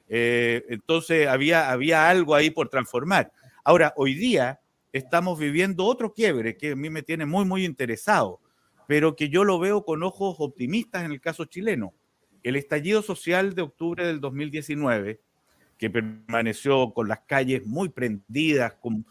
Eh, 0.10 0.66
entonces 0.70 1.28
había, 1.28 1.72
había 1.72 2.10
algo 2.10 2.34
ahí 2.34 2.50
por 2.50 2.70
transformar. 2.70 3.32
Ahora, 3.64 3.94
hoy 3.98 4.16
día, 4.16 4.60
estamos 4.92 5.38
viviendo 5.38 5.86
otro 5.86 6.12
quiebre 6.12 6.58
que 6.58 6.72
a 6.72 6.76
mí 6.76 6.90
me 6.90 7.04
tiene 7.04 7.26
muy, 7.26 7.46
muy 7.46 7.66
interesado, 7.66 8.42
pero 8.88 9.16
que 9.16 9.30
yo 9.30 9.44
lo 9.44 9.60
veo 9.60 9.86
con 9.86 10.02
ojos 10.02 10.38
optimistas 10.40 11.06
en 11.06 11.12
el 11.12 11.22
caso 11.22 11.46
chileno. 11.46 11.94
El 12.42 12.56
estallido 12.56 13.04
social 13.04 13.54
de 13.54 13.62
octubre 13.62 14.08
del 14.08 14.20
2019, 14.20 15.22
que 15.78 15.90
permaneció 15.92 16.94
con 16.94 17.08
las 17.08 17.20
calles 17.22 17.66
muy 17.66 17.90
prendidas, 17.90 18.74
con, 18.74 19.06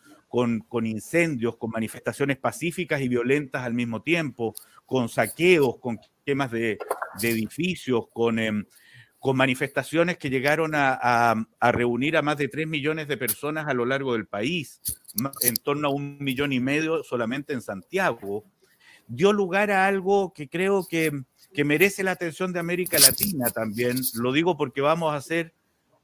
con, 0.69 0.87
incendios, 0.87 1.57
con 1.57 1.71
manifestaciones 1.71 2.37
pacíficas 2.37 3.01
y 3.01 3.09
violentas 3.09 3.65
al 3.65 3.73
mismo 3.73 4.03
tiempo, 4.03 4.55
con 4.85 5.09
saqueos, 5.09 5.79
con 5.79 5.99
quemas 6.27 6.51
de, 6.51 6.79
edificios, 7.23 8.05
con, 8.13 8.39
em, 8.39 8.67
con 9.19 9.37
manifestaciones 9.37 10.19
que 10.19 10.29
llegaron 10.29 10.73
a, 10.75 11.47
reunir 11.73 12.19
a 12.19 12.23
más 12.23 12.37
de 12.37 12.49
3 12.49 12.67
millones 12.67 13.09
de 13.09 13.17
personas 13.17 13.67
a 13.67 13.73
lo 13.73 13.87
largo 13.87 14.13
del 14.13 14.27
país, 14.27 14.83
en 15.41 15.55
torno 15.55 15.89
a 15.89 15.91
un 15.91 16.19
millón 16.21 16.53
y 16.53 16.61
medio 16.61 17.03
solamente 17.03 17.55
en 17.55 17.63
Santiago, 17.63 18.45
dio 19.07 19.33
lugar 19.33 19.71
a 19.71 19.87
algo 19.87 20.35
que 20.35 20.51
creo 20.51 20.87
que, 20.87 21.13
que 21.55 21.65
merece 21.65 22.03
la 22.03 22.11
atención 22.11 22.53
de 22.53 22.61
América 22.61 22.99
Latina 22.99 23.49
también. 23.51 23.97
Lo 24.15 24.33
digo 24.33 24.59
porque 24.59 24.83
vamos 24.83 25.15
a 25.15 25.17
hacer 25.17 25.55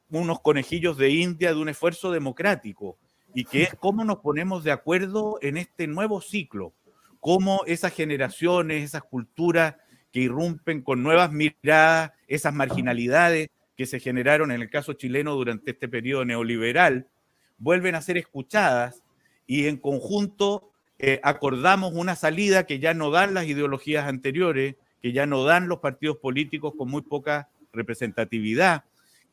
unos 0.09 0.41
conejillos 0.41 0.97
de 0.97 1.11
India 1.11 1.53
de 1.53 1.61
un 1.61 1.69
esfuerzo 1.69 2.11
democrático 2.11 2.99
y 3.35 3.45
que 3.45 3.63
es 3.63 3.75
cómo 3.75 4.05
nos 4.05 4.19
ponemos 4.19 4.65
de 4.65 4.73
acuerdo 4.73 5.39
en 5.41 5.57
este 5.57 5.87
nuevo 5.87 6.21
ciclo, 6.21 6.73
cómo 7.21 7.63
esas 7.67 7.95
generaciones, 7.95 8.83
esas 8.83 9.03
culturas 9.03 9.77
que 10.13 10.21
irrumpen 10.21 10.83
con 10.83 11.03
nuevas 11.03 11.33
miradas, 11.33 12.13
esas 12.27 12.53
marginalidades 12.53 13.49
que 13.77 13.87
se 13.87 14.01
generaron 14.01 14.53
en 14.53 14.61
el 14.61 14.71
caso 14.71 14.93
chileno 14.93 15.35
durante 15.35 15.71
este 15.71 15.89
periodo 15.89 16.25
neoliberal, 16.25 17.07
vuelven 17.59 17.95
a 17.95 18.03
ser 18.03 18.19
escuchadas 18.19 19.03
y 19.47 19.67
en 19.67 19.77
conjunto 19.77 20.71
eh, 20.99 21.21
acordamos 21.23 21.93
una 21.95 22.17
salida 22.17 22.67
que 22.67 22.79
ya 22.79 22.95
no 22.95 23.11
dan 23.11 23.35
las 23.35 23.47
ideologías 23.47 24.07
anteriores, 24.07 24.77
que 25.01 25.13
ya 25.13 25.27
no 25.27 25.45
dan 25.45 25.69
los 25.69 25.79
partidos 25.79 26.19
políticos 26.19 26.75
con 26.77 26.91
muy 26.91 27.03
poca 27.03 27.49
representatividad, 27.73 28.85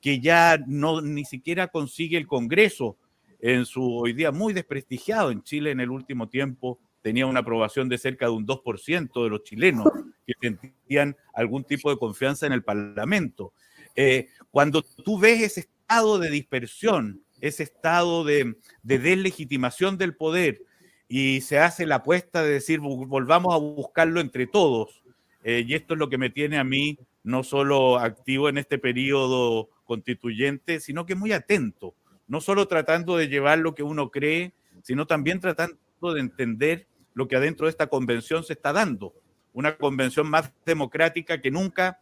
que 0.02 0.20
ya 0.20 0.58
no 0.66 1.02
ni 1.02 1.26
siquiera 1.26 1.68
consigue 1.68 2.18
el 2.18 2.28
Congreso 2.28 2.98
en 3.40 3.66
su 3.66 3.98
hoy 3.98 4.14
día 4.14 4.32
muy 4.32 4.54
desprestigiado 4.54 5.32
en 5.32 5.44
Chile 5.44 5.72
en 5.72 5.80
el 5.80 5.90
último 5.90 6.28
tiempo 6.28 6.80
tenía 7.02 7.26
una 7.26 7.40
aprobación 7.40 7.88
de 7.88 7.98
cerca 7.98 8.26
de 8.26 8.34
un 8.34 8.46
2% 8.46 9.24
de 9.24 9.30
los 9.30 9.44
chilenos 9.44 9.88
que 10.28 10.34
sentían 10.42 11.16
algún 11.34 11.64
tipo 11.64 11.90
de 11.90 11.98
confianza 11.98 12.46
en 12.46 12.54
el 12.54 12.64
Parlamento. 12.64 13.54
Eh, 13.96 14.28
cuando 14.52 14.82
tú 14.82 15.18
ves 15.18 15.42
ese 15.42 15.62
estado 15.62 16.20
de 16.20 16.30
dispersión, 16.30 17.24
ese 17.40 17.64
estado 17.64 18.24
de, 18.24 18.58
deslegitimación 18.84 19.98
del 19.98 20.16
poder 20.16 20.62
y 21.08 21.42
se 21.42 21.60
hace 21.60 21.86
la 21.86 21.96
apuesta 21.96 22.44
de 22.44 22.52
decir 22.52 22.80
volvamos 22.82 23.56
a 23.56 23.58
buscarlo 23.58 24.20
entre 24.20 24.46
todos, 24.46 25.02
eh, 25.44 25.64
y 25.66 25.74
esto 25.74 25.94
es 25.94 26.00
lo 26.00 26.10
que 26.10 26.18
me 26.18 26.30
tiene 26.30 26.58
a 26.58 26.64
mí 26.64 27.00
no 27.24 27.44
solo 27.44 27.98
activo 27.98 28.50
en 28.50 28.58
este 28.58 28.78
periodo 28.78 29.70
constituyente, 29.86 30.80
sino 30.80 31.06
que 31.06 31.16
muy 31.16 31.32
atento 31.32 31.96
no 32.30 32.40
solo 32.40 32.68
tratando 32.68 33.18
de 33.18 33.28
llevar 33.28 33.60
lo 33.60 33.76
que 33.76 33.84
uno 33.84 34.12
cree, 34.12 34.54
sino 34.84 35.06
también 35.06 35.42
tratando 35.42 35.78
de 36.14 36.22
entender 36.22 36.88
lo 37.14 37.28
que 37.28 37.36
adentro 37.36 37.66
de 37.66 37.72
esta 37.72 37.88
convención 37.88 38.44
se 38.44 38.54
está 38.54 38.72
dando. 38.72 39.14
Una 39.52 39.76
convención 39.76 40.30
más 40.30 40.54
democrática 40.66 41.42
que 41.42 41.52
nunca, 41.52 42.00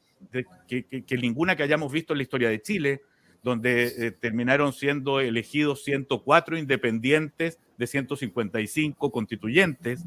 que, 0.68 1.06
ninguna 1.20 1.56
que 1.56 1.64
hayamos 1.64 1.92
visto 1.92 2.14
en 2.14 2.18
la 2.18 2.24
historia 2.24 2.50
de 2.50 2.62
Chile, 2.62 3.02
donde 3.42 3.86
eh, 3.86 4.12
terminaron 4.12 4.74
siendo 4.74 5.22
elegidos 5.22 5.84
104 5.86 6.58
independientes 6.58 7.58
de 7.78 7.88
155 7.88 9.12
constituyentes, 9.12 10.04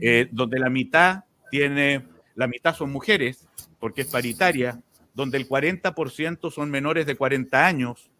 eh, 0.00 0.28
donde 0.30 0.60
la 0.60 0.70
mitad 0.70 1.24
tiene, 1.50 2.04
la 2.36 2.46
mitad 2.46 2.76
son 2.76 2.92
mujeres, 2.92 3.48
porque 3.80 4.02
es 4.02 4.06
paritaria, 4.06 4.80
donde 5.14 5.36
el 5.36 5.48
40% 5.48 6.50
son 6.52 6.70
menores 6.70 7.06
de 7.06 7.16
40 7.16 7.66
años, 7.66 8.10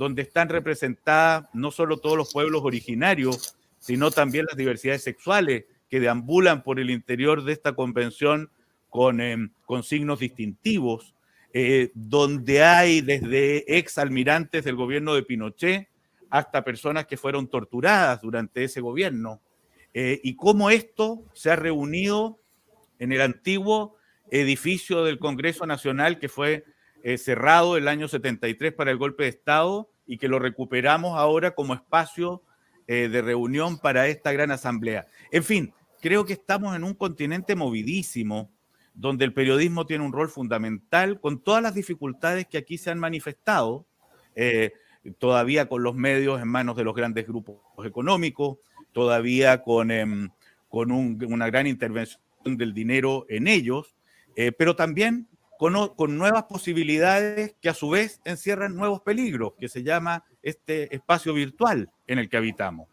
donde 0.00 0.22
están 0.22 0.48
representadas 0.48 1.44
no 1.52 1.70
solo 1.70 1.98
todos 1.98 2.16
los 2.16 2.32
pueblos 2.32 2.62
originarios, 2.64 3.54
sino 3.78 4.10
también 4.10 4.46
las 4.46 4.56
diversidades 4.56 5.02
sexuales 5.02 5.66
que 5.90 6.00
deambulan 6.00 6.62
por 6.62 6.80
el 6.80 6.88
interior 6.88 7.44
de 7.44 7.52
esta 7.52 7.74
convención 7.74 8.48
con, 8.88 9.20
em, 9.20 9.50
con 9.66 9.82
signos 9.82 10.20
distintivos, 10.20 11.14
eh, 11.52 11.90
donde 11.92 12.62
hay 12.62 13.02
desde 13.02 13.76
ex 13.76 13.98
almirantes 13.98 14.64
del 14.64 14.74
gobierno 14.74 15.14
de 15.14 15.22
Pinochet 15.22 15.90
hasta 16.30 16.64
personas 16.64 17.04
que 17.04 17.18
fueron 17.18 17.46
torturadas 17.46 18.22
durante 18.22 18.64
ese 18.64 18.80
gobierno, 18.80 19.42
eh, 19.92 20.18
y 20.24 20.34
cómo 20.34 20.70
esto 20.70 21.22
se 21.34 21.50
ha 21.50 21.56
reunido 21.56 22.38
en 22.98 23.12
el 23.12 23.20
antiguo 23.20 23.98
edificio 24.30 25.04
del 25.04 25.18
Congreso 25.18 25.66
Nacional 25.66 26.18
que 26.18 26.30
fue 26.30 26.64
eh, 27.02 27.18
cerrado 27.18 27.76
el 27.76 27.88
año 27.88 28.08
73 28.08 28.72
para 28.72 28.90
el 28.90 28.98
golpe 28.98 29.24
de 29.24 29.30
Estado 29.30 29.90
y 30.06 30.18
que 30.18 30.28
lo 30.28 30.38
recuperamos 30.38 31.16
ahora 31.16 31.54
como 31.54 31.72
espacio 31.72 32.42
eh, 32.86 33.08
de 33.08 33.22
reunión 33.22 33.78
para 33.78 34.08
esta 34.08 34.32
gran 34.32 34.50
asamblea. 34.50 35.06
En 35.30 35.44
fin, 35.44 35.72
creo 36.00 36.26
que 36.26 36.34
estamos 36.34 36.76
en 36.76 36.84
un 36.84 36.94
continente 36.94 37.54
movidísimo, 37.54 38.50
donde 38.92 39.24
el 39.24 39.32
periodismo 39.32 39.86
tiene 39.86 40.04
un 40.04 40.12
rol 40.12 40.28
fundamental, 40.28 41.20
con 41.20 41.40
todas 41.40 41.62
las 41.62 41.74
dificultades 41.74 42.46
que 42.46 42.58
aquí 42.58 42.76
se 42.76 42.90
han 42.90 42.98
manifestado, 42.98 43.86
eh, 44.34 44.72
todavía 45.18 45.68
con 45.68 45.82
los 45.82 45.94
medios 45.94 46.42
en 46.42 46.48
manos 46.48 46.76
de 46.76 46.84
los 46.84 46.94
grandes 46.94 47.26
grupos 47.26 47.56
económicos, 47.86 48.58
todavía 48.92 49.62
con, 49.62 49.90
em, 49.90 50.28
con 50.68 50.90
una 50.90 51.46
gran 51.46 51.66
intervención 51.66 52.20
del 52.44 52.74
dinero 52.74 53.24
en 53.28 53.48
ellos, 53.48 53.94
pero 54.56 54.74
también 54.74 55.28
con, 55.60 56.16
nuevas 56.16 56.44
posibilidades 56.44 57.54
que 57.60 57.68
a 57.68 57.74
su 57.74 57.90
vez 57.90 58.22
encierran 58.24 58.74
nuevos 58.74 59.02
peligros, 59.02 59.52
que 59.60 59.68
se 59.68 59.82
llama 59.82 60.24
este 60.42 60.94
espacio 60.94 61.34
virtual 61.34 61.90
en 62.06 62.18
el 62.18 62.30
que 62.30 62.38
habitamos. 62.38 62.88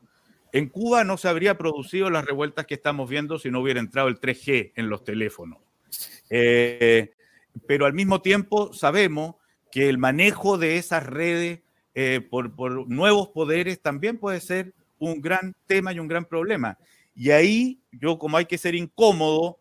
En 0.51 0.68
Cuba 0.68 1.05
no 1.05 1.15
se 1.18 1.30
habría 1.30 1.57
producido 1.57 2.09
las 2.09 2.26
revueltas 2.26 2.65
que 2.65 2.74
estamos 2.74 3.09
viendo 3.09 3.39
si 3.39 3.51
no 3.51 3.61
hubiera 3.61 3.80
entrado 3.80 4.09
el 4.09 4.20
3G 4.20 4.74
en 4.76 4.89
los 4.89 5.05
teléfonos. 5.05 5.59
Eh, 6.30 7.13
pero 7.68 7.86
al 7.86 7.93
mismo 7.93 8.22
tiempo 8.22 8.74
sabemos 8.74 9.36
que 9.72 9.88
el 9.88 9.97
manejo 9.97 10.57
de 10.57 10.76
esas 10.78 11.05
redes 11.05 11.61
eh, 11.95 12.20
por, 12.20 12.53
por, 12.53 12.89
nuevos 12.89 13.30
poderes 13.30 13.82
también 13.82 14.18
puede 14.18 14.41
ser 14.41 14.74
un 14.99 15.22
gran 15.22 15.55
tema 15.68 15.93
y 15.93 15.99
un 15.99 16.09
gran 16.09 16.26
problema. 16.26 16.78
Y 17.15 17.32
ahí 17.32 17.80
yo 17.93 18.20
como 18.20 18.36
hay 18.36 18.45
que 18.45 18.57
ser 18.57 18.76
incómodo, 18.76 19.57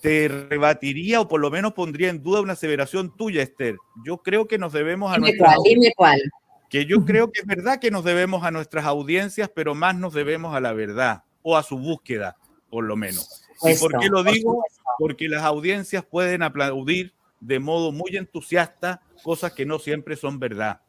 te 0.00 0.28
rebatiría 0.28 1.20
o 1.20 1.28
por 1.28 1.40
lo 1.40 1.50
menos 1.50 1.72
pondría 1.72 2.08
en 2.08 2.22
duda 2.22 2.40
una 2.40 2.54
aseveración 2.54 3.14
tuya, 3.16 3.42
Esther. 3.42 3.76
Yo 4.04 4.18
creo 4.18 4.46
que 4.46 4.58
nos 4.58 4.72
debemos 4.72 5.12
a 5.12 5.16
dime 5.16 5.36
cuál, 5.36 5.58
dime 5.64 5.92
cuál. 5.96 6.20
Que 6.68 6.86
yo 6.86 7.04
creo 7.04 7.30
que 7.32 7.40
es 7.40 7.46
verdad 7.46 7.80
que 7.80 7.90
nos 7.90 8.04
debemos 8.04 8.44
a 8.44 8.50
nuestras 8.50 8.84
audiencias, 8.84 9.50
pero 9.54 9.74
más 9.74 9.96
nos 9.96 10.14
debemos 10.14 10.54
a 10.54 10.60
la 10.60 10.72
verdad 10.72 11.24
o 11.42 11.56
a 11.56 11.62
su 11.62 11.78
búsqueda, 11.78 12.36
por 12.70 12.84
lo 12.84 12.96
menos. 12.96 13.44
¿Y 13.62 13.74
por 13.74 13.98
qué 13.98 14.08
lo 14.08 14.22
digo? 14.22 14.64
Porque 14.98 15.28
las 15.28 15.42
audiencias 15.42 16.04
pueden 16.04 16.42
aplaudir 16.42 17.12
de 17.40 17.58
modo 17.58 17.92
muy 17.92 18.16
entusiasta 18.16 19.02
cosas 19.22 19.52
que 19.52 19.66
no 19.66 19.78
siempre 19.78 20.16
son 20.16 20.38
verdad. 20.38 20.80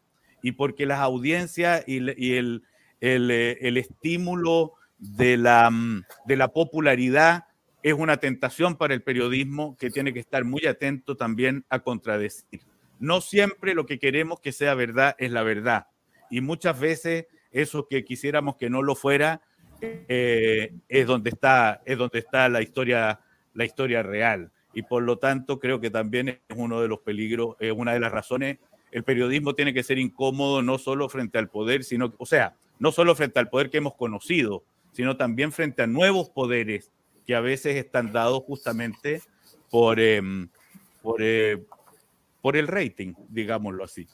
Y 0.44 0.54
porque 0.54 0.86
las 0.86 1.00
audiencias 1.00 1.84
y, 1.88 1.98
el, 1.98 2.64
el, 3.00 3.32
eh, 3.32 3.58
el, 3.62 3.78
estímulo 3.78 4.74
de 4.98 5.38
la, 5.38 5.70
mm, 5.70 6.04
de 6.26 6.36
la 6.36 6.50
popularidad 6.50 7.46
es 7.84 7.94
una 7.94 8.18
tentación 8.18 8.76
para 8.76 8.94
el 8.94 9.02
periodismo 9.02 9.76
que 9.78 9.90
tiene 9.90 10.14
que 10.14 10.20
estar 10.20 10.44
muy 10.44 10.66
atento 10.66 11.16
también 11.16 11.66
a 11.70 11.80
contradecir. 11.80 12.62
No 13.00 13.22
siempre 13.22 13.74
lo 13.74 13.86
que 13.86 14.00
queremos 14.00 14.40
que 14.40 14.52
sea 14.52 14.76
verdad 14.76 15.16
es 15.18 15.32
la 15.32 15.44
verdad. 15.44 15.88
Y 16.30 16.42
muchas 16.42 16.80
veces 16.80 17.26
eso 17.52 17.88
que 17.88 18.06
quisiéramos 18.06 18.56
que 18.56 18.70
no 18.70 18.84
lo 18.84 18.96
fuera 18.96 19.42
eh, 19.82 20.74
es, 20.88 21.08
donde 21.08 21.32
está, 21.32 21.82
es 21.86 21.98
donde 21.98 22.20
está 22.20 22.48
la 22.50 22.62
historia, 22.62 23.22
la 23.54 23.66
historia 23.66 24.04
real. 24.04 24.52
Y 24.74 24.84
por 24.84 25.02
lo 25.04 25.18
tanto 25.18 25.60
creo 25.60 25.82
que 25.82 25.90
también 25.90 26.30
es 26.30 26.40
uno 26.56 26.82
de 26.82 26.88
los 26.88 27.00
peligros, 27.00 27.56
es 27.60 27.72
una 27.72 27.94
de 27.94 28.00
las 28.00 28.12
razones. 28.12 28.60
El 28.92 29.04
periodismo 29.04 29.56
tiene 29.56 29.74
que 29.74 29.84
ser 29.84 29.98
incómodo 29.98 30.62
no 30.62 30.78
solo 30.78 31.10
frente 31.10 31.40
al 31.40 31.50
poder, 31.50 31.84
sino, 31.84 32.14
o 32.18 32.26
sea, 32.26 32.56
no 32.78 32.92
solo 32.92 33.16
frente 33.16 33.40
al 33.40 33.50
poder 33.50 33.70
que 33.70 33.78
hemos 33.78 33.96
conocido, 33.96 34.64
sino 34.92 35.18
también 35.18 35.52
frente 35.52 35.82
a 35.82 35.88
nuevos 35.88 36.30
poderes 36.30 36.92
que 37.32 37.36
a 37.38 37.40
veces 37.40 37.78
están 37.78 38.12
dados 38.12 38.44
justamente 38.46 39.22
por, 39.70 40.02
em, 40.02 40.50
por, 41.02 41.22
eh, 41.22 41.64
por 42.42 42.58
el 42.58 42.68
rating, 42.68 43.14
digámoslo 43.30 43.86
así. 43.86 44.06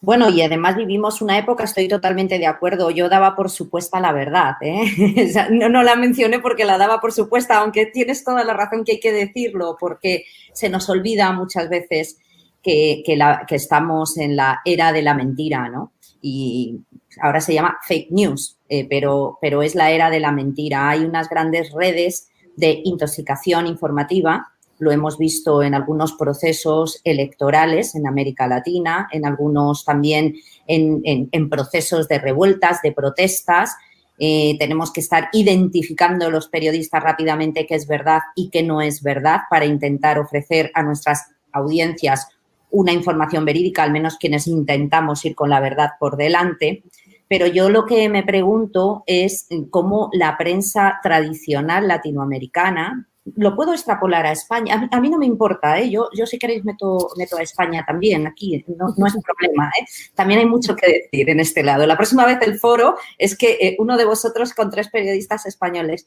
Bueno, 0.00 0.30
y 0.30 0.40
además 0.40 0.76
vivimos 0.76 1.22
una 1.22 1.36
época, 1.38 1.64
estoy 1.64 1.88
totalmente 1.88 2.38
de 2.38 2.46
acuerdo, 2.46 2.92
yo 2.92 3.08
daba 3.08 3.34
por 3.34 3.50
supuesta 3.50 3.98
la 3.98 4.12
verdad, 4.12 4.54
¿eh? 4.60 4.84
no, 5.50 5.68
no, 5.68 5.82
la 5.82 5.96
mencioné 5.96 6.38
porque 6.38 6.64
la 6.64 6.78
daba 6.78 7.00
por 7.00 7.10
supuesta, 7.10 7.58
aunque 7.58 7.86
tienes 7.86 8.22
toda 8.22 8.44
la 8.44 8.54
razón 8.54 8.84
que 8.84 8.92
hay 8.92 9.00
que 9.00 9.10
decirlo, 9.10 9.76
porque 9.80 10.26
se 10.52 10.68
nos 10.68 10.88
olvida 10.88 11.32
muchas 11.32 11.68
veces 11.68 12.16
que, 12.62 13.02
que, 13.04 13.56
estamos 13.56 14.16
en 14.18 14.36
la 14.36 14.60
era 14.64 14.92
de 14.92 15.02
la 15.02 15.14
mentira, 15.14 15.68
¿no? 15.68 15.94
Y 16.22 16.80
ahora 17.20 17.40
se 17.40 17.54
llama 17.54 17.78
fake 17.86 18.10
news, 18.10 18.56
eh, 18.68 18.86
pero, 18.88 19.38
pero 19.40 19.62
es 19.62 19.74
la 19.74 19.90
era 19.90 20.10
de 20.10 20.20
la 20.20 20.32
mentira. 20.32 20.90
Hay 20.90 21.04
unas 21.04 21.28
grandes 21.28 21.72
redes 21.72 22.28
de 22.56 22.80
intoxicación 22.84 23.66
informativa. 23.66 24.52
Lo 24.78 24.92
hemos 24.92 25.18
visto 25.18 25.62
en 25.62 25.74
algunos 25.74 26.12
procesos 26.14 27.00
electorales 27.04 27.94
en 27.94 28.06
América 28.06 28.46
Latina, 28.46 29.08
en 29.12 29.26
algunos 29.26 29.84
también 29.84 30.36
en, 30.66 31.50
procesos 31.50 32.08
de 32.08 32.18
revueltas, 32.18 32.80
de 32.82 32.92
protestas. 32.92 33.76
Eh, 34.18 34.56
tenemos 34.58 34.92
que 34.92 35.00
estar 35.00 35.28
identificando 35.32 36.30
los 36.30 36.48
periodistas 36.48 37.02
rápidamente 37.02 37.66
qué 37.66 37.74
es 37.74 37.86
verdad 37.86 38.20
y 38.34 38.50
qué 38.50 38.62
no 38.62 38.82
es 38.82 39.02
verdad 39.02 39.40
para 39.48 39.64
intentar 39.64 40.18
ofrecer 40.18 40.70
a 40.74 40.82
nuestras 40.82 41.28
audiencias 41.52 42.28
una 42.70 42.92
información 42.92 43.44
verídica, 43.44 43.82
al 43.82 43.92
menos 43.92 44.16
quienes 44.16 44.46
intentamos 44.46 45.24
ir 45.24 45.34
con 45.34 45.50
la 45.50 45.60
verdad 45.60 45.90
por 45.98 46.16
delante. 46.16 46.82
Pero 47.28 47.46
yo 47.46 47.68
lo 47.70 47.86
que 47.86 48.08
me 48.08 48.24
pregunto 48.24 49.04
es 49.06 49.46
cómo 49.70 50.10
la 50.12 50.36
prensa 50.36 50.98
tradicional 51.02 51.86
latinoamericana, 51.86 53.06
lo 53.36 53.54
puedo 53.54 53.72
extrapolar 53.72 54.26
a 54.26 54.32
España, 54.32 54.88
a 54.90 55.00
mí, 55.00 55.10
no 55.10 55.18
me 55.18 55.26
importa, 55.26 55.78
¿eh? 55.78 55.90
yo, 55.90 56.08
yo 56.16 56.26
si 56.26 56.38
queréis 56.38 56.64
meto, 56.64 57.10
meto 57.16 57.36
a 57.36 57.42
España 57.42 57.84
también 57.86 58.26
aquí, 58.26 58.64
no, 58.76 59.06
es 59.06 59.14
un 59.14 59.22
problema, 59.22 59.70
¿eh? 59.78 59.84
también 60.14 60.40
hay 60.40 60.46
mucho 60.46 60.74
que 60.74 61.04
decir 61.04 61.28
en 61.28 61.40
este 61.40 61.62
lado. 61.62 61.86
La 61.86 61.96
próxima 61.96 62.24
vez 62.26 62.38
el 62.42 62.58
foro 62.58 62.96
es 63.18 63.36
que 63.36 63.58
eh, 63.60 63.76
uno 63.78 63.96
de 63.96 64.06
vosotros 64.06 64.54
con 64.54 64.70
tres 64.70 64.88
periodistas 64.88 65.46
españoles. 65.46 66.06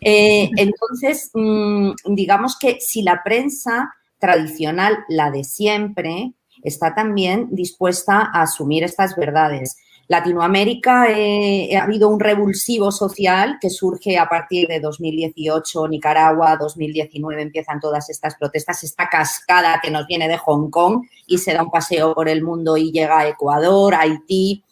Entonces, 0.00 1.30
mm, 1.34 1.92
digamos 2.14 2.56
que 2.58 2.78
si 2.80 3.02
la 3.02 3.22
prensa 3.24 3.92
tradicional, 4.20 4.98
la 5.08 5.30
de 5.30 5.42
siempre, 5.42 6.34
está 6.62 6.94
también 6.94 7.48
dispuesta 7.50 8.30
a 8.32 8.42
asumir 8.42 8.84
estas 8.84 9.16
verdades. 9.16 9.76
Latinoamérica 10.10 11.06
eh, 11.08 11.76
ha 11.76 11.84
habido 11.84 12.08
un 12.08 12.18
revulsivo 12.18 12.90
social 12.90 13.58
que 13.60 13.70
surge 13.70 14.18
a 14.18 14.28
partir 14.28 14.66
de 14.66 14.80
2018, 14.80 15.86
Nicaragua, 15.86 16.56
2019 16.56 17.40
empiezan 17.40 17.78
todas 17.78 18.10
estas 18.10 18.34
protestas, 18.34 18.82
esta 18.82 19.08
cascada 19.08 19.80
que 19.80 19.90
nos 19.92 20.08
viene 20.08 20.26
de 20.26 20.36
Hong 20.36 20.68
Kong 20.68 21.06
y 21.26 21.38
se 21.38 21.54
da 21.54 21.62
un 21.62 21.70
paseo 21.70 22.12
por 22.12 22.28
el 22.28 22.42
mundo 22.42 22.76
y 22.76 22.90
llega 22.90 23.20
a 23.20 23.28
Ecuador, 23.28 23.94
Haití, 23.94 24.64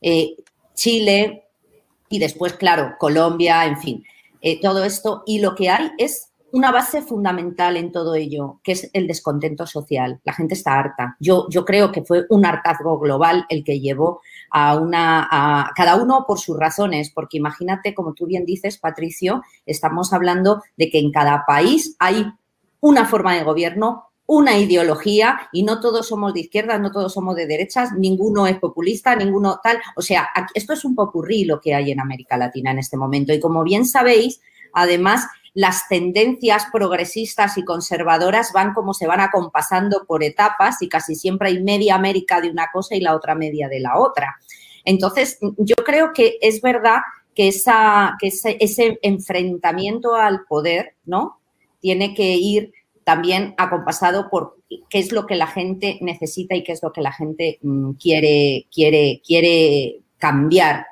eh, 0.00 0.36
Chile 0.74 1.42
y 2.08 2.20
después, 2.20 2.52
claro, 2.52 2.94
Colombia, 3.00 3.66
en 3.66 3.78
fin, 3.78 4.04
eh, 4.40 4.60
todo 4.60 4.84
esto. 4.84 5.24
Y 5.26 5.40
lo 5.40 5.56
que 5.56 5.70
hay 5.70 5.90
es 5.98 6.27
una 6.52 6.72
base 6.72 7.02
fundamental 7.02 7.76
en 7.76 7.92
todo 7.92 8.14
ello, 8.14 8.60
que 8.62 8.72
es 8.72 8.90
el 8.92 9.06
descontento 9.06 9.66
social. 9.66 10.20
La 10.24 10.32
gente 10.32 10.54
está 10.54 10.78
harta. 10.78 11.16
Yo, 11.20 11.46
yo 11.50 11.64
creo 11.64 11.92
que 11.92 12.02
fue 12.02 12.24
un 12.30 12.46
hartazgo 12.46 12.98
global 12.98 13.44
el 13.48 13.64
que 13.64 13.80
llevó 13.80 14.20
a 14.50 14.76
una, 14.76 15.28
a 15.30 15.72
cada 15.74 15.96
uno 15.96 16.24
por 16.26 16.38
sus 16.38 16.58
razones, 16.58 17.10
porque 17.14 17.36
imagínate, 17.36 17.94
como 17.94 18.14
tú 18.14 18.26
bien 18.26 18.46
dices, 18.46 18.78
Patricio, 18.78 19.42
estamos 19.66 20.12
hablando 20.12 20.62
de 20.76 20.90
que 20.90 20.98
en 20.98 21.12
cada 21.12 21.44
país 21.46 21.96
hay 21.98 22.32
una 22.80 23.04
forma 23.04 23.34
de 23.34 23.44
gobierno, 23.44 24.04
una 24.26 24.58
ideología 24.58 25.48
y 25.52 25.62
no 25.62 25.80
todos 25.80 26.08
somos 26.08 26.34
de 26.34 26.40
izquierda, 26.40 26.78
no 26.78 26.90
todos 26.92 27.14
somos 27.14 27.34
de 27.34 27.46
derechas, 27.46 27.92
ninguno 27.92 28.46
es 28.46 28.58
populista, 28.58 29.16
ninguno 29.16 29.58
tal. 29.62 29.78
O 29.96 30.02
sea, 30.02 30.28
esto 30.54 30.74
es 30.74 30.84
un 30.84 30.94
popurrí 30.94 31.44
lo 31.44 31.60
que 31.60 31.74
hay 31.74 31.90
en 31.90 32.00
América 32.00 32.36
Latina 32.36 32.70
en 32.70 32.78
este 32.78 32.96
momento. 32.96 33.32
Y 33.32 33.40
como 33.40 33.64
bien 33.64 33.86
sabéis, 33.86 34.40
además, 34.74 35.26
las 35.58 35.88
tendencias 35.88 36.66
progresistas 36.72 37.58
y 37.58 37.64
conservadoras 37.64 38.52
van 38.52 38.74
como 38.74 38.94
se 38.94 39.08
van 39.08 39.18
acompasando 39.18 40.04
por 40.06 40.22
etapas 40.22 40.80
y 40.82 40.88
casi 40.88 41.16
siempre 41.16 41.48
hay 41.48 41.60
media 41.60 41.96
América 41.96 42.40
de 42.40 42.48
una 42.48 42.68
cosa 42.72 42.94
y 42.94 43.00
la 43.00 43.16
otra 43.16 43.34
media 43.34 43.68
de 43.68 43.80
la 43.80 43.98
otra. 43.98 44.36
Entonces, 44.84 45.40
yo 45.56 45.74
creo 45.84 46.12
que 46.12 46.38
es 46.42 46.60
verdad 46.60 46.98
que, 47.34 47.48
esa, 47.48 48.16
que 48.20 48.28
ese, 48.28 49.00
enfrentamiento 49.02 50.14
al 50.14 50.44
poder, 50.44 50.94
¿no? 51.04 51.40
Tiene 51.80 52.14
que 52.14 52.36
ir 52.36 52.72
también 53.02 53.56
acompasado 53.58 54.30
por 54.30 54.58
qué 54.68 55.00
es 55.00 55.10
lo 55.10 55.26
que 55.26 55.34
la 55.34 55.48
gente 55.48 55.98
necesita 56.02 56.54
y 56.54 56.62
qué 56.62 56.70
es 56.70 56.84
lo 56.84 56.92
que 56.92 57.00
la 57.00 57.12
gente 57.12 57.58
mm, 57.62 57.94
quiere, 57.94 58.68
quiere, 58.72 59.20
quiere 59.26 60.02
cambiar 60.18 60.86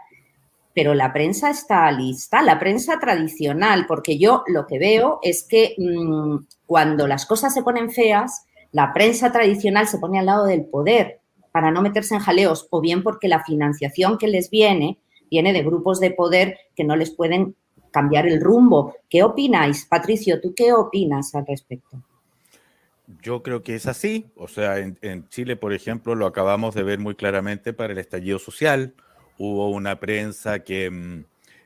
pero 0.76 0.92
la 0.92 1.10
prensa 1.10 1.48
está 1.48 1.90
lista, 1.90 2.42
la 2.42 2.58
prensa 2.58 2.98
tradicional, 2.98 3.86
porque 3.88 4.18
yo 4.18 4.44
lo 4.46 4.66
que 4.66 4.78
veo 4.78 5.20
es 5.22 5.42
que 5.42 5.74
mm, 5.78 6.36
cuando 6.66 7.08
las 7.08 7.24
cosas 7.24 7.54
se 7.54 7.62
ponen 7.62 7.90
feas, 7.90 8.44
la 8.72 8.92
prensa 8.92 9.32
tradicional 9.32 9.88
se 9.88 9.96
pone 9.96 10.18
al 10.18 10.26
lado 10.26 10.44
del 10.44 10.66
poder 10.66 11.20
para 11.50 11.70
no 11.70 11.80
meterse 11.80 12.14
en 12.14 12.20
jaleos, 12.20 12.68
o 12.68 12.82
bien 12.82 13.02
porque 13.02 13.26
la 13.26 13.42
financiación 13.42 14.18
que 14.18 14.28
les 14.28 14.50
viene 14.50 14.98
viene 15.30 15.54
de 15.54 15.62
grupos 15.62 15.98
de 15.98 16.10
poder 16.10 16.58
que 16.74 16.84
no 16.84 16.94
les 16.94 17.10
pueden 17.10 17.56
cambiar 17.90 18.26
el 18.26 18.42
rumbo. 18.42 18.96
¿Qué 19.08 19.22
opináis? 19.22 19.86
Patricio, 19.86 20.42
¿tú 20.42 20.52
qué 20.54 20.74
opinas 20.74 21.34
al 21.34 21.46
respecto? 21.46 22.02
Yo 23.22 23.42
creo 23.42 23.62
que 23.62 23.76
es 23.76 23.86
así. 23.86 24.26
O 24.36 24.46
sea, 24.46 24.78
en, 24.78 24.98
en 25.00 25.26
Chile, 25.30 25.56
por 25.56 25.72
ejemplo, 25.72 26.14
lo 26.14 26.26
acabamos 26.26 26.74
de 26.74 26.82
ver 26.82 26.98
muy 26.98 27.14
claramente 27.14 27.72
para 27.72 27.94
el 27.94 27.98
estallido 27.98 28.38
social 28.38 28.94
hubo 29.38 29.70
una 29.70 29.98
prensa 29.98 30.60
que, 30.60 30.90
mm, 30.90 31.24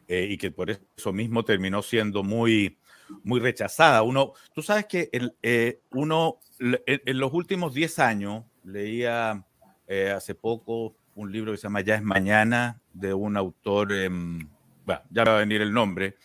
eh, 0.08 0.26
y 0.30 0.38
que 0.38 0.50
por 0.50 0.70
eso 0.70 1.12
mismo 1.12 1.44
terminó 1.44 1.82
siendo 1.82 2.22
muy, 2.22 2.76
muy 3.22 3.40
rechazada. 3.40 4.02
Uno, 4.02 4.32
tú 4.54 4.62
sabes 4.62 4.86
que 4.86 5.08
el, 5.12 5.34
eh, 5.42 5.80
uno, 5.92 6.38
en, 6.58 7.18
los 7.18 7.32
últimos 7.32 7.74
10 7.74 7.98
años, 7.98 8.44
leía 8.64 9.44
eh, 9.88 10.10
hace 10.10 10.34
poco 10.34 10.94
un 11.14 11.32
libro 11.32 11.52
que 11.52 11.58
se 11.58 11.64
llama 11.64 11.80
Ya 11.80 11.96
es 11.96 12.02
Mañana, 12.02 12.80
de 12.92 13.14
un 13.14 13.36
autor, 13.36 13.92
em, 13.92 14.48
bueno, 14.84 15.02
ya 15.10 15.24
va 15.24 15.36
a 15.36 15.40
venir 15.40 15.60
el 15.60 15.72
nombre, 15.72 16.16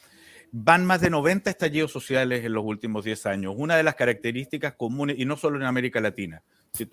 van 0.57 0.85
más 0.85 1.01
de 1.01 1.09
90 1.09 1.49
estallidos 1.49 1.91
sociales 1.91 2.45
en 2.45 2.53
los 2.53 2.63
últimos 2.63 3.03
10 3.03 3.25
años. 3.25 3.53
Una 3.57 3.75
de 3.75 3.83
las 3.83 3.95
características 3.95 4.75
comunes, 4.75 5.17
y 5.19 5.25
no 5.25 5.35
solo 5.35 5.57
en 5.57 5.63
América 5.63 5.99
Latina, 5.99 6.43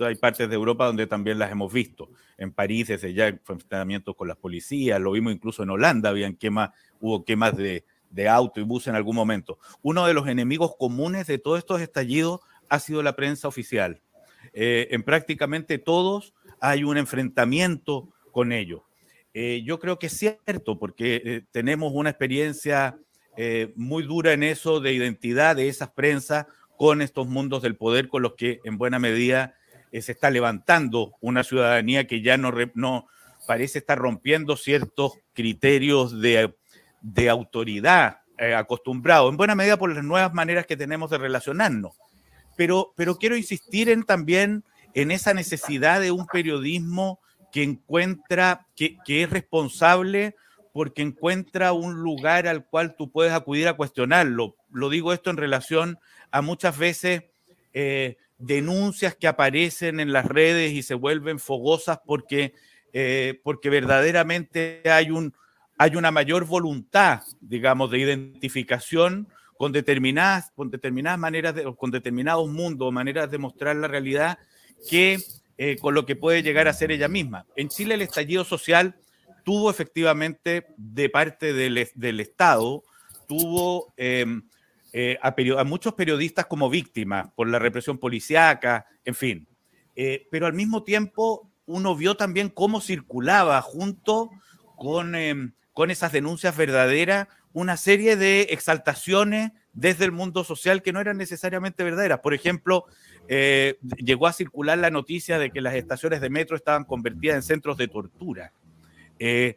hay 0.00 0.16
partes 0.16 0.48
de 0.48 0.54
Europa 0.56 0.86
donde 0.86 1.06
también 1.06 1.38
las 1.38 1.52
hemos 1.52 1.72
visto. 1.72 2.10
En 2.36 2.50
París, 2.50 2.88
desde 2.88 3.14
ya 3.14 3.28
enfrentamientos 3.28 4.16
con 4.16 4.26
las 4.26 4.36
policías, 4.36 5.00
lo 5.00 5.12
vimos 5.12 5.32
incluso 5.32 5.62
en 5.62 5.70
Holanda, 5.70 6.08
habían 6.08 6.34
quemas, 6.34 6.70
hubo 7.00 7.24
quemas 7.24 7.56
de, 7.56 7.84
de 8.10 8.28
auto 8.28 8.58
y 8.58 8.64
bus 8.64 8.88
en 8.88 8.96
algún 8.96 9.14
momento. 9.14 9.58
Uno 9.80 10.08
de 10.08 10.14
los 10.14 10.26
enemigos 10.26 10.72
comunes 10.76 11.28
de 11.28 11.38
todos 11.38 11.58
estos 11.60 11.80
estallidos 11.80 12.40
ha 12.68 12.80
sido 12.80 13.00
la 13.04 13.14
prensa 13.14 13.46
oficial. 13.46 14.02
Eh, 14.54 14.88
en 14.90 15.04
prácticamente 15.04 15.78
todos 15.78 16.34
hay 16.58 16.82
un 16.82 16.96
enfrentamiento 16.96 18.08
con 18.32 18.50
ellos. 18.50 18.82
Eh, 19.34 19.62
yo 19.64 19.78
creo 19.78 20.00
que 20.00 20.08
es 20.08 20.18
cierto, 20.18 20.80
porque 20.80 21.22
eh, 21.24 21.44
tenemos 21.52 21.92
una 21.94 22.10
experiencia 22.10 22.98
muy 23.76 24.02
dura 24.02 24.32
en 24.32 24.42
eso 24.42 24.80
de 24.80 24.92
identidad 24.92 25.56
de 25.56 25.68
esas 25.68 25.90
prensas 25.90 26.46
con 26.76 27.00
estos 27.00 27.28
mundos 27.28 27.62
del 27.62 27.76
poder 27.76 28.08
con 28.08 28.22
los 28.22 28.34
que 28.34 28.60
en 28.64 28.76
buena 28.76 28.98
medida 28.98 29.54
eh, 29.92 30.00
se 30.00 30.12
está 30.12 30.30
levantando 30.30 31.14
una 31.20 31.44
ciudadanía 31.44 32.06
que 32.06 32.22
ya 32.22 32.38
no, 32.38 33.06
parece 33.46 33.78
estar 33.78 33.98
rompiendo 33.98 34.56
ciertos 34.56 35.12
criterios 35.34 36.18
de, 36.20 36.54
autoridad 37.28 38.20
eh, 38.38 38.54
acostumbrados, 38.54 39.30
en 39.30 39.36
buena 39.36 39.54
medida 39.54 39.76
por 39.76 39.94
las 39.94 40.02
nuevas 40.02 40.32
maneras 40.32 40.66
que 40.66 40.76
tenemos 40.76 41.10
de 41.10 41.18
relacionarnos. 41.18 41.96
Pero, 42.56 42.94
pero 42.96 43.16
quiero 43.16 43.36
insistir 43.36 43.90
en 43.90 44.02
también 44.04 44.64
en 44.94 45.10
esa 45.10 45.34
necesidad 45.34 46.00
de 46.00 46.10
un 46.10 46.26
periodismo 46.26 47.20
que 47.52 47.62
encuentra, 47.62 48.66
que, 48.74 48.96
es 49.06 49.28
responsable 49.28 50.36
porque 50.72 51.02
encuentra 51.02 51.72
un 51.72 51.96
lugar 52.02 52.48
al 52.48 52.66
cual 52.66 52.96
tú 52.96 53.10
puedes 53.10 53.32
acudir 53.32 53.68
a 53.68 53.74
cuestionarlo. 53.74 54.56
Lo 54.70 54.88
digo 54.88 55.12
esto 55.12 55.30
en 55.30 55.36
relación 55.36 55.98
a 56.30 56.40
muchas 56.40 56.78
veces 56.78 57.24
eh, 57.74 58.16
denuncias 58.38 59.14
que 59.14 59.28
aparecen 59.28 60.00
en 60.00 60.12
las 60.12 60.24
redes 60.24 60.72
y 60.72 60.82
se 60.82 60.94
vuelven 60.94 61.38
fogosas 61.38 62.00
porque, 62.04 62.54
eh, 62.92 63.40
porque 63.44 63.70
verdaderamente 63.70 64.82
hay, 64.86 65.10
un, 65.10 65.34
hay 65.78 65.96
una 65.96 66.10
mayor 66.10 66.46
voluntad, 66.46 67.20
digamos, 67.40 67.90
de 67.90 67.98
identificación 67.98 69.28
con 69.58 69.72
determinadas, 69.72 70.50
con 70.56 70.70
determinadas 70.70 71.18
maneras, 71.18 71.54
de, 71.54 71.72
con 71.76 71.90
determinados 71.90 72.48
mundos, 72.50 72.92
maneras 72.92 73.30
de 73.30 73.38
mostrar 73.38 73.76
la 73.76 73.88
realidad 73.88 74.38
que 74.88 75.18
eh, 75.58 75.76
con 75.76 75.94
lo 75.94 76.06
que 76.06 76.16
puede 76.16 76.42
llegar 76.42 76.66
a 76.66 76.72
ser 76.72 76.90
ella 76.90 77.08
misma. 77.08 77.46
En 77.54 77.68
Chile 77.68 77.94
el 77.94 78.02
estallido 78.02 78.42
social 78.42 78.96
tuvo 79.44 79.70
efectivamente 79.70 80.66
de 80.76 81.08
parte 81.08 81.52
del, 81.52 81.88
del 81.94 82.20
Estado, 82.20 82.82
tuvo... 83.26 83.92
Em, 83.96 84.42
eh, 84.94 85.18
a, 85.22 85.64
muchos 85.64 85.94
periodistas 85.94 86.46
como 86.46 86.68
víctimas 86.68 87.30
por 87.34 87.48
la 87.48 87.58
represión 87.58 87.96
policíaca, 87.96 88.86
en 89.04 89.14
fin. 89.14 89.48
Eh, 89.96 90.28
pero 90.30 90.46
al 90.46 90.52
mismo 90.52 90.84
tiempo 90.84 91.50
uno 91.64 91.96
vio 91.96 92.16
también 92.16 92.50
cómo 92.50 92.80
circulaba 92.80 93.60
junto 93.62 94.30
con, 94.76 95.14
em, 95.14 95.52
con 95.72 95.90
esas 95.90 96.12
denuncias 96.12 96.56
verdaderas 96.56 97.28
una 97.54 97.76
serie 97.76 98.16
de 98.16 98.48
exaltaciones 98.50 99.52
desde 99.72 100.04
el 100.04 100.12
mundo 100.12 100.44
social 100.44 100.82
que 100.82 100.92
no 100.92 101.00
eran 101.00 101.16
necesariamente 101.16 101.84
verdaderas. 101.84 102.20
Por 102.20 102.34
ejemplo, 102.34 102.84
eh, 103.28 103.78
llegó 103.96 104.26
a 104.26 104.32
circular 104.32 104.76
la 104.78 104.90
noticia 104.90 105.38
de 105.38 105.50
que 105.50 105.62
las 105.62 105.74
estaciones 105.74 106.20
de 106.20 106.30
metro 106.30 106.56
estaban 106.56 106.84
convertidas 106.84 107.36
en 107.36 107.42
centros 107.42 107.76
de 107.78 107.88
tortura. 107.88 108.52
Eh, 109.24 109.54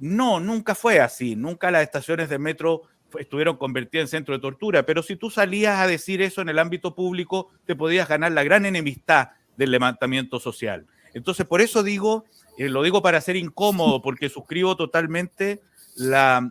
no, 0.00 0.40
nunca 0.40 0.74
fue 0.74 0.98
así, 0.98 1.36
nunca 1.36 1.70
las 1.70 1.82
estaciones 1.82 2.30
de 2.30 2.38
metro 2.38 2.84
estuvieron 3.18 3.58
convertidas 3.58 4.04
en 4.04 4.08
centros 4.08 4.38
de 4.38 4.40
tortura, 4.40 4.86
pero 4.86 5.02
si 5.02 5.16
tú 5.16 5.28
salías 5.28 5.78
a 5.78 5.86
decir 5.86 6.22
eso 6.22 6.40
en 6.40 6.48
el 6.48 6.58
ámbito 6.58 6.94
público, 6.94 7.50
te 7.66 7.76
podías 7.76 8.08
ganar 8.08 8.32
la 8.32 8.42
gran 8.42 8.64
enemistad 8.64 9.28
del 9.58 9.72
levantamiento 9.72 10.40
social. 10.40 10.86
Entonces, 11.12 11.44
por 11.44 11.60
eso 11.60 11.82
digo, 11.82 12.24
eh, 12.56 12.70
lo 12.70 12.82
digo 12.82 13.02
para 13.02 13.20
ser 13.20 13.36
incómodo, 13.36 14.00
porque 14.00 14.30
suscribo 14.30 14.74
totalmente 14.74 15.60
la, 15.96 16.50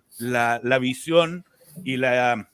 visión 0.79 1.45
y 1.83 1.97
la, 1.97 2.47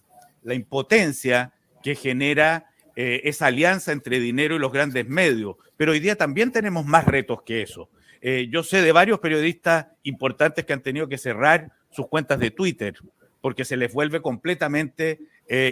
impotencia 0.45 1.51
que 1.83 1.95
genera 1.95 2.71
eh, 2.95 3.19
esa 3.25 3.47
alianza 3.47 3.91
entre 3.91 4.21
dinero 4.21 4.55
y 4.55 4.59
los 4.59 4.71
grandes 4.71 5.05
medios. 5.09 5.57
Pero 5.75 5.91
hoy 5.91 5.99
día 5.99 6.15
también 6.15 6.53
tenemos 6.53 6.85
más 6.85 7.03
retos 7.03 7.41
que 7.41 7.63
eso. 7.63 7.89
Eh, 8.21 8.47
yo 8.51 8.63
sé 8.63 8.81
de 8.81 8.91
varios 8.91 9.19
periodistas 9.19 9.87
importantes 10.03 10.65
que 10.65 10.73
han 10.73 10.81
tenido 10.81 11.07
que 11.07 11.17
cerrar 11.17 11.71
sus 11.91 12.07
cuentas 12.07 12.39
de 12.39 12.51
Twitter 12.51 12.95
porque 13.41 13.63
se 13.63 13.77
les 13.77 13.93
vuelve 13.93 14.21
completamente 14.21 15.19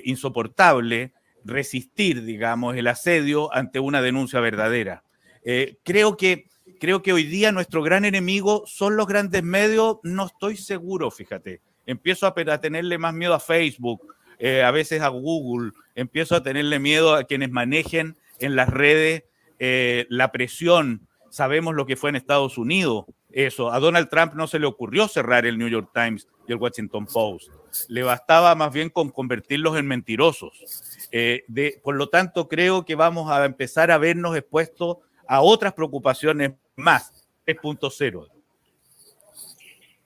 insoportable 0.06 1.12
resistir, 1.48 2.24
digamos, 2.24 2.76
el 2.76 2.88
asedio 2.88 3.54
ante 3.54 3.80
una 3.80 4.02
denuncia 4.02 4.40
verdadera. 4.40 5.04
Eh, 5.44 5.78
creo, 5.84 6.18
que, 6.18 6.48
creo 6.80 7.02
que 7.02 7.14
hoy 7.14 7.24
día 7.24 7.52
nuestro 7.52 7.82
gran 7.82 8.06
enemigo 8.06 8.64
son 8.68 8.98
los 8.98 9.08
grandes 9.08 9.44
medios, 9.44 9.98
no 10.04 10.28
estoy 10.28 10.58
seguro, 10.58 11.10
fíjate. 11.10 11.62
Empiezo 11.86 12.28
a, 12.28 12.60
tenerle 12.60 12.98
más 12.98 13.14
miedo 13.14 13.34
a 13.34 13.40
Facebook, 13.40 14.14
eh, 14.40 14.62
a 14.62 14.72
veces 14.72 15.02
a 15.02 15.08
Google, 15.08 15.72
empiezo 15.96 16.36
a 16.36 16.44
tenerle 16.44 16.80
miedo 16.80 17.16
a 17.16 17.24
quienes 17.24 17.50
manejen 17.50 18.18
en 18.40 18.56
las 18.56 18.70
redes 18.70 19.24
eh, 19.60 20.06
la 20.10 20.32
presión. 20.32 21.08
Sabemos 21.30 21.76
lo 21.76 21.86
que 21.86 21.96
fue 21.96 22.10
en 22.10 22.16
Estados 22.16 22.58
Unidos, 22.58 23.06
eso. 23.32 23.72
A 23.72 23.80
Donald 23.80 24.10
Trump 24.10 24.34
no 24.34 24.48
se 24.48 24.60
le 24.60 24.66
ocurrió 24.66 25.08
cerrar 25.08 25.46
el 25.46 25.58
New 25.58 25.68
York 25.68 25.92
Times 25.94 26.28
y 26.48 26.52
el 26.52 26.58
Washington 26.58 27.06
Post. 27.06 27.50
Le 27.90 28.04
bastaba 28.04 28.56
más 28.56 28.74
bien 28.74 28.90
con 28.90 29.10
convertirlos 29.10 29.78
en 29.78 29.88
mentirosos. 29.88 31.08
de, 31.12 31.80
por 31.84 31.96
lo 31.96 32.10
tanto, 32.10 32.48
creo 32.48 32.86
que 32.86 32.96
vamos 32.96 33.30
a 33.32 33.46
empezar 33.46 33.92
a 33.92 33.98
vernos 33.98 34.36
expuestos 34.36 34.98
a 35.28 35.42
otras 35.42 35.74
preocupaciones 35.74 36.54
más 36.76 37.28
3.0. 37.46 38.37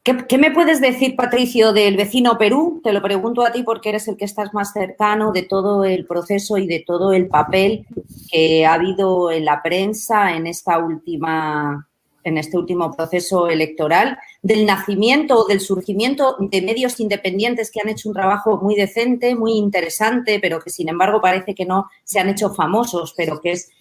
¿Qué, 0.03 0.17
¿Qué, 0.27 0.39
me 0.39 0.49
puedes 0.49 0.81
decir, 0.81 1.15
Patricio, 1.15 1.73
del 1.73 1.95
vecino 1.95 2.37
Perú? 2.39 2.81
Te 2.83 2.91
lo 2.91 3.03
pregunto 3.03 3.43
a 3.43 3.51
ti 3.51 3.61
porque 3.61 3.89
eres 3.89 4.07
el 4.07 4.17
que 4.17 4.25
estás 4.25 4.51
más 4.51 4.73
cercano 4.73 5.31
de 5.31 5.43
todo 5.43 5.85
el 5.85 6.07
proceso 6.07 6.57
y 6.57 6.65
de 6.65 6.83
todo 6.85 7.13
el 7.13 7.27
papel 7.27 7.85
que 8.31 8.65
ha 8.65 8.73
habido 8.73 9.31
en 9.31 9.45
la 9.45 9.61
prensa 9.61 10.35
en 10.35 10.47
esta 10.47 10.79
última 10.79 11.87
en 12.23 12.37
este 12.37 12.57
último 12.57 12.91
proceso 12.95 13.49
electoral, 13.49 14.17
del 14.41 14.65
nacimiento 14.65 15.39
o 15.39 15.47
del 15.47 15.59
surgimiento 15.59 16.35
de 16.39 16.61
medios 16.61 16.99
independientes 16.99 17.71
que 17.71 17.79
han 17.81 17.89
hecho 17.89 18.09
un 18.09 18.15
trabajo 18.15 18.59
muy 18.61 18.75
decente, 18.75 19.35
muy 19.35 19.53
interesante, 19.53 20.39
pero 20.39 20.59
que 20.59 20.69
sin 20.69 20.89
embargo 20.89 21.21
parece 21.21 21.55
que 21.55 21.65
no 21.65 21.89
se 22.03 22.19
han 22.19 22.29
hecho 22.29 22.53
famosos, 22.53 23.13
pero 23.17 23.41
que 23.41 23.53
es 23.53 23.71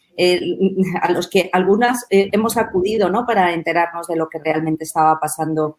a 1.01 1.11
los 1.13 1.29
que 1.29 1.49
algunas 1.53 2.05
eh, 2.11 2.29
hemos 2.33 2.59
acudido 2.59 3.09
¿no? 3.09 3.25
para 3.25 3.55
enterarnos 3.55 4.07
de 4.07 4.17
lo 4.17 4.29
que 4.29 4.39
realmente 4.39 4.85
estaba 4.85 5.19
pasando 5.19 5.79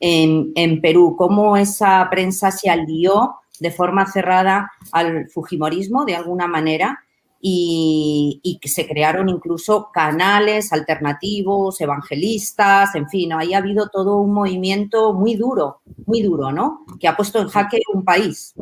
en, 0.00 0.52
en, 0.54 0.80
Perú, 0.80 1.14
cómo 1.16 1.56
esa 1.56 2.08
prensa 2.10 2.50
se 2.50 2.70
alió 2.70 3.36
de 3.60 3.70
forma 3.70 4.06
cerrada 4.06 4.70
al 4.92 5.28
Fujimorismo 5.28 6.04
de 6.04 6.16
alguna 6.16 6.46
manera 6.46 7.00
y, 7.40 8.58
que 8.60 8.68
se 8.68 8.86
crearon 8.86 9.28
incluso 9.28 9.90
canales 9.92 10.72
alternativos, 10.72 11.80
evangelistas, 11.80 12.94
en 12.94 13.08
fin, 13.08 13.32
ahí 13.32 13.54
ha 13.54 13.58
habido 13.58 13.88
todo 13.88 14.16
un 14.16 14.32
movimiento 14.32 15.12
muy 15.12 15.36
duro, 15.36 15.80
muy 16.06 16.22
duro, 16.22 16.50
¿no? 16.50 16.84
Que 16.98 17.06
ha 17.06 17.16
puesto 17.16 17.40
en 17.40 17.48
jaque 17.48 17.80
un 17.94 18.04
país. 18.04 18.54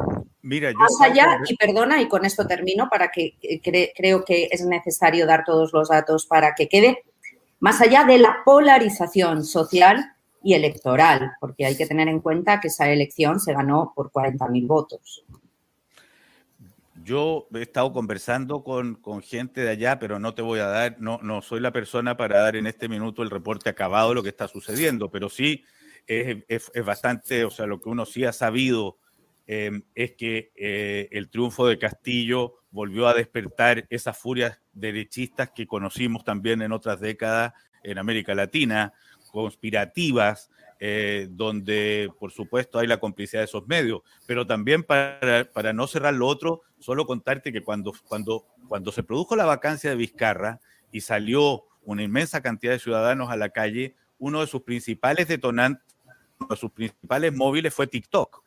Mira, 0.43 0.71
yo 0.71 0.79
Más 0.79 1.01
allá, 1.01 1.41
y 1.49 1.57
perdona, 1.57 2.01
y 2.01 2.09
con 2.09 2.25
esto 2.25 2.47
termino, 2.47 2.89
para 2.91 3.09
que 3.09 3.37
creo 3.97 4.25
que 4.25 4.49
es 4.51 4.65
necesario 4.65 5.27
dar 5.27 5.45
todos 5.45 5.73
los 5.73 5.89
datos 5.89 6.27
para 6.27 6.55
que 6.55 6.69
quede, 6.69 7.05
más 7.59 7.81
allá 7.81 8.05
de 8.05 8.19
la 8.19 8.43
polarización 8.45 9.45
social 9.45 10.16
y 10.47 10.55
electoral, 10.55 11.33
porque 11.41 11.67
hay 11.67 11.77
que 11.77 11.87
tener 11.87 12.07
en 12.07 12.21
cuenta 12.21 12.61
que 12.61 12.69
esa 12.69 12.89
elección 12.89 13.41
se 13.41 13.53
ganó 13.53 13.93
por 13.97 14.13
40.000 14.13 14.67
votos. 14.69 15.25
Yo 17.03 17.49
he 17.53 17.63
estado 17.63 17.93
conversando 17.93 18.63
con, 18.63 18.97
gente 19.25 19.63
de 19.63 19.71
allá, 19.71 19.99
pero 19.99 20.21
no 20.21 20.35
te 20.35 20.43
voy 20.43 20.61
a 20.61 20.67
dar, 20.67 21.01
no, 21.01 21.19
no 21.21 21.43
soy 21.43 21.59
la 21.59 21.73
persona 21.73 22.17
para 22.17 22.39
dar 22.39 22.55
en 22.55 22.69
este 22.69 22.89
minuto 22.89 23.25
el 23.25 23.31
reporte 23.31 23.71
acabado 23.71 24.11
de 24.11 24.15
lo 24.15 24.23
que 24.23 24.29
está 24.29 24.47
sucediendo, 24.47 25.11
pero 25.11 25.29
sí 25.29 25.65
es, 26.07 26.85
bastante, 26.85 27.45
o 27.45 27.51
sea, 27.51 27.67
lo 27.67 27.81
que 27.81 27.89
uno 27.89 28.07
sí 28.07 28.25
ha 28.25 28.33
sabido 28.33 28.99
em, 29.49 29.83
es 29.97 30.13
que 30.13 30.53
eh, 30.55 31.09
el 31.11 31.29
triunfo 31.29 31.67
de 31.67 31.77
Castillo 31.77 32.61
volvió 32.71 33.09
a 33.09 33.15
despertar 33.15 33.85
esas 33.91 34.17
furias 34.17 34.61
derechistas 34.73 35.51
que 35.51 35.67
conocimos 35.67 36.23
también 36.23 36.63
en 36.63 36.71
otras 36.71 37.01
décadas 37.01 37.53
en 37.83 37.99
América 37.99 38.33
Latina, 38.35 38.93
conspirativas, 39.43 40.51
eh, 40.81 41.29
donde 41.31 42.11
por 42.19 42.33
supuesto 42.33 42.79
hay 42.79 42.87
la 42.87 42.99
complicidad 42.99 43.41
de 43.41 43.47
esos 43.47 43.67
medios, 43.67 44.03
pero 44.27 44.47
también 44.47 44.83
para, 44.83 45.47
para, 45.53 45.73
no 45.73 45.87
cerrar 45.87 46.15
lo 46.15 46.27
otro, 46.27 46.63
solo 46.79 47.07
contarte 47.07 47.53
que 47.53 47.63
cuando, 47.63 47.93
cuando, 48.09 48.47
cuando 48.69 48.93
se 48.93 49.03
produjo 49.03 49.37
la 49.37 49.45
vacancia 49.45 49.91
de 49.91 49.97
Vizcarra 49.97 50.61
y 50.91 51.01
salió 51.01 51.65
una 51.83 52.03
inmensa 52.03 52.41
cantidad 52.41 52.73
de 52.73 52.79
ciudadanos 52.79 53.31
a 53.31 53.37
la 53.37 53.51
calle, 53.51 53.95
uno 54.19 54.41
de 54.41 54.47
sus 54.47 54.63
principales 54.63 55.29
detonantes, 55.29 55.85
uno 56.39 56.49
de 56.51 56.57
sus 56.57 56.71
principales 56.71 57.35
móviles 57.35 57.73
fue 57.73 57.87
TikTok 57.87 58.46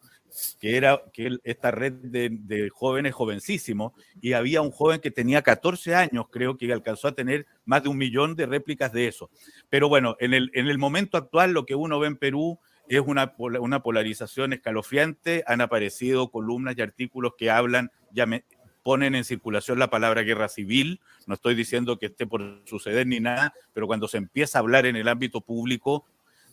que 0.59 0.77
era 0.77 1.01
que 1.13 1.38
esta 1.43 1.71
red 1.71 1.93
de, 1.93 2.69
jóvenes 2.71 3.13
jovencísimos, 3.13 3.93
y 4.21 4.34
había 4.34 4.61
un 4.61 4.71
joven 4.71 4.99
que 4.99 5.11
tenía 5.11 5.41
14 5.41 5.95
años, 5.95 6.25
creo 6.32 6.57
que 6.57 6.71
alcanzó 6.71 7.07
a 7.07 7.15
tener 7.15 7.45
más 7.65 7.84
de 7.84 7.89
un 7.89 7.97
millón 7.97 8.36
de 8.36 8.45
réplicas 8.45 8.91
de 8.91 9.07
eso. 9.07 9.30
Pero 9.69 9.89
bueno, 9.89 10.15
en 10.19 10.34
el, 10.34 10.51
en 10.53 10.67
el 10.67 10.77
momento 10.77 11.17
actual 11.17 11.51
lo 11.51 11.65
que 11.65 11.75
uno 11.75 11.99
ve 11.99 12.07
en 12.07 12.17
Perú 12.17 12.59
es 12.88 13.01
una, 13.05 13.34
una 13.38 13.82
polarización 13.82 14.53
escalofriante, 14.53 15.43
han 15.45 15.61
aparecido 15.61 16.32
columnas 16.32 16.75
y 16.77 16.82
artículos 16.82 17.34
que 17.38 17.51
hablan, 17.51 17.91
ya 18.11 18.25
me, 18.25 18.43
ponen 18.84 19.13
en 19.13 19.23
circulación 19.23 19.77
la 19.77 19.89
palabra 19.89 20.23
guerra 20.23 20.49
civil, 20.49 20.99
no 21.27 21.36
estoy 21.36 21.53
diciendo 21.53 21.99
que 21.99 22.07
esté 22.07 22.25
por 22.25 22.61
suceder 22.65 23.05
ni 23.05 23.19
nada, 23.19 23.53
pero 23.73 23.86
cuando 23.86 24.07
se 24.07 24.17
empieza 24.17 24.57
a 24.57 24.61
hablar 24.61 24.86
en 24.86 24.95
el 24.95 25.07
ámbito 25.07 25.41
público 25.41 26.05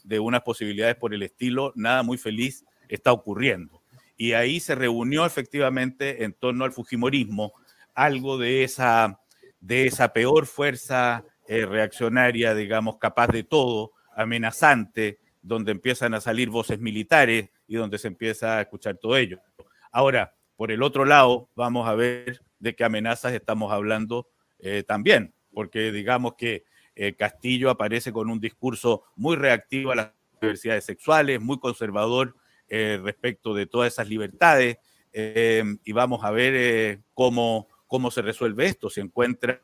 de 0.05 0.19
unas 0.21 0.43
posibilidades 0.43 0.97
por 0.97 1.15
el 1.15 1.23
estilo, 1.23 1.73
nada 1.75 2.03
muy 2.03 2.19
feliz 2.19 2.65
está 2.89 3.13
ocurriendo. 3.13 3.83
Y 4.17 4.33
ahí 4.33 4.61
se 4.61 4.75
reunió 4.75 5.27
efectivamente 5.27 6.25
en 6.25 6.33
torno 6.33 6.65
al 6.65 6.73
Fujimorismo 6.73 7.53
algo 7.95 8.39
de 8.39 8.65
esa, 8.65 9.21
de 9.61 9.87
esa 9.87 10.13
peor 10.13 10.47
fuerza 10.47 11.25
eh, 11.49 11.67
reaccionaria, 11.67 12.55
digamos, 12.55 12.99
capaz 12.99 13.29
de 13.29 13.43
todo, 13.43 13.93
amenazante, 14.15 15.19
donde 15.43 15.73
empiezan 15.73 16.15
a 16.15 16.21
salir 16.21 16.51
voces 16.51 16.81
militares 16.81 17.51
y 17.69 17.77
donde 17.77 17.99
se 17.99 18.09
empieza 18.09 18.59
a 18.59 18.63
escuchar 18.63 18.97
todo 18.97 19.17
ello. 19.17 19.39
Ahora, 19.93 20.35
por 20.57 20.73
el 20.73 20.83
otro 20.83 21.05
lado, 21.05 21.51
vamos 21.55 21.89
a 21.89 21.95
ver 21.95 22.41
de 22.59 22.75
qué 22.75 22.85
amenazas 22.85 23.33
estamos 23.33 23.73
hablando 23.73 24.29
eh, 24.59 24.83
también, 24.83 25.35
porque 25.53 25.93
digamos 25.93 26.35
que 26.35 26.65
eh, 26.95 27.15
Castillo 27.15 27.71
aparece 27.71 28.13
con 28.13 28.31
un 28.31 28.41
discurso 28.41 29.05
muy 29.17 29.37
reactivo 29.37 29.93
a 29.93 29.97
las 29.97 30.13
diversidades 30.41 30.85
sexuales, 30.85 31.41
muy 31.41 31.59
conservador 31.59 32.35
eh, 32.69 33.01
respecto 33.03 33.55
de 33.55 33.67
todas 33.67 33.93
esas 33.93 34.09
libertades 34.09 34.79
eh, 35.13 35.63
y 35.85 35.93
vamos 35.93 36.25
a 36.25 36.33
ver 36.33 36.53
eh, 36.57 37.01
cómo, 37.15 37.69
cómo 37.87 38.11
se 38.11 38.23
resuelve 38.23 38.67
esto, 38.67 38.91
si 38.91 39.01
encuentra, 39.01 39.61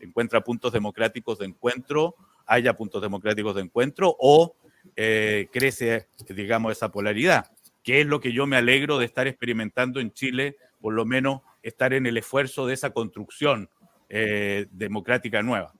encuentra 0.00 0.42
puntos 0.42 0.72
democráticos 0.72 1.40
de 1.40 1.46
encuentro, 1.46 2.14
haya 2.46 2.74
puntos 2.74 3.02
democráticos 3.02 3.56
de 3.56 3.62
encuentro 3.62 4.14
o 4.18 4.54
crece, 4.94 6.08
digamos, 6.28 6.72
esa 6.72 6.92
polaridad, 6.92 7.50
que 7.82 8.02
es 8.02 8.06
lo 8.06 8.20
que 8.20 8.32
yo 8.32 8.46
me 8.46 8.56
alegro 8.56 8.98
de 8.98 9.06
estar 9.06 9.26
experimentando 9.26 9.98
en 9.98 10.12
Chile, 10.12 10.56
por 10.80 10.92
lo 10.92 11.04
menos 11.04 11.40
estar 11.62 11.92
en 11.94 12.06
el 12.06 12.18
esfuerzo 12.18 12.66
de 12.66 12.74
esa 12.74 12.90
construcción 12.90 13.68
democrática 14.70 15.42
nueva. 15.42 15.74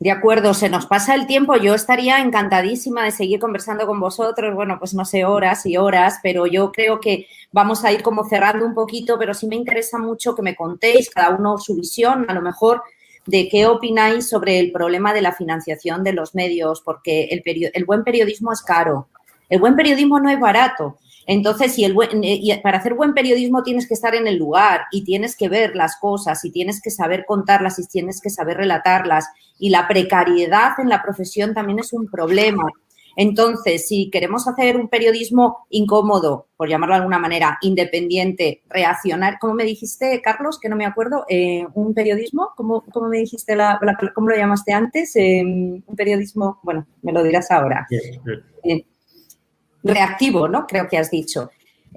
De 0.00 0.12
acuerdo, 0.12 0.54
se 0.54 0.68
nos 0.68 0.86
pasa 0.86 1.16
el 1.16 1.26
tiempo. 1.26 1.56
Yo 1.56 1.74
estaría 1.74 2.20
encantadísima 2.20 3.04
de 3.04 3.10
seguir 3.10 3.40
conversando 3.40 3.84
con 3.86 3.98
vosotros. 3.98 4.54
Bueno, 4.54 4.78
pues 4.78 4.94
no 4.94 5.04
sé, 5.04 5.24
horas 5.24 5.66
y 5.66 5.76
horas, 5.76 6.20
pero 6.22 6.46
yo 6.46 6.70
creo 6.70 7.00
que 7.00 7.26
vamos 7.50 7.84
a 7.84 7.90
ir 7.90 8.02
como 8.02 8.24
cerrando 8.24 8.64
un 8.64 8.74
poquito, 8.74 9.18
pero 9.18 9.34
sí 9.34 9.48
me 9.48 9.56
interesa 9.56 9.98
mucho 9.98 10.36
que 10.36 10.42
me 10.42 10.54
contéis 10.54 11.10
cada 11.10 11.34
uno 11.34 11.58
su 11.58 11.74
visión, 11.74 12.26
a 12.28 12.34
lo 12.34 12.42
mejor 12.42 12.82
de 13.26 13.48
qué 13.48 13.66
opináis 13.66 14.28
sobre 14.28 14.60
el 14.60 14.70
problema 14.70 15.12
de 15.12 15.20
la 15.20 15.32
financiación 15.32 16.04
de 16.04 16.12
los 16.12 16.34
medios, 16.34 16.80
porque 16.80 17.24
el, 17.24 17.42
el 17.74 17.84
buen 17.84 18.04
periodismo 18.04 18.52
es 18.52 18.62
caro. 18.62 19.08
El 19.48 19.58
buen 19.58 19.74
periodismo 19.74 20.20
no 20.20 20.30
es 20.30 20.38
barato. 20.38 20.98
Entonces, 21.30 21.74
si 21.74 21.84
el 21.84 21.92
buen, 21.92 22.24
eh, 22.24 22.58
para 22.62 22.78
hacer 22.78 22.94
buen 22.94 23.12
periodismo 23.12 23.62
tienes 23.62 23.86
que 23.86 23.92
estar 23.92 24.14
en 24.14 24.26
el 24.26 24.36
lugar 24.38 24.86
y 24.90 25.04
tienes 25.04 25.36
que 25.36 25.50
ver 25.50 25.76
las 25.76 25.98
cosas 25.98 26.42
y 26.46 26.50
tienes 26.50 26.80
que 26.80 26.90
saber 26.90 27.26
contarlas 27.26 27.78
y 27.78 27.86
tienes 27.86 28.22
que 28.22 28.30
saber 28.30 28.56
relatarlas. 28.56 29.26
Y 29.58 29.68
la 29.68 29.86
precariedad 29.86 30.72
en 30.78 30.88
la 30.88 31.02
profesión 31.02 31.52
también 31.52 31.80
es 31.80 31.92
un 31.92 32.10
problema. 32.10 32.64
Entonces, 33.14 33.86
si 33.86 34.08
queremos 34.08 34.48
hacer 34.48 34.78
un 34.78 34.88
periodismo 34.88 35.66
incómodo, 35.68 36.46
por 36.56 36.70
llamarlo 36.70 36.94
de 36.94 37.00
alguna 37.00 37.18
manera, 37.18 37.58
independiente, 37.60 38.62
reaccionar, 38.70 39.38
¿cómo 39.38 39.52
me 39.52 39.64
dijiste, 39.64 40.22
Carlos? 40.22 40.58
Que 40.58 40.70
no 40.70 40.76
me 40.76 40.86
acuerdo, 40.86 41.26
eh, 41.28 41.66
un 41.74 41.92
periodismo, 41.92 42.52
¿cómo, 42.56 42.84
¿cómo, 42.90 43.08
me 43.08 43.18
dijiste, 43.18 43.54
la, 43.54 43.78
cómo 44.14 44.30
lo 44.30 44.36
llamaste 44.36 44.72
antes? 44.72 45.14
Eh, 45.16 45.42
un 45.42 45.94
periodismo, 45.94 46.58
bueno, 46.62 46.86
me 47.02 47.12
lo 47.12 47.22
dirás 47.22 47.50
ahora. 47.50 47.86
Eh, 48.62 48.86
reactivo, 49.82 50.48
¿no? 50.48 50.66
Creo 50.66 50.88
que 50.88 50.98
has 50.98 51.10
dicho. 51.10 51.50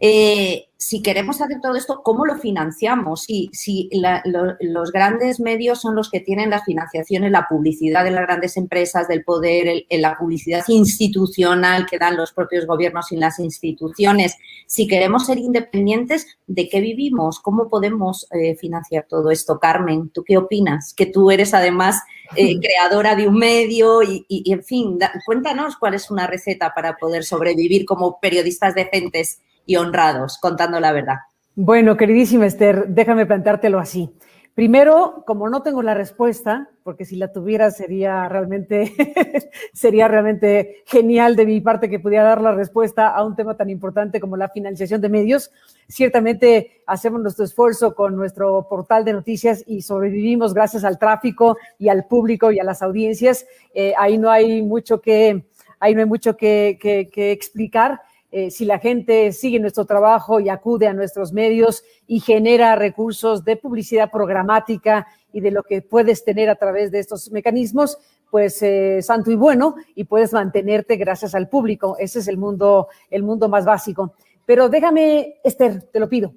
Eh, 0.03 0.65
si 0.77 1.03
queremos 1.03 1.39
hacer 1.41 1.61
todo 1.61 1.75
esto, 1.75 2.01
¿cómo 2.03 2.25
lo 2.25 2.35
financiamos? 2.35 3.25
Si, 3.25 3.51
los 3.91 4.91
grandes 4.91 5.39
medios 5.39 5.79
son 5.79 5.95
los 5.95 6.09
que 6.09 6.21
tienen 6.21 6.49
las 6.49 6.63
financiaciones, 6.65 7.31
la 7.31 7.47
publicidad 7.47 8.03
de 8.03 8.09
las 8.09 8.25
grandes 8.25 8.57
empresas, 8.57 9.07
del 9.07 9.23
poder, 9.23 9.83
la 9.91 10.17
publicidad 10.17 10.63
institucional 10.69 11.85
que 11.85 11.99
dan 11.99 12.17
los 12.17 12.33
propios 12.33 12.65
gobiernos 12.65 13.11
y 13.11 13.17
las 13.17 13.37
instituciones. 13.37 14.37
Si 14.65 14.87
queremos 14.87 15.27
ser 15.27 15.37
independientes, 15.37 16.25
¿de 16.47 16.67
qué 16.67 16.81
vivimos? 16.81 17.39
¿Cómo 17.39 17.69
podemos 17.69 18.27
eh, 18.31 18.55
financiar 18.55 19.05
todo 19.07 19.29
esto? 19.29 19.59
Carmen, 19.59 20.09
¿tú 20.09 20.23
qué 20.23 20.37
opinas? 20.37 20.95
Que 20.95 21.05
tú 21.05 21.29
eres 21.29 21.53
además 21.53 22.01
eh, 22.35 22.59
creadora 22.59 23.15
de 23.15 23.27
un 23.27 23.35
medio 23.37 24.03
y, 24.03 24.25
y 24.27 24.51
en 24.51 24.63
fin, 24.63 24.97
cuéntanos 25.25 25.77
cuál 25.77 25.93
es 25.93 26.09
una 26.11 26.27
receta 26.27 26.73
para 26.73 26.95
poder 26.95 27.23
sobrevivir 27.23 27.85
como 27.85 28.19
periodistas 28.19 28.75
decentes 28.75 29.41
y 29.65 29.75
honrados, 29.75 30.37
contando 30.39 30.79
la 30.79 30.91
verdad. 30.91 31.17
Bueno, 31.55 31.97
queridísima 31.97 32.45
Esther, 32.45 32.87
déjame 32.87 33.25
planteártelo 33.25 33.79
así. 33.79 34.09
Primero, 34.53 35.23
como 35.25 35.49
no 35.49 35.63
tengo 35.63 35.81
la 35.81 35.93
respuesta, 35.93 36.69
porque 36.83 37.05
si 37.05 37.15
la 37.15 37.31
tuviera 37.31 37.71
sería 37.71 38.27
realmente, 38.27 38.93
sería 39.73 40.09
realmente 40.09 40.83
genial 40.85 41.37
de 41.37 41.45
mi 41.45 41.61
parte 41.61 41.89
que 41.89 41.99
pudiera 41.99 42.25
dar 42.25 42.41
la 42.41 42.51
respuesta 42.51 43.07
a 43.07 43.23
un 43.23 43.37
tema 43.37 43.55
tan 43.55 43.69
importante 43.69 44.19
como 44.19 44.35
la 44.35 44.49
financiación 44.49 44.99
de 44.99 45.07
medios. 45.07 45.51
Ciertamente 45.87 46.83
hacemos 46.85 47.21
nuestro 47.21 47.45
esfuerzo 47.45 47.95
con 47.95 48.17
nuestro 48.17 48.67
portal 48.67 49.05
de 49.05 49.13
noticias 49.13 49.63
y 49.65 49.83
sobrevivimos 49.83 50.53
gracias 50.53 50.83
al 50.83 50.99
tráfico 50.99 51.57
y 51.79 51.87
al 51.87 52.05
público 52.05 52.51
y 52.51 52.59
a 52.59 52.65
las 52.65 52.81
audiencias. 52.81 53.45
Eh, 53.73 53.93
ahí 53.97 54.17
no 54.17 54.29
hay 54.29 54.61
mucho 54.61 54.99
que, 54.99 55.45
ahí 55.79 55.95
no 55.95 56.01
hay 56.01 56.07
mucho 56.07 56.35
que, 56.35 56.77
que 56.81 57.31
explicar 57.31 58.01
eh, 58.33 58.49
si 58.49 58.63
la 58.63 58.79
gente 58.79 59.33
sigue 59.33 59.59
nuestro 59.59 59.83
trabajo 59.83 60.39
y 60.39 60.47
acude 60.47 60.87
a 60.87 60.93
nuestros 60.93 61.33
medios 61.33 61.83
y 62.07 62.21
genera 62.21 62.77
recursos 62.77 63.43
de 63.43 63.57
publicidad 63.57 64.09
programática 64.09 65.05
y 65.33 65.41
de 65.41 65.51
lo 65.51 65.63
que 65.63 65.81
puedes 65.81 66.23
tener 66.23 66.49
a 66.49 66.55
través 66.55 66.91
de 66.91 66.99
estos 66.99 67.29
mecanismos, 67.31 67.97
pues 68.29 68.63
eh, 68.63 69.01
santo 69.01 69.31
y 69.31 69.35
bueno, 69.35 69.75
y 69.95 70.05
puedes 70.05 70.31
mantenerte 70.31 70.95
gracias 70.95 71.35
al 71.35 71.49
público. 71.49 71.97
Ese 71.99 72.19
es 72.19 72.29
el 72.29 72.37
mundo, 72.37 72.87
el 73.09 73.23
mundo 73.23 73.49
más 73.49 73.65
básico. 73.65 74.13
Pero 74.45 74.69
déjame, 74.69 75.41
Esther, 75.43 75.83
te 75.83 75.99
lo 75.99 76.07
pido, 76.07 76.33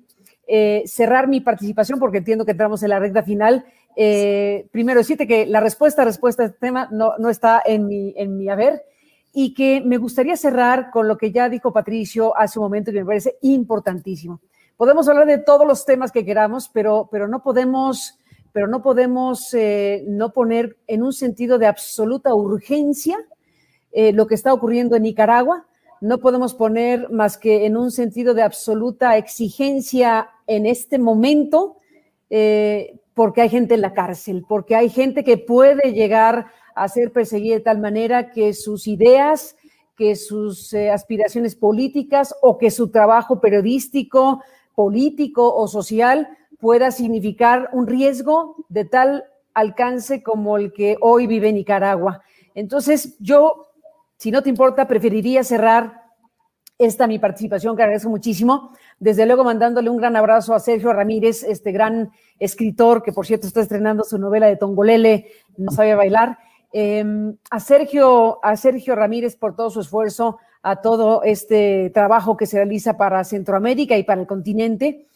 eh, 0.49 0.83
cerrar 0.87 1.29
mi 1.29 1.41
participación 1.41 2.01
porque 2.01 2.19
entiendo 2.19 2.45
que 2.45 2.53
entramos 2.53 2.83
en 2.83 2.91
la 2.91 2.99
recta 2.99 3.23
final. 3.23 3.65
primero, 4.73 4.99
decirte 4.99 5.29
que 5.29 5.47
la 5.47 5.61
respuesta, 5.61 6.05
respuesta 6.05 6.43
a 6.43 6.47
este 6.47 6.59
tema 6.59 6.89
no, 6.91 7.17
no 7.19 7.31
está 7.31 7.63
en 7.65 7.87
mi, 7.87 8.13
en 8.17 8.37
mi 8.37 8.49
haber 8.49 8.83
y 9.37 9.53
que 9.53 9.82
me 9.85 9.99
gustaría 9.99 10.37
cerrar 10.37 10.91
con 10.93 11.09
lo 11.09 11.18
que 11.18 11.32
ya 11.32 11.49
dijo 11.49 11.72
Patricio 11.72 12.37
hace 12.39 12.61
un 12.61 12.66
momento 12.66 12.93
que 12.93 13.01
me 13.01 13.05
parece 13.05 13.37
importantísimo. 13.43 14.41
Podemos 14.76 15.09
hablar 15.09 15.26
de 15.26 15.39
todos 15.39 15.66
los 15.66 15.85
temas 15.85 16.12
que 16.12 16.24
queramos, 16.24 16.68
pero, 16.68 17.09
pero 17.11 17.26
no 17.26 17.43
podemos, 17.43 18.16
pero 18.53 18.68
no, 18.68 18.80
podemos 18.80 19.53
eh, 19.53 20.05
no 20.07 20.32
poner 20.32 20.76
en 20.87 21.03
un 21.03 21.12
sentido 21.12 21.59
de 21.59 21.66
absoluta 21.66 22.32
urgencia 22.32 23.18
eh, 23.91 24.12
lo 24.12 24.28
que 24.28 24.37
está 24.37 24.53
ocurriendo 24.53 24.95
en 24.95 25.03
Nicaragua. 25.03 25.66
No 26.01 26.18
podemos 26.18 26.55
poner 26.55 27.11
más 27.11 27.37
que 27.37 27.66
en 27.66 27.76
un 27.76 27.91
sentido 27.91 28.35
de 28.35 28.43
absoluta 28.43 29.16
exigencia 29.16 30.30
en 30.47 30.64
este 30.64 30.99
momento, 30.99 31.78
eh, 32.30 33.01
porque 33.14 33.41
hay 33.41 33.49
gente 33.49 33.74
en 33.74 33.80
la 33.80 33.95
cárcel, 33.95 34.45
porque 34.49 34.76
hay 34.76 34.91
gente 34.91 35.24
que 35.24 35.39
puede 35.39 35.93
llegar 35.93 36.47
a 36.75 36.89
ser 36.89 37.12
perseguida 37.12 37.57
de 37.57 37.61
tal 37.61 37.79
manera 37.79 38.31
que 38.31 38.53
sus 38.53 38.87
ideas, 38.87 39.57
que 39.97 40.16
sus 40.16 40.72
eh, 40.72 40.91
aspiraciones 40.91 41.55
políticas 41.55 42.35
o 42.43 42.59
que 42.59 42.70
su 42.70 42.89
trabajo 42.89 43.41
periodístico, 43.41 44.43
político 44.75 45.55
o 45.55 45.68
social 45.68 46.29
pueda 46.59 46.91
significar 46.91 47.68
un 47.72 47.87
riesgo 47.87 48.57
de 48.68 48.85
tal 48.85 49.25
alcance 49.53 50.22
como 50.22 50.57
el 50.57 50.72
que 50.72 50.97
hoy 51.01 51.27
vive 51.27 51.53
Nicaragua. 51.53 52.22
Entonces, 52.55 53.16
yo, 53.20 53.68
si 54.16 54.31
no 54.31 54.43
te 54.43 54.51
importa, 54.51 54.89
preferiría 54.89 55.45
cerrar 55.45 56.05
esta 56.79 57.07
mi 57.07 57.18
participación, 57.18 57.77
que 57.77 57.83
agradezco 57.83 58.11
muchísimo. 58.11 58.72
Desde 58.99 59.27
luego 59.27 59.45
mandándole 59.45 59.91
un 59.91 59.97
gran 59.97 60.16
abrazo 60.16 60.55
a 60.55 60.61
Sergio 60.61 60.93
Ramírez, 60.93 61.45
este 61.45 61.70
gran 61.70 62.11
escritor 62.39 63.03
que 63.03 63.12
por 63.12 63.27
cierto 63.27 63.47
está 63.47 63.61
estrenando 63.61 64.03
su 64.03 64.18
novela 64.18 64.47
de 64.47 64.57
Tongolele, 64.57 65.29
No 65.57 65.70
sabe 65.70 65.95
bailar. 65.95 66.39
Em, 66.77 67.37
a, 67.51 67.61
Sergio, 67.61 68.45
a 68.45 68.57
Sergio 68.57 68.97
Ramírez 68.97 69.37
por 69.37 69.55
todo 69.55 69.70
su 69.70 69.79
esfuerzo, 69.79 70.39
a 70.61 70.81
todo 70.81 71.22
este 71.22 71.91
trabajo 71.91 72.37
que 72.37 72.47
se 72.47 72.57
realiza 72.57 72.97
para 72.97 73.22
Centroamérica 73.22 73.97
y 73.97 74.03
para 74.03 74.20
el 74.20 74.27
continente. 74.27 75.07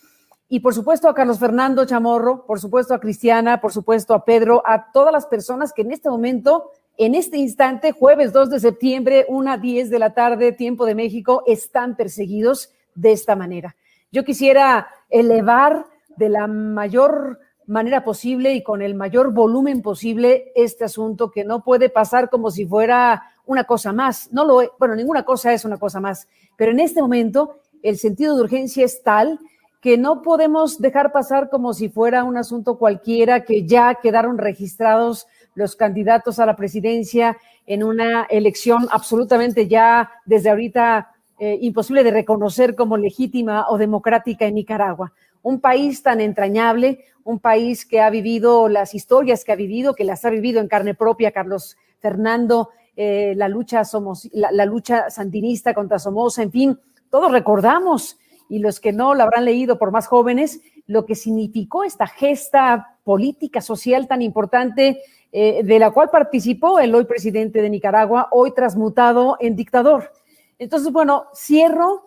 Y 0.49 0.61
por 0.61 0.73
supuesto 0.73 1.09
a 1.09 1.17
Carlos 1.17 1.41
Fernando 1.41 1.85
Chamorro, 1.85 2.47
por 2.47 2.61
supuesto 2.61 2.95
a 2.95 3.01
Cristiana, 3.01 3.61
por 3.61 3.73
supuesto 3.73 4.15
a 4.15 4.25
Pedro, 4.25 4.63
a 4.65 4.93
todas 4.93 5.13
las 5.13 5.27
personas 5.27 5.73
que 5.73 5.83
en 5.83 5.91
este 5.91 6.09
momento, 6.09 6.71
en 6.97 7.17
este 7.17 7.39
instante, 7.39 7.91
jueves 7.91 8.33
2 8.33 8.51
de 8.51 8.61
septiembre, 8.61 9.27
una 9.29 9.59
10 9.59 9.91
de 9.91 9.99
la 9.99 10.15
tarde, 10.15 10.53
tiempo 10.53 10.87
de 10.87 10.95
México, 10.95 11.43
están 11.45 11.97
perseguidos 11.97 12.71
de 12.95 13.11
esta 13.11 13.35
manera. 13.35 13.75
Yo 14.13 14.25
quisiera 14.25 14.87
elevar 15.11 15.87
de 16.17 16.29
la 16.29 16.47
mayor 16.47 17.41
manera 17.69 18.03
posible 18.03 18.55
y 18.55 18.63
con 18.63 18.81
el 18.81 18.95
mayor 18.95 19.33
volumen 19.33 19.83
posible 19.83 20.53
este 20.57 20.85
asunto 20.85 21.31
que 21.31 21.45
no 21.45 21.63
puede 21.63 21.91
pasar 21.91 22.31
como 22.31 22.51
si 22.51 22.67
fuera 22.67 23.31
una 23.45 23.65
cosa 23.65 23.93
más. 23.93 24.33
No 24.33 24.45
lo, 24.45 24.73
bueno, 24.79 24.97
ninguna 24.97 25.25
cosa 25.25 25.53
es 25.53 25.65
una 25.65 25.77
cosa 25.77 26.01
más, 26.01 26.29
pero 26.57 26.73
en 26.73 26.81
este 26.81 27.03
momento 27.03 27.59
el 27.83 27.99
sentido 27.99 28.35
de 28.35 28.43
urgencia 28.43 28.85
es 28.85 29.03
tal 29.03 29.39
que 29.83 29.99
no 29.99 30.23
podemos 30.23 30.81
dejar 30.81 31.13
pasar 31.13 31.51
como 31.51 31.75
si 31.75 31.89
fuera 31.89 32.25
un 32.25 32.37
asunto 32.37 32.79
cualquiera 32.79 33.45
que 33.45 33.65
ya 33.67 33.97
quedaron 33.97 34.39
registrados 34.39 35.27
los 35.55 35.77
candidatos 35.77 36.39
a 36.39 36.47
la 36.47 36.57
presidencia 36.57 37.37
en 37.67 37.85
una 37.85 38.25
elección 38.25 38.89
absolutamente 38.91 39.69
ya 39.69 40.11
desde 40.25 40.51
ahorita 40.51 41.13
eh, 41.39 41.59
imposible 41.61 42.03
de 42.03 42.11
reconocer 42.11 42.75
como 42.75 42.97
legítima 42.97 43.67
o 43.69 43.77
democrática 43.79 44.47
en 44.47 44.55
Nicaragua 44.55 45.13
un 45.43 45.61
país 45.61 46.03
tan 46.03 46.21
entrañable, 46.21 47.05
un 47.29 47.41
país 47.41 47.85
que 47.85 48.01
ha 48.01 48.09
vivido 48.09 48.71
las 48.71 48.95
historias 48.95 49.45
que 49.45 49.53
ha 49.53 49.57
vivido, 49.57 49.95
que 49.95 50.05
las 50.05 50.25
ha 50.25 50.31
vivido 50.31 50.63
en 50.63 50.67
carne 50.67 50.95
propia 50.95 51.31
Carlos 51.31 51.77
Fernando, 51.99 52.71
eh, 52.97 53.35
la, 53.37 53.49
lucha 53.49 53.85
somos, 53.85 54.31
la, 54.33 54.65
lucha 54.65 55.11
sandinista 55.11 55.75
contra 55.75 55.99
Somoza, 55.99 56.43
en 56.43 56.51
fin, 56.51 56.81
todos 57.11 57.31
recordamos, 57.31 58.19
y 58.49 58.61
los 58.61 58.81
que 58.81 58.93
no 58.93 59.13
lo 59.13 59.25
habrán 59.25 59.45
leído 59.45 59.79
por 59.79 59.93
más 59.93 60.07
jóvenes, 60.07 60.63
lo 60.87 61.05
que 61.05 61.15
significó 61.15 61.85
esta 61.85 62.07
gesta 62.07 62.97
política, 63.05 63.61
social 63.61 64.09
tan 64.09 64.23
importante, 64.23 65.03
eh, 65.31 65.61
de 65.63 65.79
la 65.79 65.91
cual 65.91 66.09
participó 66.09 66.79
el 66.79 66.95
hoy 66.95 67.05
presidente 67.05 67.61
de 67.61 67.69
Nicaragua, 67.69 68.29
hoy 68.31 68.53
transmutado 68.55 69.37
en 69.39 69.55
dictador. 69.55 70.13
Entonces, 70.59 70.91
bueno, 70.91 71.27
cierro 71.35 72.05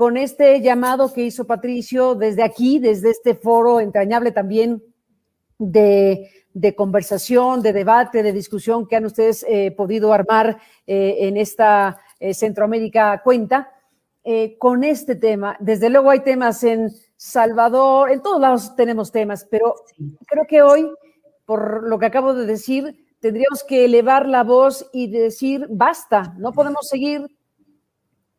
con 0.00 0.16
este 0.16 0.62
llamado 0.62 1.12
que 1.12 1.24
hizo 1.24 1.46
Patricio 1.46 2.14
desde 2.14 2.42
aquí, 2.42 2.78
desde 2.78 3.10
este 3.10 3.34
foro 3.34 3.80
entrañable 3.80 4.32
también 4.32 4.82
de, 5.58 6.26
conversación, 6.74 7.60
de 7.60 7.74
debate, 7.74 8.22
de 8.22 8.32
discusión 8.32 8.88
que 8.88 8.96
han 8.96 9.04
ustedes 9.04 9.44
eh, 9.46 9.72
podido 9.72 10.14
armar 10.14 10.56
eh, 10.86 11.16
en 11.18 11.36
esta 11.36 12.00
eh, 12.18 12.32
Centroamérica 12.32 13.20
cuenta, 13.22 13.74
con 14.58 14.84
este 14.84 15.16
tema. 15.16 15.58
Desde 15.60 15.90
luego 15.90 16.08
hay 16.08 16.20
temas 16.20 16.64
en 16.64 16.90
Salvador, 17.14 18.10
en 18.10 18.22
todos 18.22 18.40
lados 18.40 18.74
tenemos 18.74 19.12
temas, 19.12 19.46
pero 19.50 19.74
creo 20.26 20.46
que 20.48 20.62
hoy, 20.62 20.90
por 21.44 21.86
lo 21.86 21.98
que 21.98 22.06
acabo 22.06 22.32
de 22.32 22.46
decir, 22.46 23.04
tendríamos 23.20 23.64
que 23.64 23.84
elevar 23.84 24.26
la 24.26 24.44
voz 24.44 24.88
y 24.94 25.10
decir, 25.10 25.66
basta, 25.68 26.34
no 26.38 26.52
podemos 26.52 26.88
seguir 26.88 27.26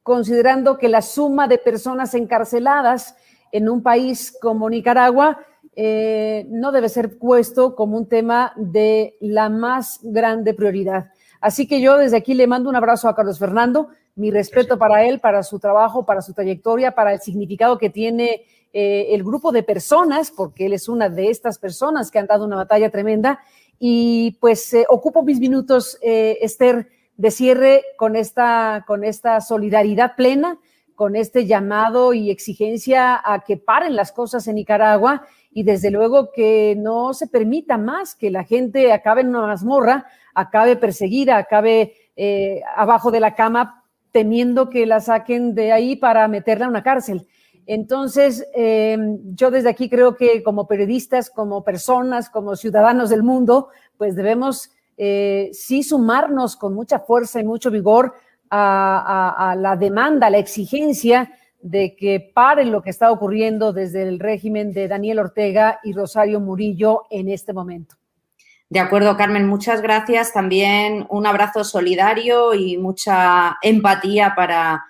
considerando 0.04 0.78
que 0.78 0.90
la 0.90 1.02
suma 1.02 1.48
de 1.48 1.58
personas 1.58 2.14
encarceladas 2.14 3.16
en 3.52 3.70
un 3.70 3.84
país 3.84 4.36
como 4.42 4.70
Nicaragua 4.70 5.40
eh, 5.76 6.46
no 6.50 6.72
debe 6.72 6.90
ser 6.90 7.18
puesto 7.18 7.76
como 7.76 7.98
un 7.98 8.08
tema 8.08 8.54
de 8.58 9.16
la 9.22 9.50
más 9.50 10.00
grande 10.04 10.54
prioridad. 10.54 11.12
Así 11.40 11.68
que 11.68 11.82
yo 11.82 11.98
desde 11.98 12.18
aquí 12.18 12.34
le 12.34 12.48
mando 12.48 12.70
un 12.70 12.76
abrazo 12.76 13.10
a 13.10 13.16
Carlos 13.16 13.40
Fernando, 13.40 13.90
Mi 14.14 14.30
respeto 14.30 14.78
para 14.78 15.06
él, 15.06 15.20
para 15.20 15.42
su 15.42 15.58
trabajo, 15.58 16.06
para 16.06 16.22
su 16.22 16.34
trayectoria, 16.34 16.92
para 16.92 17.14
el 17.14 17.22
significado 17.22 17.78
que 17.78 17.90
tiene 17.90 18.46
eh, 18.74 19.08
el 19.16 19.24
grupo 19.24 19.52
de 19.52 19.64
personas, 19.64 20.32
porque 20.32 20.66
él 20.66 20.74
es 20.74 20.90
una 20.90 21.10
de 21.10 21.30
estas 21.30 21.58
personas 21.58 22.12
que 22.12 22.20
han 22.20 22.28
dado 22.28 22.46
una 22.46 22.58
batalla 22.58 22.90
tremenda. 22.90 23.40
Y 23.80 24.38
pues 24.40 24.74
eh, 24.74 24.86
ocupo 24.90 25.24
mis 25.24 25.40
minutos, 25.40 25.98
eh, 26.02 26.38
Esther, 26.42 26.88
de 27.22 27.30
cierre 27.30 27.84
con 27.98 28.16
esta, 28.16 28.84
con 28.88 29.04
esta 29.04 29.40
solidaridad 29.42 30.16
plena, 30.16 30.58
con 30.96 31.16
este 31.16 31.46
llamado 31.46 32.14
y 32.14 32.32
exigencia 32.32 33.22
a 33.24 33.44
que 33.44 33.58
paren 33.58 33.96
las 33.96 34.12
cosas 34.12 34.48
en 34.48 34.56
Nicaragua 34.56 35.28
y 35.52 35.62
desde 35.62 35.92
luego 35.92 36.32
que 36.32 36.76
no 36.80 37.14
se 37.14 37.28
permita 37.28 37.78
más 37.78 38.16
que 38.16 38.32
la 38.32 38.44
gente 38.44 38.92
acabe 38.92 39.22
en 39.22 39.30
una 39.30 39.46
mazmorra, 39.46 40.08
acabe 40.34 40.76
perseguida, 40.78 41.38
acabe 41.38 41.94
abajo 42.76 43.12
de 43.12 43.20
la 43.20 43.36
cama 43.36 43.84
temiendo 44.12 44.72
que 44.72 44.88
la 44.88 45.00
saquen 45.00 45.54
de 45.54 45.72
ahí 45.72 45.96
para 45.96 46.28
meterla 46.28 46.66
en 46.66 46.72
una 46.72 46.84
cárcel. 46.84 47.28
Entonces, 47.68 48.48
eh, 48.56 48.98
yo 49.36 49.52
desde 49.52 49.70
aquí 49.70 49.90
creo 49.90 50.16
que 50.16 50.42
como 50.42 50.68
periodistas, 50.68 51.30
como 51.30 51.64
personas, 51.64 52.32
como 52.32 52.56
ciudadanos 52.56 53.12
del 53.12 53.22
mundo, 53.22 53.70
pues 53.98 54.16
debemos 54.16 54.72
eh, 55.04 55.50
sí 55.52 55.82
sumarnos 55.82 56.56
con 56.56 56.76
mucha 56.76 57.00
fuerza 57.00 57.40
y 57.40 57.44
mucho 57.44 57.72
vigor 57.72 58.14
a, 58.52 59.56
la 59.58 59.76
demanda, 59.76 60.28
a 60.28 60.30
la 60.30 60.38
exigencia 60.38 61.34
de 61.60 61.96
que 61.96 62.20
pare 62.20 62.66
lo 62.66 62.84
que 62.84 62.92
está 62.92 63.12
ocurriendo 63.12 63.74
desde 63.74 64.04
el 64.04 64.20
régimen 64.20 64.74
de 64.74 64.88
Daniel 64.88 65.18
Ortega 65.18 65.80
y 65.84 65.94
Rosario 65.94 66.40
Murillo 66.40 67.06
en 67.10 67.30
este 67.30 67.52
momento. 67.52 67.96
De 68.70 68.80
acuerdo, 68.80 69.18
Carmen, 69.18 69.48
muchas 69.48 69.82
gracias. 69.82 70.34
También 70.34 71.08
un 71.10 71.26
abrazo 71.26 71.64
solidario 71.64 72.54
y 72.54 72.78
mucha 72.78 73.58
empatía 73.64 74.34
para 74.36 74.86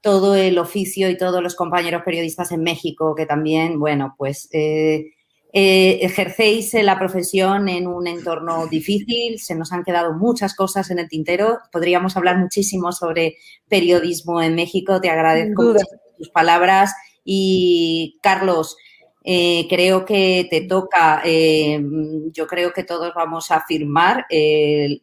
todo 0.00 0.36
el 0.36 0.58
oficio 0.58 1.10
y 1.10 1.18
todos 1.18 1.42
los 1.42 1.56
compañeros 1.56 2.02
periodistas 2.04 2.52
en 2.52 2.62
México 2.62 3.16
que 3.16 3.26
también, 3.26 3.80
bueno, 3.80 4.14
pues 4.16 4.48
eh, 4.52 5.06
eh, 5.52 5.98
ejercéis 6.02 6.74
la 6.74 6.98
profesión 6.98 7.68
en 7.68 7.86
un 7.86 8.06
entorno 8.06 8.66
difícil, 8.66 9.38
se 9.38 9.54
nos 9.54 9.72
han 9.72 9.84
quedado 9.84 10.14
muchas 10.14 10.54
cosas 10.54 10.90
en 10.90 10.98
el 10.98 11.08
tintero, 11.08 11.58
podríamos 11.72 12.16
hablar 12.16 12.38
muchísimo 12.38 12.92
sobre 12.92 13.36
periodismo 13.68 14.42
en 14.42 14.54
México, 14.54 15.00
te 15.00 15.10
agradezco 15.10 15.74
tus 16.16 16.30
palabras. 16.30 16.92
Y 17.24 18.18
Carlos, 18.22 18.76
eh, 19.24 19.66
creo 19.68 20.04
que 20.04 20.46
te 20.50 20.62
toca, 20.62 21.22
yo 21.24 22.46
creo 22.46 22.72
que 22.72 22.84
todos 22.84 23.12
vamos 23.14 23.50
a 23.50 23.62
firmar 23.66 24.26
el 24.30 25.02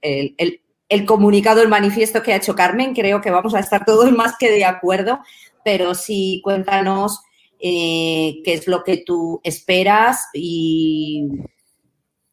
el 0.90 1.06
comunicado, 1.06 1.62
el 1.62 1.68
manifiesto 1.68 2.24
que 2.24 2.34
ha 2.34 2.38
hecho 2.38 2.56
Carmen, 2.56 2.94
creo 2.94 3.22
que 3.22 3.32
vamos 3.32 3.54
a 3.54 3.60
estar 3.60 3.84
todos 3.86 4.12
más 4.12 4.38
que 4.38 4.52
de 4.52 4.66
acuerdo, 4.66 5.20
pero 5.64 5.94
sí 5.94 6.42
cuéntanos 6.44 7.22
eh, 7.60 8.42
qué 8.44 8.54
es 8.54 8.68
lo 8.68 8.84
que 8.84 9.04
tú 9.06 9.42
esperas 9.44 10.28
y, 10.34 11.28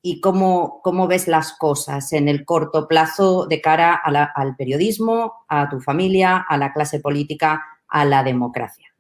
y 0.02 0.20
cómo, 0.20 0.80
cómo, 0.82 1.06
ves 1.06 1.28
las 1.28 1.52
cosas 1.52 2.12
en 2.12 2.28
el 2.28 2.44
corto 2.44 2.86
plazo 2.86 3.46
de 3.46 3.60
cara 3.60 3.94
al 3.94 4.56
periodismo, 4.56 5.44
a 5.48 5.68
tu 5.68 5.80
familia, 5.80 6.44
a 6.48 6.58
la 6.58 6.72
clase 6.72 7.00
política, 7.00 7.64
a 7.88 8.04
la 8.04 8.22
democracia. 8.22 8.94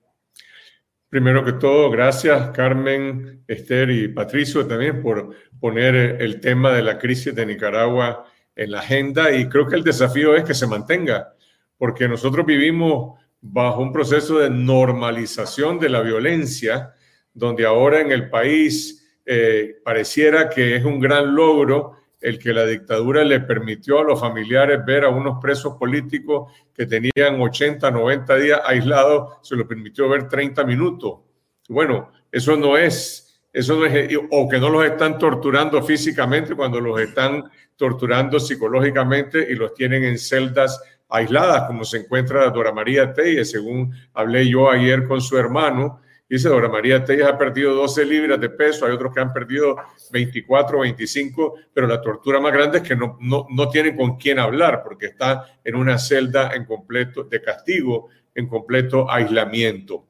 Primero 1.14 1.44
que 1.44 1.52
todo, 1.52 1.90
gracias 1.90 2.50
Carmen, 2.50 3.44
Esther 3.46 3.88
y 3.90 4.08
Patricio 4.08 4.66
también 4.66 5.00
por 5.00 5.32
poner 5.60 5.94
el 5.94 6.40
tema 6.40 6.72
de 6.72 6.82
la 6.82 6.98
crisis 6.98 7.32
de 7.32 7.46
Nicaragua 7.46 8.24
en 8.56 8.72
la 8.72 8.80
agenda 8.80 9.30
y 9.30 9.48
creo 9.48 9.66
que 9.66 9.76
el 9.76 9.84
desafío 9.84 10.34
es 10.34 10.42
que 10.42 10.54
se 10.54 10.66
mantenga, 10.66 11.34
porque 11.76 12.08
nosotros 12.08 12.44
vivimos 12.44 13.20
bajo 13.46 13.82
un 13.82 13.92
proceso 13.92 14.38
de 14.38 14.48
normalización 14.48 15.78
de 15.78 15.90
la 15.90 16.00
violencia, 16.00 16.94
donde 17.34 17.66
ahora 17.66 18.00
en 18.00 18.10
el 18.10 18.30
país 18.30 19.06
eh, 19.26 19.76
pareciera 19.84 20.48
que 20.48 20.76
es 20.76 20.84
un 20.84 20.98
gran 20.98 21.34
logro 21.34 21.98
el 22.22 22.38
que 22.38 22.54
la 22.54 22.64
dictadura 22.64 23.22
le 23.22 23.40
permitió 23.40 23.98
a 23.98 24.04
los 24.04 24.18
familiares 24.18 24.82
ver 24.86 25.04
a 25.04 25.10
unos 25.10 25.38
presos 25.42 25.76
políticos 25.76 26.50
que 26.74 26.86
tenían 26.86 27.38
80, 27.38 27.90
90 27.90 28.36
días 28.36 28.60
aislados, 28.64 29.36
se 29.42 29.56
lo 29.56 29.68
permitió 29.68 30.08
ver 30.08 30.26
30 30.26 30.64
minutos. 30.64 31.20
Bueno, 31.68 32.12
eso 32.32 32.56
no 32.56 32.78
es, 32.78 33.42
eso 33.52 33.76
no 33.76 33.84
es, 33.84 34.16
o 34.30 34.48
que 34.48 34.58
no 34.58 34.70
los 34.70 34.86
están 34.86 35.18
torturando 35.18 35.82
físicamente 35.82 36.54
cuando 36.54 36.80
los 36.80 36.98
están 36.98 37.44
torturando 37.76 38.40
psicológicamente 38.40 39.46
y 39.50 39.54
los 39.54 39.74
tienen 39.74 40.04
en 40.04 40.18
celdas 40.18 40.80
aisladas, 41.14 41.64
como 41.64 41.84
se 41.84 41.98
encuentra 41.98 42.50
Dora 42.50 42.72
María 42.72 43.12
Telles, 43.12 43.50
según 43.50 43.94
hablé 44.12 44.48
yo 44.48 44.70
ayer 44.70 45.06
con 45.06 45.20
su 45.20 45.38
hermano. 45.38 46.00
Dice, 46.28 46.48
Dora 46.48 46.68
María 46.68 47.04
Telles 47.04 47.26
ha 47.26 47.38
perdido 47.38 47.74
12 47.74 48.04
libras 48.04 48.40
de 48.40 48.48
peso, 48.50 48.86
hay 48.86 48.92
otros 48.92 49.14
que 49.14 49.20
han 49.20 49.32
perdido 49.32 49.76
24, 50.10 50.80
25, 50.80 51.54
pero 51.72 51.86
la 51.86 52.00
tortura 52.00 52.40
más 52.40 52.52
grande 52.52 52.78
es 52.78 52.84
que 52.84 52.96
no, 52.96 53.16
no, 53.20 53.46
no 53.50 53.68
tienen 53.68 53.96
con 53.96 54.16
quién 54.16 54.38
hablar 54.38 54.82
porque 54.82 55.06
está 55.06 55.46
en 55.62 55.76
una 55.76 55.98
celda 55.98 56.52
en 56.54 56.64
completo 56.64 57.24
de 57.24 57.40
castigo, 57.40 58.08
en 58.34 58.48
completo 58.48 59.08
aislamiento. 59.10 60.06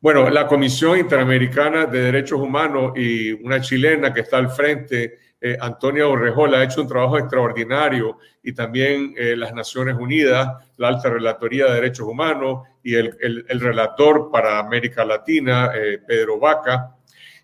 Bueno, 0.00 0.28
la 0.30 0.48
Comisión 0.48 0.98
Interamericana 0.98 1.86
de 1.86 2.00
Derechos 2.00 2.40
Humanos 2.40 2.92
y 2.96 3.30
una 3.32 3.60
chilena 3.60 4.12
que 4.12 4.22
está 4.22 4.38
al 4.38 4.50
frente 4.50 5.18
eh, 5.44 5.58
Antonio 5.60 6.12
Orrejola 6.12 6.58
ha 6.58 6.64
hecho 6.64 6.80
un 6.80 6.86
trabajo 6.86 7.18
extraordinario 7.18 8.18
y 8.44 8.52
también 8.52 9.12
eh, 9.16 9.34
las 9.34 9.52
Naciones 9.52 9.96
Unidas, 9.98 10.48
la 10.76 10.86
Alta 10.86 11.10
Relatoría 11.10 11.66
de 11.66 11.74
Derechos 11.74 12.06
Humanos 12.06 12.68
y 12.80 12.94
el, 12.94 13.12
relator 13.48 14.30
para 14.30 14.60
América 14.60 15.04
Latina, 15.04 15.72
eh, 15.74 15.98
Pedro 16.06 16.38
Vaca. 16.38 16.94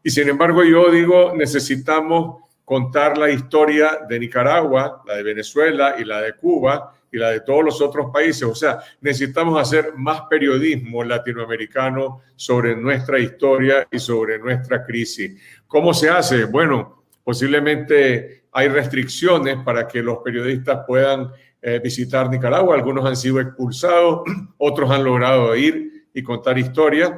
Y 0.01 0.11
sin 0.11 0.29
embargo, 0.29 0.63
yo 0.63 0.93
digo, 0.93 1.33
necesitamos 1.35 2.45
contar 2.65 3.19
la 3.19 3.31
historia 3.31 3.99
de 4.09 4.21
Nicaragua, 4.21 5.03
la 5.05 5.17
de 5.17 5.25
Venezuela 5.25 5.97
y 5.99 6.05
la 6.05 6.21
de 6.21 6.35
Cuba 6.35 6.95
y 7.11 7.19
la 7.19 7.31
de 7.31 7.41
todos 7.41 7.65
los 7.65 7.81
otros 7.81 8.13
países. 8.13 8.45
O 8.45 8.55
sea, 8.55 8.79
necesitamos 9.01 9.61
hacer 9.61 9.95
más 9.97 10.23
periodismo 10.31 11.03
latinoamericano 11.03 12.21
sobre 12.37 12.77
nuestra 12.77 13.19
historia 13.19 13.89
y 13.91 13.99
sobre 13.99 14.39
nuestra 14.39 14.85
crisis. 14.85 15.41
¿Cómo 15.67 15.93
se 15.93 16.11
hace? 16.11 16.45
Bueno, 16.45 16.98
Posiblemente 17.29 18.45
hay 18.53 18.69
restricciones 18.69 19.59
para 19.63 19.87
que 19.87 20.03
los 20.03 20.21
periodistas 20.25 20.87
puedan 20.87 21.31
eh, 21.61 21.79
visitar 21.79 22.31
Nicaragua. 22.31 22.75
Algunos 22.75 23.05
han 23.05 23.17
sido 23.17 23.39
expulsados, 23.39 24.23
otros 24.57 24.91
han 24.91 25.05
logrado 25.05 25.55
ir 25.55 26.07
y 26.15 26.23
contar 26.23 26.57
historias. 26.57 27.13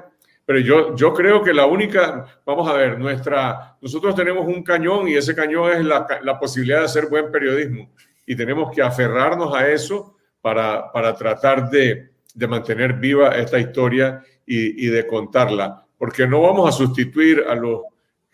Pero 0.44 0.58
yo, 0.58 0.96
yo 0.96 1.14
creo 1.14 1.44
que 1.44 1.54
la 1.54 1.66
única, 1.66 2.26
vamos 2.44 2.68
a 2.68 2.72
ver, 2.72 2.98
nuestra, 2.98 3.76
nosotros 3.80 4.16
tenemos 4.16 4.48
un 4.48 4.64
cañón 4.64 5.06
y 5.06 5.14
ese 5.14 5.32
cañón 5.32 5.70
es 5.70 5.84
la, 5.84 6.04
la 6.24 6.40
posibilidad 6.40 6.80
de 6.80 6.86
hacer 6.86 7.06
buen 7.06 7.30
periodismo. 7.30 7.92
Y 8.26 8.34
tenemos 8.34 8.74
que 8.74 8.82
aferrarnos 8.82 9.54
a 9.54 9.68
eso 9.68 10.16
para, 10.40 10.90
para 10.90 11.14
tratar 11.14 11.70
de, 11.70 12.10
de 12.34 12.48
mantener 12.48 12.94
viva 12.94 13.28
esta 13.36 13.60
historia 13.60 14.24
y, 14.44 14.88
y 14.88 14.88
de 14.88 15.06
contarla. 15.06 15.86
Porque 15.96 16.26
no 16.26 16.42
vamos 16.42 16.68
a 16.68 16.72
sustituir 16.72 17.44
a 17.48 17.54
los 17.54 17.82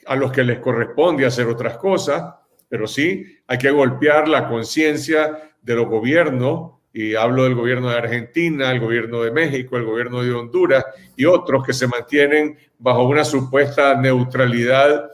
a 0.07 0.17
los 0.17 0.33
que 0.33 0.45
les 0.45 0.59
corresponde 0.59 1.27
hacer 1.27 1.47
otras 1.47 1.77
cosas, 1.77 2.35
pero 2.69 2.87
sí 2.87 3.25
hay 3.47 3.59
que 3.59 3.71
golpear 3.71 4.29
la 4.29 4.49
conciencia 4.49 5.55
de 5.61 5.75
los 5.75 5.87
gobiernos, 5.87 6.77
y 6.93 7.15
hablo 7.15 7.45
del 7.45 7.55
gobierno 7.55 7.91
de 7.91 7.99
Argentina, 7.99 8.71
el 8.71 8.81
gobierno 8.81 9.23
de 9.23 9.31
México, 9.31 9.77
el 9.77 9.85
gobierno 9.85 10.23
de 10.23 10.33
Honduras 10.33 10.83
y 11.15 11.27
otros 11.27 11.63
que 11.63 11.75
se 11.75 11.87
mantienen 11.87 12.57
bajo 12.79 13.07
una 13.07 13.23
supuesta 13.23 13.95
neutralidad 14.01 15.11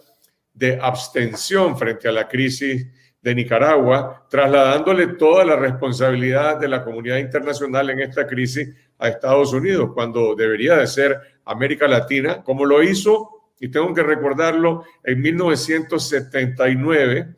de 0.55 0.78
abstención 0.80 1.76
frente 1.76 2.07
a 2.07 2.12
la 2.12 2.28
crisis 2.28 2.86
de 3.20 3.34
Nicaragua, 3.34 4.26
trasladándole 4.30 5.09
toda 5.09 5.45
la 5.45 5.57
responsabilidad 5.57 6.61
de 6.61 6.68
la 6.68 6.84
comunidad 6.84 7.16
internacional 7.16 7.90
en 7.90 7.99
esta 7.99 8.28
crisis 8.28 8.68
a 8.99 9.09
Estados 9.09 9.53
Unidos, 9.53 9.90
cuando 9.93 10.36
debería 10.36 10.76
de 10.76 10.86
ser 10.86 11.18
América 11.45 11.88
Latina, 11.88 12.45
como 12.45 12.64
lo 12.64 12.80
hizo 12.80 13.41
y 13.63 13.69
tengo 13.69 13.95
que 13.95 14.03
recordarlo, 14.03 14.85
en 15.05 15.23
1979, 15.23 17.37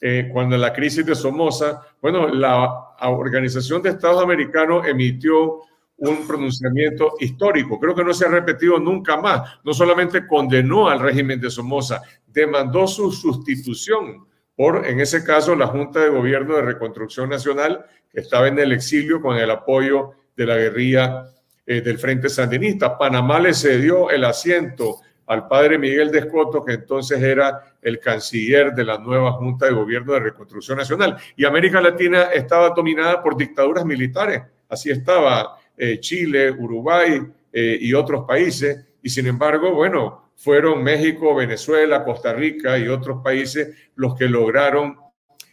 eh, 0.00 0.30
cuando 0.32 0.56
la 0.56 0.72
crisis 0.72 1.04
de 1.04 1.14
Somoza, 1.14 1.82
bueno, 2.00 2.28
la 2.28 2.94
Organización 3.02 3.82
de 3.82 3.90
Estados 3.90 4.22
Americanos 4.22 4.86
emitió 4.86 5.60
un 5.98 6.26
pronunciamiento 6.26 7.12
histórico. 7.20 7.78
Creo 7.78 7.94
que 7.94 8.04
no 8.04 8.14
se 8.14 8.24
ha 8.24 8.30
repetido 8.30 8.78
nunca 8.78 9.18
más. 9.18 9.58
No 9.64 9.74
solamente 9.74 10.26
condenó 10.26 10.88
al 10.88 11.00
régimen 11.00 11.38
de 11.38 11.50
Somoza, 11.50 12.00
demandó 12.26 12.86
su 12.86 13.12
sustitución 13.12 14.26
por, 14.56 14.86
en 14.86 15.00
ese 15.00 15.24
caso, 15.24 15.54
la 15.54 15.66
Junta 15.66 16.00
de 16.00 16.08
Gobierno 16.08 16.56
de 16.56 16.62
Reconstrucción 16.62 17.28
Nacional, 17.28 17.84
que 18.10 18.20
estaba 18.20 18.48
en 18.48 18.58
el 18.58 18.72
exilio 18.72 19.20
con 19.20 19.36
el 19.36 19.50
apoyo 19.50 20.12
de 20.34 20.46
la 20.46 20.56
guerrilla 20.56 21.26
eh, 21.66 21.82
del 21.82 21.98
Frente 21.98 22.30
Sandinista. 22.30 22.96
Panamá 22.96 23.40
le 23.40 23.52
cedió 23.52 24.08
el 24.08 24.24
asiento 24.24 25.00
al 25.26 25.48
padre 25.48 25.78
Miguel 25.78 26.10
de 26.10 26.20
Escoto, 26.20 26.64
que 26.64 26.74
entonces 26.74 27.20
era 27.20 27.74
el 27.82 27.98
canciller 27.98 28.72
de 28.72 28.84
la 28.84 28.98
nueva 28.98 29.32
Junta 29.32 29.66
de 29.66 29.72
Gobierno 29.72 30.12
de 30.12 30.20
Reconstrucción 30.20 30.78
Nacional. 30.78 31.16
Y 31.36 31.44
América 31.44 31.80
Latina 31.80 32.24
estaba 32.32 32.70
dominada 32.70 33.22
por 33.22 33.36
dictaduras 33.36 33.84
militares, 33.84 34.42
así 34.68 34.90
estaba 34.90 35.58
eh, 35.76 35.98
Chile, 36.00 36.50
Uruguay 36.50 37.20
eh, 37.52 37.78
y 37.80 37.92
otros 37.92 38.24
países, 38.26 38.86
y 39.02 39.08
sin 39.08 39.26
embargo, 39.26 39.72
bueno, 39.72 40.30
fueron 40.36 40.82
México, 40.82 41.34
Venezuela, 41.34 42.04
Costa 42.04 42.32
Rica 42.32 42.78
y 42.78 42.88
otros 42.88 43.22
países 43.22 43.90
los 43.94 44.14
que 44.14 44.28
lograron 44.28 44.96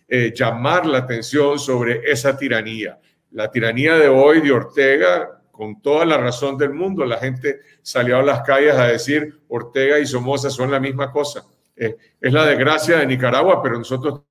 eh, 0.08 0.34
llamar 0.36 0.86
la 0.86 1.00
atención 1.00 1.58
sobre 1.58 2.02
esa 2.12 2.38
tiranía. 2.38 3.00
La 3.32 3.50
tiranía 3.50 3.96
de 3.96 4.10
hoy 4.10 4.42
de 4.42 4.52
Ortega, 4.52 5.42
con 5.64 5.82
toda 5.82 6.04
la 6.04 6.18
razón 6.18 6.58
del 6.58 6.74
mundo, 6.74 7.06
la 7.06 7.16
gente 7.20 7.62
salió 7.82 8.18
a 8.18 8.22
las 8.22 8.42
calles 8.42 8.76
a 8.76 8.88
decir 8.88 9.46
Ortega 9.48 9.98
y 9.98 10.06
Somoza 10.06 10.50
son 10.50 10.70
la 10.70 10.78
misma 10.78 11.10
cosa. 11.10 11.46
es 11.74 12.34
la 12.34 12.46
desgracia 12.46 12.98
de 12.98 13.08
Nicaragua, 13.08 13.64
pero 13.64 13.78
nosotros 13.78 14.24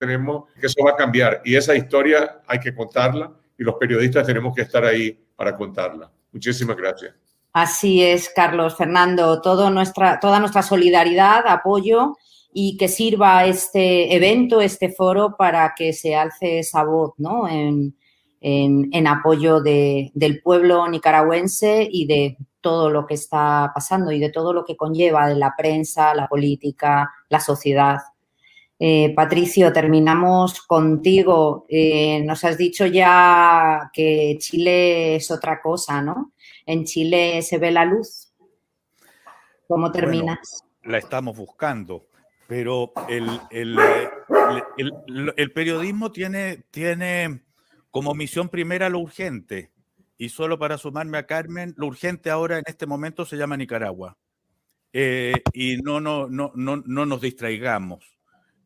tenemos 0.00 0.50
que 0.60 0.66
eso 0.66 0.82
va 0.84 0.90
a 0.90 0.96
cambiar 0.96 1.42
y 1.44 1.54
esa 1.54 1.76
historia 1.76 2.42
hay 2.44 2.58
que 2.58 2.74
contarla 2.74 3.30
y 3.56 3.62
los 3.62 3.76
periodistas 3.76 4.26
tenemos 4.26 4.52
que 4.52 4.62
estar 4.62 4.84
ahí 4.84 5.16
para 5.36 5.56
contarla. 5.56 6.10
Muchísimas 6.32 6.76
gracias. 6.76 7.14
Así 7.52 8.02
es, 8.02 8.28
Carlos 8.34 8.76
Fernando. 8.76 9.40
Todo 9.42 9.70
nuestra, 9.70 10.18
toda 10.18 10.40
nuestra 10.40 10.64
solidaridad, 10.64 11.46
apoyo 11.46 12.16
y 12.52 12.76
que 12.76 12.88
sirva 12.88 13.46
este 13.46 14.12
evento, 14.12 14.60
este 14.60 14.90
foro, 14.90 15.36
para 15.36 15.72
que 15.76 15.92
se 15.92 16.16
alce 16.16 16.58
esa 16.58 16.82
voz 16.82 17.12
¿no? 17.18 17.48
en, 17.48 17.94
en, 18.40 19.06
apoyo 19.06 19.60
de, 19.60 20.10
del 20.14 20.40
pueblo 20.42 20.88
nicaragüense 20.88 21.88
y 21.90 22.06
de 22.06 22.36
todo 22.60 22.90
lo 22.90 23.06
que 23.06 23.14
está 23.14 23.70
pasando 23.74 24.12
y 24.12 24.18
de 24.18 24.30
todo 24.30 24.52
lo 24.52 24.64
que 24.64 24.76
conlleva 24.76 25.28
de 25.28 25.36
la 25.36 25.54
prensa, 25.56 26.14
la 26.14 26.28
política, 26.28 27.10
la 27.28 27.40
sociedad. 27.40 27.98
Eh, 28.78 29.12
Patricio, 29.14 29.72
terminamos 29.72 30.62
contigo. 30.62 31.64
Eh, 31.68 32.22
nos 32.24 32.44
has 32.44 32.58
dicho 32.58 32.86
ya 32.86 33.90
que 33.92 34.36
Chile 34.38 35.16
es 35.16 35.30
otra 35.30 35.60
cosa, 35.60 36.02
¿no? 36.02 36.32
En 36.66 36.84
Chile 36.84 37.40
se 37.42 37.58
ve 37.58 37.70
la 37.70 37.84
luz. 37.84 38.32
¿Cómo 39.66 39.90
terminas? 39.90 40.66
la 40.86 40.98
estamos 40.98 41.36
buscando, 41.36 42.08
pero 42.46 42.92
el, 43.08 43.26
periodismo 45.52 46.12
tiene, 46.12 46.64
tiene 46.70 47.42
como 47.90 48.14
misión 48.14 48.48
primera 48.48 48.88
lo 48.88 49.00
urgente. 49.00 49.72
Y 50.18 50.30
solo 50.30 50.58
para 50.58 50.78
sumarme 50.78 51.18
a 51.18 51.26
Carmen, 51.26 51.74
lo 51.76 51.86
urgente 51.86 52.30
ahora 52.30 52.58
en 52.58 52.64
este 52.66 52.86
momento 52.86 53.24
se 53.26 53.36
llama 53.36 53.56
Nicaragua. 53.56 54.16
Eh, 54.92 55.42
y 55.52 55.76
no, 55.78 56.00
no, 56.00 56.28
no, 56.28 56.52
no, 56.54 56.82
no 56.86 57.06
nos 57.06 57.20
distraigamos 57.20 58.16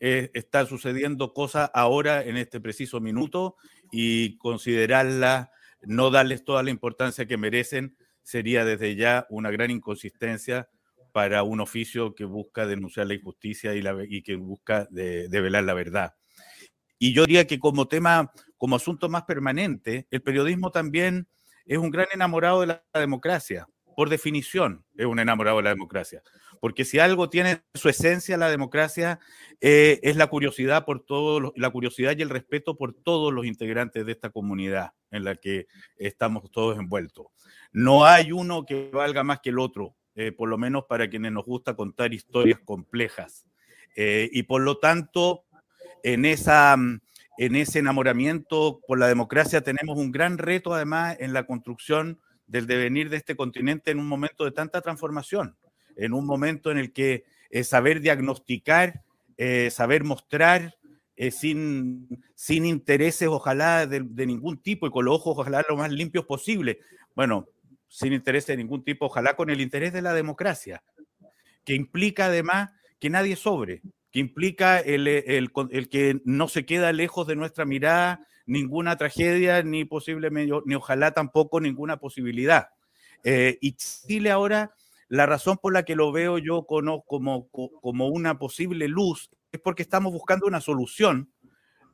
eh, 0.02 0.30
están 0.32 0.66
sucediendo 0.66 1.34
cosas 1.34 1.70
ahora 1.74 2.24
en 2.24 2.38
este 2.38 2.58
preciso 2.58 3.00
minuto 3.00 3.56
y 3.92 4.38
considerarlas, 4.38 5.50
no 5.82 6.10
darles 6.10 6.42
toda 6.42 6.62
la 6.62 6.70
importancia 6.70 7.26
que 7.26 7.36
merecen, 7.36 7.96
sería 8.22 8.64
desde 8.64 8.96
ya 8.96 9.26
una 9.28 9.50
gran 9.50 9.70
inconsistencia 9.70 10.70
para 11.12 11.42
un 11.42 11.60
oficio 11.60 12.14
que 12.14 12.24
busca 12.24 12.66
denunciar 12.66 13.08
la 13.08 13.14
injusticia 13.14 13.74
y 13.74 14.22
que 14.22 14.36
busca 14.36 14.88
develar 14.90 15.64
la 15.64 15.74
verdad. 15.74 16.14
Y 16.98 17.12
yo 17.12 17.26
diría 17.26 17.46
que 17.46 17.58
como 17.58 17.86
tema, 17.86 18.32
como 18.60 18.76
asunto 18.76 19.08
más 19.08 19.22
permanente, 19.22 20.06
el 20.10 20.20
periodismo 20.20 20.70
también 20.70 21.26
es 21.64 21.78
un 21.78 21.88
gran 21.90 22.08
enamorado 22.12 22.60
de 22.60 22.66
la 22.66 22.82
democracia. 22.92 23.66
Por 23.96 24.10
definición, 24.10 24.84
es 24.98 25.06
un 25.06 25.18
enamorado 25.18 25.56
de 25.56 25.62
la 25.62 25.70
democracia 25.70 26.22
porque 26.60 26.84
si 26.84 26.98
algo 26.98 27.30
tiene 27.30 27.62
su 27.74 27.88
esencia 27.88 28.36
la 28.36 28.50
democracia 28.50 29.18
eh, 29.60 29.98
es 30.02 30.16
la 30.16 30.28
curiosidad 30.28 30.84
por 30.84 31.04
todos 31.04 31.52
la 31.56 31.70
curiosidad 31.70 32.16
y 32.16 32.22
el 32.22 32.28
respeto 32.28 32.76
por 32.76 32.92
todos 32.92 33.32
los 33.32 33.46
integrantes 33.46 34.06
de 34.06 34.12
esta 34.12 34.30
comunidad 34.30 34.92
en 35.10 35.24
la 35.24 35.34
que 35.34 35.66
estamos 35.96 36.50
todos 36.50 36.78
envueltos. 36.78 37.26
No 37.72 38.04
hay 38.04 38.30
uno 38.30 38.64
que 38.66 38.90
valga 38.92 39.24
más 39.24 39.40
que 39.40 39.50
el 39.50 39.58
otro, 39.58 39.96
eh, 40.14 40.32
por 40.32 40.48
lo 40.48 40.58
menos 40.58 40.84
para 40.88 41.08
quienes 41.08 41.32
nos 41.32 41.44
gusta 41.44 41.74
contar 41.74 42.12
historias 42.12 42.60
complejas. 42.60 43.46
Eh, 43.96 44.28
y 44.32 44.44
por 44.44 44.60
lo 44.60 44.78
tanto, 44.78 45.46
en 46.02 46.24
esa 46.24 46.76
en 47.40 47.56
ese 47.56 47.78
enamoramiento 47.78 48.80
por 48.86 48.98
la 48.98 49.08
democracia 49.08 49.62
tenemos 49.62 49.98
un 49.98 50.12
gran 50.12 50.38
reto 50.38 50.74
además 50.74 51.16
en 51.20 51.32
la 51.32 51.44
construcción 51.46 52.20
del 52.46 52.66
devenir 52.66 53.08
de 53.08 53.16
este 53.16 53.34
continente 53.36 53.90
en 53.90 53.98
un 53.98 54.08
momento 54.08 54.44
de 54.44 54.50
tanta 54.50 54.80
transformación 54.80 55.56
en 55.96 56.14
un 56.14 56.26
momento 56.26 56.70
en 56.70 56.78
el 56.78 56.92
que 56.92 57.24
eh, 57.50 57.64
saber 57.64 58.00
diagnosticar, 58.00 59.02
eh, 59.36 59.70
saber 59.70 60.04
mostrar 60.04 60.76
eh, 61.16 61.30
sin, 61.30 62.24
sin 62.34 62.64
intereses, 62.64 63.28
ojalá 63.28 63.86
de, 63.86 64.00
ningún 64.26 64.58
tipo, 64.62 64.86
y 64.86 64.90
con 64.90 65.04
los 65.04 65.16
ojos, 65.16 65.38
ojalá 65.38 65.64
lo 65.68 65.76
más 65.76 65.90
limpios 65.92 66.24
posible. 66.24 66.80
Bueno, 67.14 67.46
sin 67.88 68.12
intereses 68.12 68.48
de 68.48 68.56
ningún 68.56 68.82
tipo, 68.82 69.06
ojalá 69.06 69.36
con 69.36 69.50
el 69.50 69.60
interés 69.60 69.92
de 69.92 70.02
la 70.02 70.14
democracia, 70.14 70.82
que 71.64 71.74
implica 71.74 72.26
además 72.26 72.70
que 72.98 73.10
nadie 73.10 73.36
sobre, 73.36 73.82
que 74.10 74.18
implica 74.18 74.78
el, 74.80 75.06
el, 75.06 75.50
el, 75.70 75.88
que 75.88 76.20
no 76.24 76.48
se 76.48 76.66
queda 76.66 76.92
lejos 76.92 77.26
de 77.26 77.36
nuestra 77.36 77.64
mirada 77.64 78.26
ninguna 78.46 78.96
tragedia, 78.96 79.62
ni 79.62 79.84
posiblemente, 79.84 80.54
ni 80.64 80.74
ojalá 80.74 81.12
tampoco 81.12 81.60
ninguna 81.60 81.98
posibilidad. 81.98 82.70
y 83.24 83.72
Chile 83.72 84.30
ahora 84.30 84.72
la 85.10 85.26
razón 85.26 85.58
por 85.58 85.72
la 85.72 85.82
que 85.82 85.96
lo 85.96 86.12
veo 86.12 86.38
yo 86.38 86.66
como, 86.66 87.04
como, 87.04 88.06
una 88.06 88.38
posible 88.38 88.86
luz 88.86 89.28
es 89.50 89.60
porque 89.60 89.82
estamos 89.82 90.12
buscando 90.12 90.46
una 90.46 90.60
solución 90.60 91.32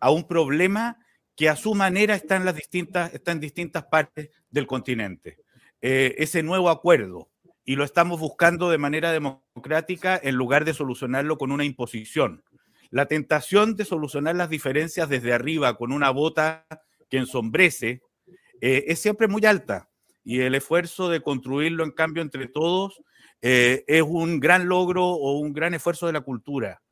a 0.01 0.11
un 0.11 0.29
problema 0.29 0.99
que 1.35 1.49
a 1.49 1.57
su 1.57 1.75
manera 1.75 2.15
está 2.15 2.37
en, 2.37 2.45
las 2.45 2.55
distintas, 2.55 3.15
está 3.15 3.33
en 3.33 3.41
distintas 3.41 3.87
partes 3.87 4.31
del 4.51 4.67
continente. 4.67 5.39
Eh, 5.81 6.15
ese 6.19 6.43
nuevo 6.43 6.69
acuerdo, 6.69 7.31
y 7.67 7.75
lo 7.75 7.85
estamos 7.85 8.21
buscando 8.21 8.71
de 8.71 8.79
manera 8.79 9.13
democrática 9.13 10.19
en 10.23 10.37
lugar 10.37 10.65
de 10.65 10.73
solucionarlo 10.73 11.37
con 11.37 11.51
una 11.51 11.65
imposición. 11.65 12.45
La 12.91 13.07
tentación 13.07 13.75
de 13.75 13.85
solucionar 13.85 14.37
las 14.37 14.49
diferencias 14.49 15.09
desde 15.09 15.33
arriba 15.33 15.77
con 15.77 15.91
una 15.91 16.11
bota 16.11 16.65
que 17.11 17.19
ensombrece 17.19 18.01
eh, 18.61 18.85
es 18.87 19.01
siempre 19.01 19.27
muy 19.27 19.45
alta 19.45 19.91
y 20.25 20.41
el 20.41 20.55
esfuerzo 20.55 21.09
de 21.09 21.21
construirlo, 21.21 21.85
en 21.85 21.91
cambio, 21.91 22.23
entre 22.23 22.47
todos, 22.47 23.03
eh, 23.43 23.85
es 23.89 24.03
un 24.03 24.39
gran 24.39 24.69
logro 24.69 25.05
o 25.05 25.39
un 25.39 25.53
gran 25.53 25.75
esfuerzo 25.75 26.07
de 26.07 26.13
la 26.13 26.21
cultura. 26.21 26.83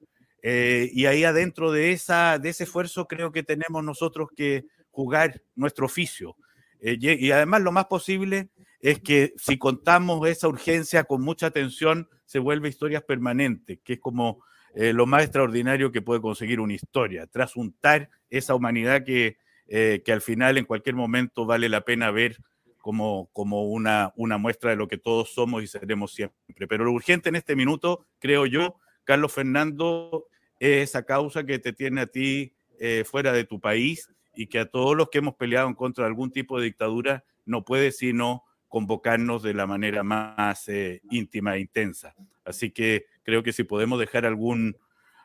Eh, 0.42 0.90
y 0.92 1.06
ahí 1.06 1.24
adentro 1.24 1.72
de, 1.72 1.92
esa, 1.92 2.38
de 2.38 2.50
ese 2.50 2.64
esfuerzo 2.64 3.06
creo 3.06 3.32
que 3.32 3.44
tenemos 3.44 3.82
nosotros 3.82 4.28
que 4.36 4.66
jugar 4.90 5.40
nuestro 5.54 5.86
oficio. 5.86 6.36
Y, 6.80 7.30
además 7.30 7.62
lo 7.62 7.72
más 7.72 7.86
posible 7.86 8.50
es 8.84 9.00
que 9.00 9.32
si 9.38 9.56
contamos 9.56 10.28
esa 10.28 10.46
urgencia 10.46 11.04
con 11.04 11.22
mucha 11.22 11.46
atención, 11.46 12.08
se 12.26 12.38
vuelve 12.38 12.68
historias 12.68 13.02
permanentes, 13.02 13.78
que 13.82 13.94
es 13.94 14.00
como 14.00 14.44
lo 14.76 15.06
más 15.06 15.22
extraordinario 15.22 15.92
que 15.92 16.02
puede 16.02 16.20
conseguir 16.20 16.58
una 16.58 16.74
historia, 16.74 17.28
trasuntar 17.28 18.10
esa 18.28 18.56
humanidad 18.56 19.04
que, 19.04 19.38
que 19.68 20.12
al 20.12 20.20
final 20.20 20.58
en 20.58 20.64
cualquier 20.64 20.96
momento 20.96 21.46
vale 21.46 21.68
la 21.68 21.82
pena 21.82 22.10
ver 22.10 22.38
como, 22.84 23.30
como 23.32 23.64
una, 23.70 24.12
una 24.14 24.36
muestra 24.36 24.68
de 24.68 24.76
lo 24.76 24.88
que 24.88 24.98
todos 24.98 25.32
somos 25.32 25.62
y 25.62 25.66
seremos 25.66 26.12
siempre. 26.12 26.66
Pero 26.68 26.84
lo 26.84 26.92
urgente 26.92 27.30
en 27.30 27.36
este 27.36 27.56
minuto, 27.56 28.04
creo 28.18 28.44
yo, 28.44 28.76
Carlos 29.04 29.32
Fernando, 29.32 30.26
es 30.60 30.90
esa 30.90 31.04
causa 31.04 31.44
que 31.46 31.58
te 31.58 31.72
tiene 31.72 32.02
a 32.02 32.06
ti 32.06 32.52
eh, 32.78 33.04
fuera 33.06 33.32
de 33.32 33.44
tu 33.44 33.58
país 33.58 34.12
y 34.34 34.48
que 34.48 34.58
a 34.58 34.66
todos 34.66 34.94
los 34.94 35.08
que 35.08 35.18
hemos 35.18 35.34
peleado 35.36 35.66
en 35.66 35.74
contra 35.74 36.04
de 36.04 36.08
algún 36.08 36.30
tipo 36.30 36.58
de 36.58 36.66
dictadura 36.66 37.24
no 37.46 37.64
puede 37.64 37.90
sino 37.90 38.42
convocarnos 38.74 39.44
de 39.44 39.54
la 39.54 39.68
manera 39.68 40.02
más 40.02 40.66
eh, 40.66 41.00
íntima 41.08 41.54
e 41.54 41.60
intensa. 41.60 42.12
Así 42.44 42.72
que 42.72 43.06
creo 43.22 43.44
que 43.44 43.52
si 43.52 43.62
podemos 43.62 44.00
dejar 44.00 44.26
algún, 44.26 44.76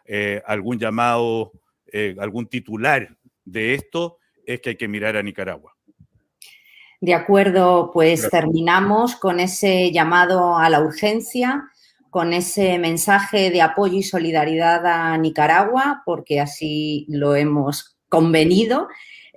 eh, 0.05 0.43
algún 0.45 0.77
llamado, 0.77 1.51
algún 2.19 2.45
titular 2.45 3.17
de 3.45 3.73
esto, 3.73 4.19
es 4.45 4.61
que 4.61 4.69
hay 4.69 4.75
que 4.75 4.87
mirar 4.87 5.17
a 5.17 5.23
Nicaragua. 5.23 5.75
De 7.01 7.15
acuerdo, 7.15 7.89
pues 7.91 8.29
terminamos 8.29 9.15
con 9.15 9.39
ese 9.39 9.91
llamado 9.91 10.59
a 10.59 10.69
la 10.69 10.81
urgencia, 10.81 11.63
con 12.11 12.33
ese 12.33 12.77
mensaje 12.77 13.49
de 13.49 13.63
apoyo 13.63 13.97
y 13.97 14.03
solidaridad 14.03 14.85
a 14.85 15.17
Nicaragua, 15.17 16.03
porque 16.05 16.39
así 16.39 17.07
lo 17.09 17.35
hemos 17.35 17.97
convenido 18.09 18.87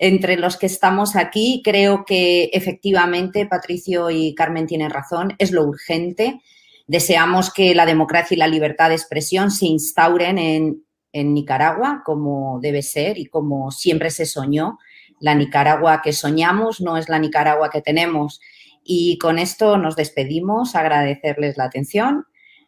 entre 0.03 0.37
los 0.37 0.57
que 0.57 0.67
estamos 0.67 1.15
aquí. 1.15 1.63
Creo 1.65 2.05
que 2.05 2.51
efectivamente 2.53 3.47
Patricio 3.47 4.11
y 4.11 4.35
Carmen 4.35 4.67
tienen 4.67 4.91
razón, 4.91 5.35
es 5.39 5.53
lo 5.53 5.63
urgente. 5.63 6.41
Deseamos 6.89 7.53
que 7.53 7.73
la 7.77 7.87
democracia 7.87 8.35
y 8.35 8.39
la 8.39 8.49
libertad 8.49 8.89
de 8.89 8.97
expresión 8.97 9.53
se 9.53 9.67
instauren 9.67 10.39
en, 10.39 10.85
en 11.13 11.33
Nicaragua 11.33 12.03
como 12.05 12.59
debe 12.61 12.83
ser 12.83 13.17
y 13.17 13.27
como 13.27 13.71
siempre 13.71 14.11
se 14.11 14.27
soñó 14.27 14.77
la 15.21 15.37
Nicaragua 15.37 16.03
que 16.03 16.13
soñamos, 16.13 16.81
no 16.81 16.97
es 16.97 17.09
la 17.09 17.21
Nicaragua 17.21 17.71
que 17.71 17.81
tenemos. 17.81 18.41
Y 18.83 19.19
con 19.19 19.39
esto 19.39 19.79
nos 19.79 19.95
despedimos, 19.95 20.75
agradecerles 20.75 21.57
la 21.57 21.67
atención. 21.67 22.27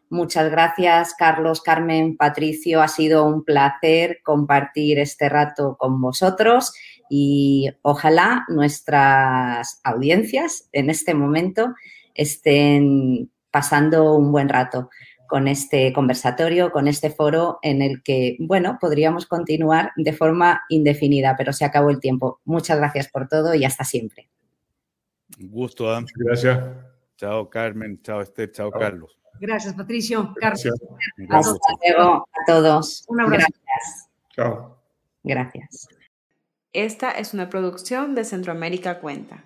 Muchas 0.08 0.48
gracias, 0.52 1.14
Carlos, 1.18 1.60
Carmen, 1.62 2.16
Patricio. 2.16 2.80
Ha 2.80 2.86
sido 2.86 3.24
un 3.24 3.42
placer 3.42 4.20
compartir 4.22 5.00
este 5.00 5.28
rato 5.28 5.76
con 5.76 6.00
vosotros 6.00 6.72
y 7.08 7.70
ojalá 7.82 8.44
nuestras 8.48 9.80
audiencias 9.84 10.68
en 10.72 10.90
este 10.90 11.14
momento 11.14 11.74
estén 12.14 13.30
pasando 13.50 14.14
un 14.14 14.32
buen 14.32 14.48
rato 14.48 14.90
con 15.26 15.48
este 15.48 15.92
conversatorio, 15.92 16.70
con 16.70 16.86
este 16.86 17.10
foro 17.10 17.58
en 17.62 17.82
el 17.82 18.02
que, 18.02 18.36
bueno, 18.40 18.78
podríamos 18.80 19.26
continuar 19.26 19.92
de 19.96 20.12
forma 20.12 20.62
indefinida, 20.68 21.34
pero 21.36 21.52
se 21.52 21.64
acabó 21.64 21.90
el 21.90 22.00
tiempo. 22.00 22.40
Muchas 22.44 22.78
gracias 22.78 23.08
por 23.08 23.26
todo 23.28 23.54
y 23.54 23.64
hasta 23.64 23.84
siempre. 23.84 24.28
Un 25.40 25.50
gusto, 25.50 25.88
Adam. 25.88 26.06
Gracias. 26.14 26.60
Chao, 27.16 27.48
Carmen. 27.48 28.00
Chao, 28.02 28.20
Esther. 28.20 28.52
Chao, 28.52 28.70
Carlos. 28.70 29.18
Gracias, 29.40 29.74
Patricio. 29.74 30.32
Carlos. 30.38 30.66
Hasta 31.28 31.96
luego 31.96 32.28
a 32.32 32.44
todos. 32.46 33.04
Un 33.08 33.20
abrazo. 33.20 33.46
Gracias. 33.48 34.10
Chao. 34.30 34.78
Gracias. 35.22 35.88
Esta 36.74 37.12
es 37.12 37.34
una 37.34 37.50
producción 37.50 38.16
de 38.16 38.24
Centroamérica 38.24 38.98
Cuenta. 38.98 39.44